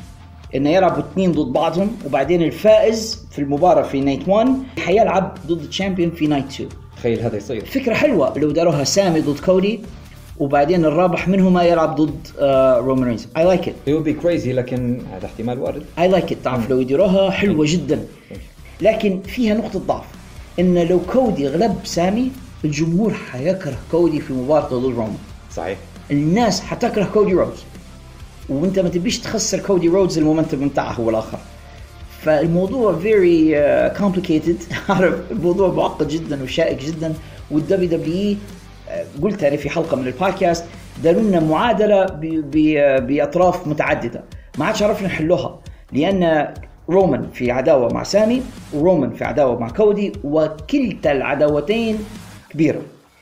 انه 0.54 0.70
يلعبوا 0.70 0.98
اثنين 0.98 1.32
ضد 1.32 1.52
بعضهم 1.52 1.96
وبعدين 2.06 2.42
الفائز 2.42 3.26
في 3.30 3.38
المباراة 3.38 3.82
في 3.82 4.00
night 4.00 4.28
1 4.28 4.48
حيلعب 4.78 5.38
ضد 5.46 5.62
ال 5.62 5.68
champion 5.68 6.10
في 6.10 6.26
night 6.26 6.44
2 6.46 6.68
تخيل 6.96 7.20
هذا 7.20 7.36
يصير. 7.36 7.64
فكرة 7.64 7.94
حلوة 7.94 8.38
لو 8.38 8.50
داروها 8.50 8.84
سامي 8.84 9.20
ضد 9.20 9.38
كودي 9.38 9.80
وبعدين 10.38 10.84
الرابح 10.84 11.28
منهما 11.28 11.62
يلعب 11.62 12.00
ضد 12.00 12.28
آه 12.38 12.78
رومان 12.78 13.04
رينز. 13.04 13.28
I 13.36 13.44
like 13.44 13.68
it 13.68 13.74
would 13.88 14.06
be 14.06 14.24
crazy 14.24 14.48
لكن 14.48 15.02
هذا 15.12 15.26
احتمال 15.26 15.58
وارد. 15.58 15.82
I 15.98 16.08
like 16.08 16.32
it 16.32 16.38
تعرف 16.44 16.70
لو 16.70 16.80
يديروها 16.80 17.30
حلوة 17.30 17.66
جدا. 17.68 18.06
لكن 18.80 19.20
فيها 19.22 19.54
نقطة 19.54 19.78
ضعف. 19.78 20.04
إن 20.60 20.78
لو 20.78 21.00
كودي 21.12 21.48
غلب 21.48 21.76
سامي 21.84 22.30
الجمهور 22.64 23.12
حيكره 23.12 23.76
كودي 23.90 24.20
في 24.20 24.32
مباراه 24.32 24.68
ضد 24.68 24.84
رومان. 24.84 25.16
صحيح. 25.56 25.78
الناس 26.10 26.60
حتكره 26.60 27.08
كودي 27.14 27.32
رودز 27.32 27.64
وانت 28.48 28.78
ما 28.78 28.88
تبيش 28.88 29.18
تخسر 29.18 29.58
كودي 29.58 29.88
رودز 29.88 30.18
ال 30.18 30.24
momentum 30.24 30.68
بتاعه 30.68 30.92
هو 30.92 31.10
الآخر. 31.10 31.38
فالموضوع 32.22 32.98
very 32.98 33.60
complicated 33.98 34.56
عارف 34.88 35.14
الموضوع 35.30 35.68
معقد 35.68 36.08
جدا 36.08 36.42
وشائك 36.42 36.84
جدا. 36.84 37.14
والدبليو 37.50 37.88
دبليو 37.88 38.14
اي 38.14 38.36
قلت 39.22 39.44
أنا 39.44 39.56
في 39.56 39.70
حلقة 39.70 39.96
من 39.96 40.06
البودكاست 40.06 40.64
داروا 41.02 41.22
لنا 41.22 41.40
معادلة 41.40 42.06
بأطراف 42.98 43.66
متعددة. 43.66 44.24
ما 44.58 44.64
عادش 44.64 44.82
عرفنا 44.82 45.08
نحلوها. 45.08 45.60
لأن 45.92 46.54
رومان 46.88 47.28
في 47.34 47.50
عداوة 47.50 47.92
مع 47.94 48.02
سامي 48.02 48.42
ورومان 48.74 49.10
في 49.10 49.24
عداوة 49.24 49.58
مع 49.58 49.68
كودي 49.68 50.12
وكلتا 50.24 51.12
العداوتين 51.12 51.98
كبيرة. 52.50 52.80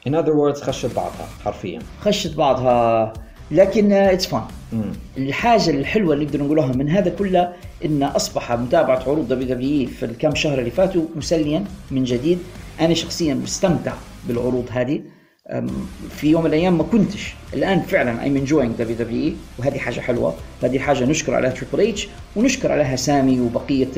In 0.09 0.13
other 0.13 0.33
words 0.33 0.63
خشت 0.63 0.95
بعضها 0.97 1.29
حرفيا. 1.45 1.79
خشت 2.01 2.37
بعضها. 2.37 3.13
لكن 3.51 3.93
it's 3.93 4.27
fun 4.27 4.43
مم. 4.73 4.93
الحاجة 5.19 5.71
الحلوة 5.71 6.15
اللي 6.15 6.25
نقدر 6.25 6.43
نقولها 6.43 6.67
من 6.67 6.89
هذا 6.89 7.11
كله 7.11 7.53
إن 7.85 8.03
أصبح 8.03 8.53
متابعة 8.53 9.03
عروض 9.07 9.29
دبليو 9.29 9.49
دبليو 9.49 9.89
في 9.89 10.05
الكام 10.05 10.35
شهر 10.35 10.59
اللي 10.59 10.71
فاتوا 10.71 11.03
مسليا 11.17 11.65
من 11.91 12.05
جديد. 12.05 12.39
أنا 12.81 12.95
شخصيا 12.95 13.35
مستمتع 13.35 13.93
بالعروض 14.29 14.69
هذه. 14.71 15.01
في 16.11 16.27
يوم 16.31 16.41
من 16.41 16.47
الأيام 16.47 16.79
ما 16.79 16.85
كنتش. 16.85 17.35
الآن 17.55 17.83
فعلا 17.83 18.17
I'm 18.25 18.49
enjoying 18.49 18.79
دبليو 18.81 18.97
دبليو 18.99 19.33
وهذه 19.59 19.79
حاجة 19.79 20.01
حلوة. 20.01 20.35
هذه 20.63 20.79
حاجة 20.79 21.05
نشكر 21.05 21.35
عليها 21.35 21.51
تريبل 21.51 21.89
اتش 21.89 22.09
ونشكر 22.37 22.73
عليها 22.73 22.97
سامي 22.97 23.41
وبقية 23.41 23.89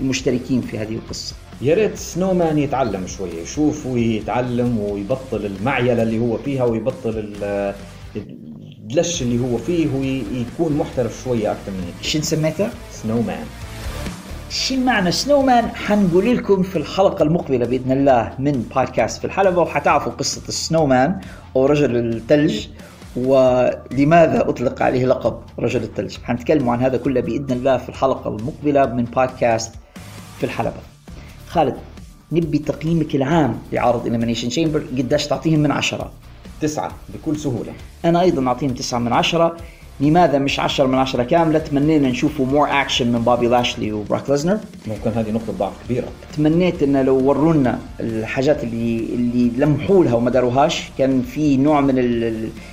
المشتركين 0.00 0.60
في 0.60 0.78
هذه 0.78 0.94
القصة. 0.94 1.34
يا 1.62 1.74
ريت 1.74 1.96
snowman 1.96 2.58
يتعلم 2.58 3.06
شوية 3.06 3.42
يشوف 3.42 3.86
ويتعلم 3.86 4.78
ويبطل 4.78 5.46
المعيلة 5.46 6.02
اللي 6.02 6.18
هو 6.18 6.38
فيها 6.38 6.64
ويبطل 6.64 7.18
ال- 7.18 7.74
الدلش 8.16 9.22
اللي 9.22 9.38
هو 9.44 9.58
فيه 9.58 9.86
ويكون 9.94 10.76
محترف 10.76 11.22
شوية 11.24 11.52
أكثر 11.52 11.70
من 11.72 11.84
هيك. 11.84 11.94
شو 12.12 12.20
سميتها؟ 12.22 12.70
snowman 12.92 13.44
شو 14.54 14.76
معنى 14.76 15.12
snowman 15.12 15.68
حنقول 15.68 16.36
لكم 16.36 16.62
في 16.62 16.76
الحلقة 16.76 17.22
المقبلة 17.22 17.66
بإذن 17.66 17.92
الله 17.92 18.34
من 18.38 18.52
بودكاست 18.52 19.18
في 19.18 19.24
الحلبة 19.24 19.62
وحتعرفوا 19.62 20.12
قصة 20.12 20.42
ال 20.48 20.86
snowman 20.86 21.20
أو 21.56 21.66
رجل 21.66 21.96
الثلج 21.96 22.66
ولماذا 23.16 24.48
أطلق 24.48 24.82
عليه 24.82 25.06
لقب 25.06 25.40
رجل 25.58 25.82
الثلج 25.82 26.16
حنتكلم 26.24 26.68
عن 26.68 26.80
هذا 26.80 26.96
كله 26.96 27.20
بإذن 27.20 27.52
الله 27.52 27.76
في 27.76 27.88
الحلقة 27.88 28.36
المقبلة 28.36 28.86
من 28.86 29.04
بودكاست 29.04 29.74
في 30.38 30.44
الحلبة. 30.44 30.82
خالد 31.48 31.76
نبي 32.32 32.58
تقييمك 32.58 33.14
العام 33.14 33.58
لعرض 33.72 34.06
Elimination 34.06 34.50
Chamber 34.50 34.82
قديش 34.98 35.26
تعطيهم 35.26 35.60
من 35.60 35.70
عشرة؟ 35.70 36.12
تسعة 36.60 36.90
بكل 37.08 37.36
سهولة. 37.36 37.72
أنا 38.04 38.20
أيضا 38.20 38.46
أعطيهم 38.46 38.74
تسعة 38.74 38.98
من 38.98 39.12
عشرة. 39.12 39.56
لماذا 40.00 40.38
مش 40.38 40.60
10 40.60 40.86
من 40.86 40.94
10 40.94 41.22
كامله 41.22 41.58
تمنينا 41.58 42.08
نشوفوا 42.08 42.46
more 42.46 42.68
action 42.70 43.12
من 43.12 43.22
بوبي 43.22 43.46
لاشلي 43.46 43.92
وبراك 43.92 44.30
ليزنر. 44.30 44.58
ممكن 44.86 45.10
هذه 45.10 45.30
نقطة 45.30 45.52
ضعف 45.52 45.72
كبيرة. 45.84 46.06
تمنيت 46.36 46.82
إنه 46.82 47.02
لو 47.02 47.16
ورونا 47.28 47.78
الحاجات 48.00 48.64
اللي 48.64 48.98
اللي 49.14 49.50
لمحوا 49.56 50.04
لها 50.04 50.14
وما 50.14 50.30
داروهاش 50.30 50.82
كان 50.98 51.22
في 51.22 51.56
نوع 51.56 51.80
من 51.80 51.94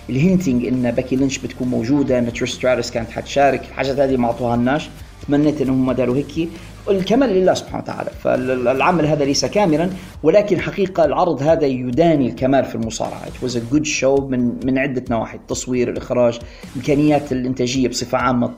ال 0.09 0.16
hinting 0.16 0.65
إن 0.65 0.91
بيكي 0.91 1.15
لينش 1.15 1.38
بتكون 1.38 1.67
موجودة 1.67 2.19
إن 2.19 2.34
تريس 2.34 2.49
ستراتس 2.49 2.91
كانت 2.91 3.11
حتشارك 3.11 3.61
الحاجات 3.69 3.99
هذه 3.99 4.17
ما 4.17 4.28
أعطوها 4.28 4.57
لناش 4.57 4.89
تمنيت 5.28 5.61
إنهم 5.61 5.86
ما 5.86 5.93
داروا 5.93 6.15
هيك 6.15 6.49
الكمال 6.89 7.29
لله 7.29 7.53
سبحانه 7.53 7.84
وتعالى. 7.84 8.09
فالعمل 8.23 9.05
هذا 9.05 9.25
ليس 9.25 9.45
كاملا 9.45 9.89
ولكن 10.23 10.59
حقيقة 10.59 11.05
العرض 11.05 11.43
هذا 11.43 11.65
يداني 11.65 12.27
الكمال 12.27 12.65
في 12.65 12.75
المصارعة. 12.75 13.25
It 13.25 13.47
was 13.47 13.51
a 13.51 13.73
good 13.73 13.86
show 13.86 14.21
من 14.21 14.65
من 14.65 14.77
عدة 14.77 15.03
نواحي 15.09 15.38
التصوير 15.38 15.89
الإخراج 15.89 16.39
إمكانيات 16.75 17.32
الإنتاجية 17.32 17.88
بصفة 17.88 18.17
عامة. 18.17 18.51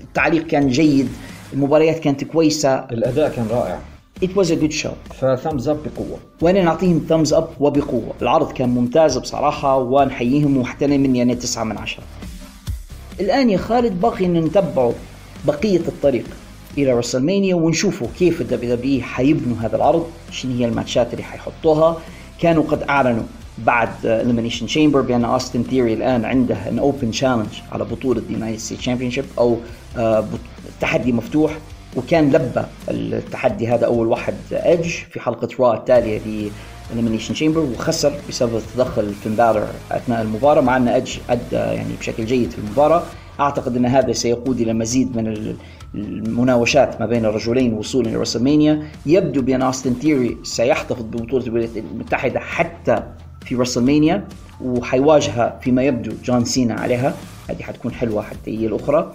التعليق 0.00 0.46
كان 0.46 0.68
جيد 0.68 1.08
المباريات 1.52 1.98
كانت 1.98 2.24
كويسة. 2.24 2.74
الأداء 2.74 3.30
كان 3.30 3.46
رائع. 3.50 3.78
It 4.24 4.28
was 4.28 4.48
a 4.48 4.56
good 4.62 4.72
show. 4.82 5.14
ف 5.14 5.22
thumbs 5.22 5.68
up 5.68 5.78
بقوة. 5.84 6.18
وأنا 6.42 6.62
نعطيهم 6.62 7.06
thumbs 7.08 7.32
up 7.32 7.48
وبقوة. 7.60 8.14
العرض 8.22 8.52
كان 8.52 8.68
ممتاز 8.68 9.18
بصراحة 9.18 9.78
ونحييهم 9.78 10.56
واحترم 10.56 11.00
مني 11.00 11.22
أنا 11.22 11.34
تسعة 11.34 11.64
من 11.64 11.78
عشرة. 11.78 12.02
الآن 13.20 13.50
يا 13.50 13.58
خالد 13.58 14.00
باقي 14.00 14.26
أن 14.26 14.34
نتبعوا 14.34 14.92
بقية 15.46 15.80
الطريق. 15.88 16.24
إلى 16.78 16.92
رسلمانيا 16.92 17.54
ونشوفوا 17.54 18.06
كيف 18.18 18.40
الدبليو 18.40 18.74
دبليو 18.74 19.02
حيبنوا 19.02 19.56
هذا 19.62 19.76
العرض 19.76 20.06
شنو 20.30 20.52
هي 20.54 20.64
الماتشات 20.64 21.12
اللي 21.12 21.24
حيحطوها. 21.24 21.96
كانوا 22.40 22.62
قد 22.62 22.82
أعلنوا 22.82 23.22
بعد 23.58 23.88
Elimination 24.04 24.66
Chamber 24.66 25.00
بأن 25.00 25.24
اوستن 25.24 25.62
تيري 25.62 25.94
الآن 25.94 26.24
عنده 26.24 26.68
an 26.68 26.78
open 26.78 27.10
challenge 27.10 27.46
على 27.72 27.84
بطولة 27.84 28.22
United 28.30 28.58
States 28.58 28.78
Championship 28.78 29.24
أو 29.38 29.56
آه، 29.96 30.24
تحدي 30.80 31.12
مفتوح. 31.12 31.58
وكان 31.96 32.32
لبى 32.32 32.62
التحدي 32.88 33.68
هذا 33.68 33.86
أول 33.86 34.06
واحد 34.06 34.34
ايدج 34.52 34.88
في 34.88 35.20
حلقة 35.20 35.48
را 35.60 35.74
التالية 35.74 36.50
Elimination 36.92 37.34
Chamber 37.34 37.60
وخسر 37.60 38.12
بسبب 38.28 38.62
تدخل 38.74 39.12
فين 39.22 39.34
بالر 39.34 39.68
أثناء 39.90 40.22
المباراة 40.22 40.60
مع 40.60 40.76
أن 40.76 40.88
ايدج 40.88 41.18
أدى 41.30 41.56
يعني 41.56 41.94
بشكل 42.00 42.26
جيد 42.26 42.50
في 42.50 42.58
المباراة. 42.58 43.02
أعتقد 43.40 43.76
أن 43.76 43.86
هذا 43.86 44.12
سيقود 44.12 44.60
إلى 44.60 44.72
مزيد 44.72 45.16
من 45.16 45.56
المناوشات 45.94 47.00
ما 47.00 47.06
بين 47.06 47.24
الرجلين 47.24 47.72
وصولا 47.72 48.08
إلى 48.08 48.16
رسلمانيا. 48.16 48.82
يبدو 49.06 49.42
بأن 49.42 49.62
اوستن 49.62 49.98
تيري 49.98 50.36
سيحتفظ 50.42 51.02
ببطولة 51.02 51.46
الولايات 51.46 51.76
المتحدة 51.76 52.40
حتى 52.40 53.02
في 53.46 53.54
رسلمانيا 53.54 54.24
وحيواجهها 54.60 55.58
فيما 55.62 55.82
يبدو 55.82 56.12
جون 56.24 56.44
سينا 56.44 56.74
عليها. 56.74 57.14
هذه 57.50 57.62
حتكون 57.62 57.92
حلوة 57.92 58.22
حتى 58.22 58.58
هي 58.58 58.66
الأخرى. 58.66 59.14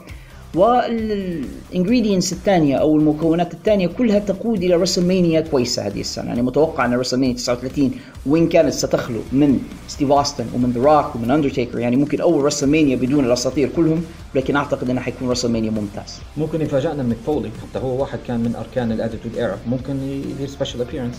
وال 0.55 0.83
ingredients 0.83 2.33
الثانية 2.33 2.75
أو 2.75 2.97
المكونات 2.97 3.53
الثانية 3.53 3.87
كلها 3.87 4.19
تقود 4.19 4.63
إلى 4.63 4.75
رسلمانيا 4.75 5.41
كويسه 5.41 5.87
هذه 5.87 6.01
السنة. 6.01 6.27
يعني 6.27 6.41
متوقع 6.41 6.85
أن 6.85 6.93
رسلمانيا 6.93 7.33
39 7.35 7.91
وان 8.25 8.49
كانت 8.49 8.73
ستخلو 8.73 9.19
من 9.31 9.59
ستيف 9.87 10.11
اوستن 10.11 10.45
ومن 10.55 10.71
The 10.71 10.81
Rock 10.81 11.15
ومن 11.15 11.31
اندرتيكر 11.31 11.79
يعني 11.79 11.95
ممكن 11.95 12.21
أول 12.21 12.43
رسلمانيا 12.43 12.95
بدون 12.95 13.25
الأساطير 13.25 13.69
كلهم 13.75 14.03
لكن 14.35 14.55
أعتقد 14.55 14.89
أنه 14.89 15.01
حيكون 15.01 15.29
رسلمانيا 15.29 15.71
ممتاز. 15.71 16.19
ممكن 16.37 16.61
يفاجئنا 16.61 17.03
مك 17.03 17.15
فولي 17.25 17.49
حتى 17.49 17.79
هو 17.85 18.01
واحد 18.01 18.19
كان 18.27 18.39
من 18.39 18.55
أركان 18.55 18.91
ال 18.91 18.96
Attitude 18.96 19.37
Era 19.37 19.57
ممكن 19.67 19.95
يدير 20.03 20.47
special 20.47 20.81
appearance 20.81 21.15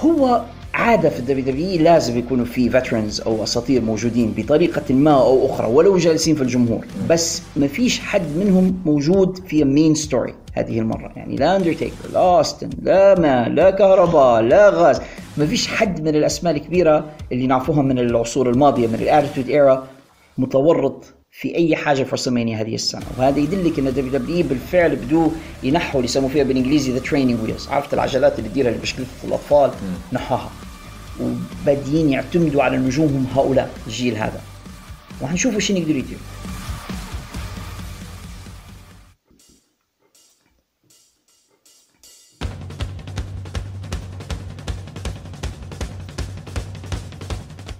هو 0.00 0.42
عادة 0.74 1.08
في 1.08 1.18
الدبليو 1.18 1.44
دبليو 1.44 1.82
لازم 1.82 2.18
يكونوا 2.18 2.44
في 2.44 2.70
veterans 2.70 3.20
أو 3.20 3.42
أساطير 3.42 3.82
موجودين 3.82 4.34
بطريقة 4.36 4.94
ما 4.94 5.12
أو 5.12 5.46
أخرى 5.46 5.66
ولو 5.66 5.96
جالسين 5.96 6.36
في 6.36 6.42
الجمهور. 6.42 6.86
بس 7.10 7.42
ما 7.56 7.66
فيش 7.66 8.00
حد 8.00 8.36
منهم 8.36 8.80
موجود 8.84 9.38
في 9.46 9.64
main 9.64 9.94
story 9.94 10.34
هذه 10.52 10.78
المرة. 10.78 11.12
يعني 11.16 11.36
لا 11.36 11.56
اندرتيكر 11.56 11.94
لا 12.12 12.36
اوستن 12.36 12.70
لا 12.82 13.20
ما 13.20 13.48
لا 13.48 13.70
كهرباء 13.70 14.40
لا 14.42 14.70
غاز. 14.70 15.00
ما 15.36 15.46
فيش 15.46 15.68
حد 15.68 16.00
من 16.00 16.16
الأسماء 16.16 16.54
الكبيرة 16.54 17.04
اللي 17.32 17.46
نعرفوها 17.46 17.82
من 17.82 17.98
العصور 17.98 18.50
الماضية 18.50 18.86
من 18.86 18.94
ال 18.94 19.00
Attitude 19.00 19.48
Era 19.48 19.86
متورط 20.38 21.13
في 21.36 21.54
أي 21.54 21.76
حاجة 21.76 22.02
في 22.02 22.12
رسلمانيا 22.12 22.60
هذه 22.60 22.74
السنة. 22.74 23.06
وهذا 23.18 23.38
يدلك 23.38 23.78
أن 23.78 23.84
دبليو 23.84 24.12
دبليو 24.12 24.46
بالفعل 24.46 24.96
بدو 24.96 25.32
ينحوا 25.62 26.00
اللي 26.00 26.04
يسموا 26.04 26.28
فيها 26.28 26.44
بالإنجليزي 26.44 26.92
ذا 26.92 26.98
training 26.98 27.42
wheels 27.42 27.68
عرفت 27.68 27.94
العجلات 27.94 28.38
اللي 28.38 28.50
تديرها 28.50 28.72
بشكل 28.72 29.02
الأطفال؟ 29.24 29.70
نحاها 30.12 30.50
وبعدين 31.20 32.10
يعتمدوا 32.10 32.62
على 32.62 32.76
نجومهم 32.76 33.26
هؤلاء 33.34 33.70
الجيل 33.86 34.16
هذا. 34.16 34.40
وحنشوفوا 35.22 35.60
شنو 35.60 35.78
يقدروا 35.78 35.98
يديروا. 35.98 36.20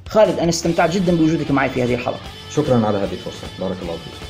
خالد 0.08 0.38
أنا 0.38 0.48
استمتعت 0.48 0.90
جدا 0.90 1.16
بوجودك 1.16 1.50
معي 1.50 1.70
في 1.70 1.82
هذه 1.82 1.94
الحلقة. 1.94 2.33
شكرا 2.56 2.86
على 2.86 2.98
هذه 2.98 3.12
الفرصة. 3.12 3.46
بارك 3.60 3.76
الله 3.82 3.92
فيك. 3.92 4.28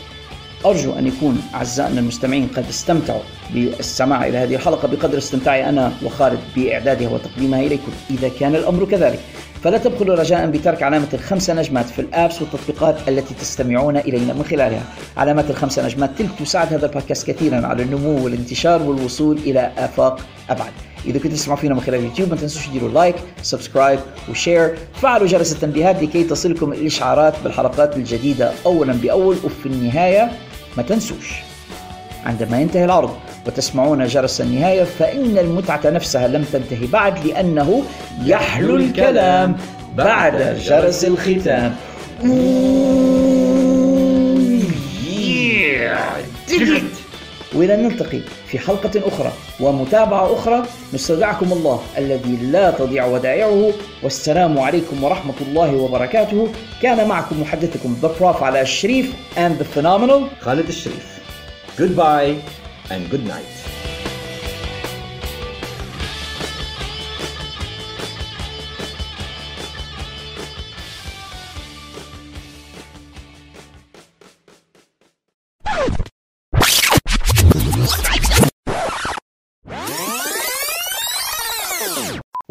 أرجو 0.66 0.92
أن 0.92 1.06
يكون 1.06 1.42
أعزائنا 1.54 2.00
المستمعين 2.00 2.48
قد 2.56 2.64
استمتعوا 2.68 3.20
بالسماع 3.54 4.26
إلى 4.26 4.38
هذه 4.38 4.54
الحلقة. 4.54 4.88
بقدر 4.88 5.18
استمتاعي 5.18 5.68
أنا 5.68 5.92
وخالد 6.02 6.38
بإعدادها 6.56 7.08
وتقديمها 7.08 7.60
إليكم. 7.60 7.92
إذا 8.10 8.28
كان 8.40 8.54
الأمر 8.54 8.84
كذلك 8.84 9.20
فلا 9.64 9.78
تبخلوا 9.78 10.16
رجاء 10.16 10.46
بترك 10.50 10.82
علامة 10.82 11.08
الخمسة 11.14 11.54
نجمات 11.54 11.86
في 11.86 11.98
ال 11.98 12.07
apps 12.07 12.42
والتطبيقات 12.42 13.08
التي 13.08 13.34
تستمعون 13.34 13.96
إلينا 13.96 14.32
من 14.32 14.44
خلالها. 14.44 14.82
علامات 15.16 15.50
الخمسة 15.50 15.86
نجمات 15.86 16.10
تلك 16.18 16.30
تساعد 16.40 16.72
هذا 16.72 16.86
البودكاست 16.86 17.30
كثيرا 17.30 17.66
على 17.66 17.82
النمو 17.82 18.24
والانتشار 18.24 18.82
والوصول 18.82 19.38
إلى 19.38 19.72
آفاق 19.78 20.20
أبعد. 20.50 20.72
إذا 21.06 21.18
كنتوا 21.18 21.30
تسمعوا 21.30 21.58
فينا 21.60 21.74
من 21.74 21.80
خلال 21.80 21.98
اليوتيوب 21.98 22.30
ما 22.30 22.36
تنسوش 22.36 22.66
تديروا 22.66 22.88
like 22.88 23.16
subscribe 23.42 24.00
و 24.30 24.38
share 24.38 24.74
فعلوا 25.02 25.26
جرس 25.26 25.52
التنبيهات 25.52 26.02
لكي 26.02 26.24
تصلكم 26.24 26.72
الإشعارات 26.72 27.34
بالحلقات 27.44 27.96
الجديدة 27.96 28.52
أولا 28.66 28.92
بأول 28.92 29.36
وفي 29.44 29.66
النهاية. 29.66 30.32
ما 30.76 30.82
تنسوش 30.82 31.32
عندما 32.26 32.60
ينتهي 32.60 32.84
العرض 32.84 33.16
وتسمعون 33.46 34.06
جرس 34.06 34.40
النهاية 34.40 34.84
فإن 34.84 35.38
المتعة 35.38 35.80
نفسها 35.84 36.28
لم 36.28 36.44
تنتهي 36.52 36.86
بعد 36.86 37.26
لأنه 37.26 37.82
يحلو 38.24 38.76
الكلام 38.76 39.56
بعد 39.96 40.58
جرس 40.64 41.04
الختام. 41.04 41.74
وإلى 47.54 47.76
نلتقي 47.76 48.20
في 48.46 48.58
حلقة 48.58 49.08
أخرى 49.08 49.32
ومتابعة 49.60 50.34
أخرى 50.34 50.62
نستودعكم 50.94 51.52
الله 51.52 51.82
الذي 51.98 52.36
لا 52.36 52.70
تضيع 52.70 53.06
ودائعه. 53.06 53.72
والسلام 54.02 54.58
عليكم 54.58 55.04
ورحمة 55.04 55.34
الله 55.40 55.76
وبركاته. 55.76 56.48
كان 56.82 57.08
معكم 57.08 57.40
محدثكم 57.40 57.96
The 58.02 58.20
Prof 58.20 58.42
على 58.42 58.60
الشريف 58.60 59.12
and 59.36 59.60
the 59.60 59.78
phenomenal. 59.78 60.44
خالد 60.44 60.68
الشريف. 60.68 61.06
Goodbye 61.78 62.34
and 62.90 63.10
good 63.12 63.24
night. 63.26 63.53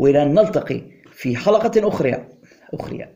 وإلى 0.04 0.24
أن 0.24 0.34
نلتقي 0.34 0.82
في 1.12 1.36
حلقة 1.36 1.88
أخرى. 1.88 2.26
أخرى. 2.74 3.08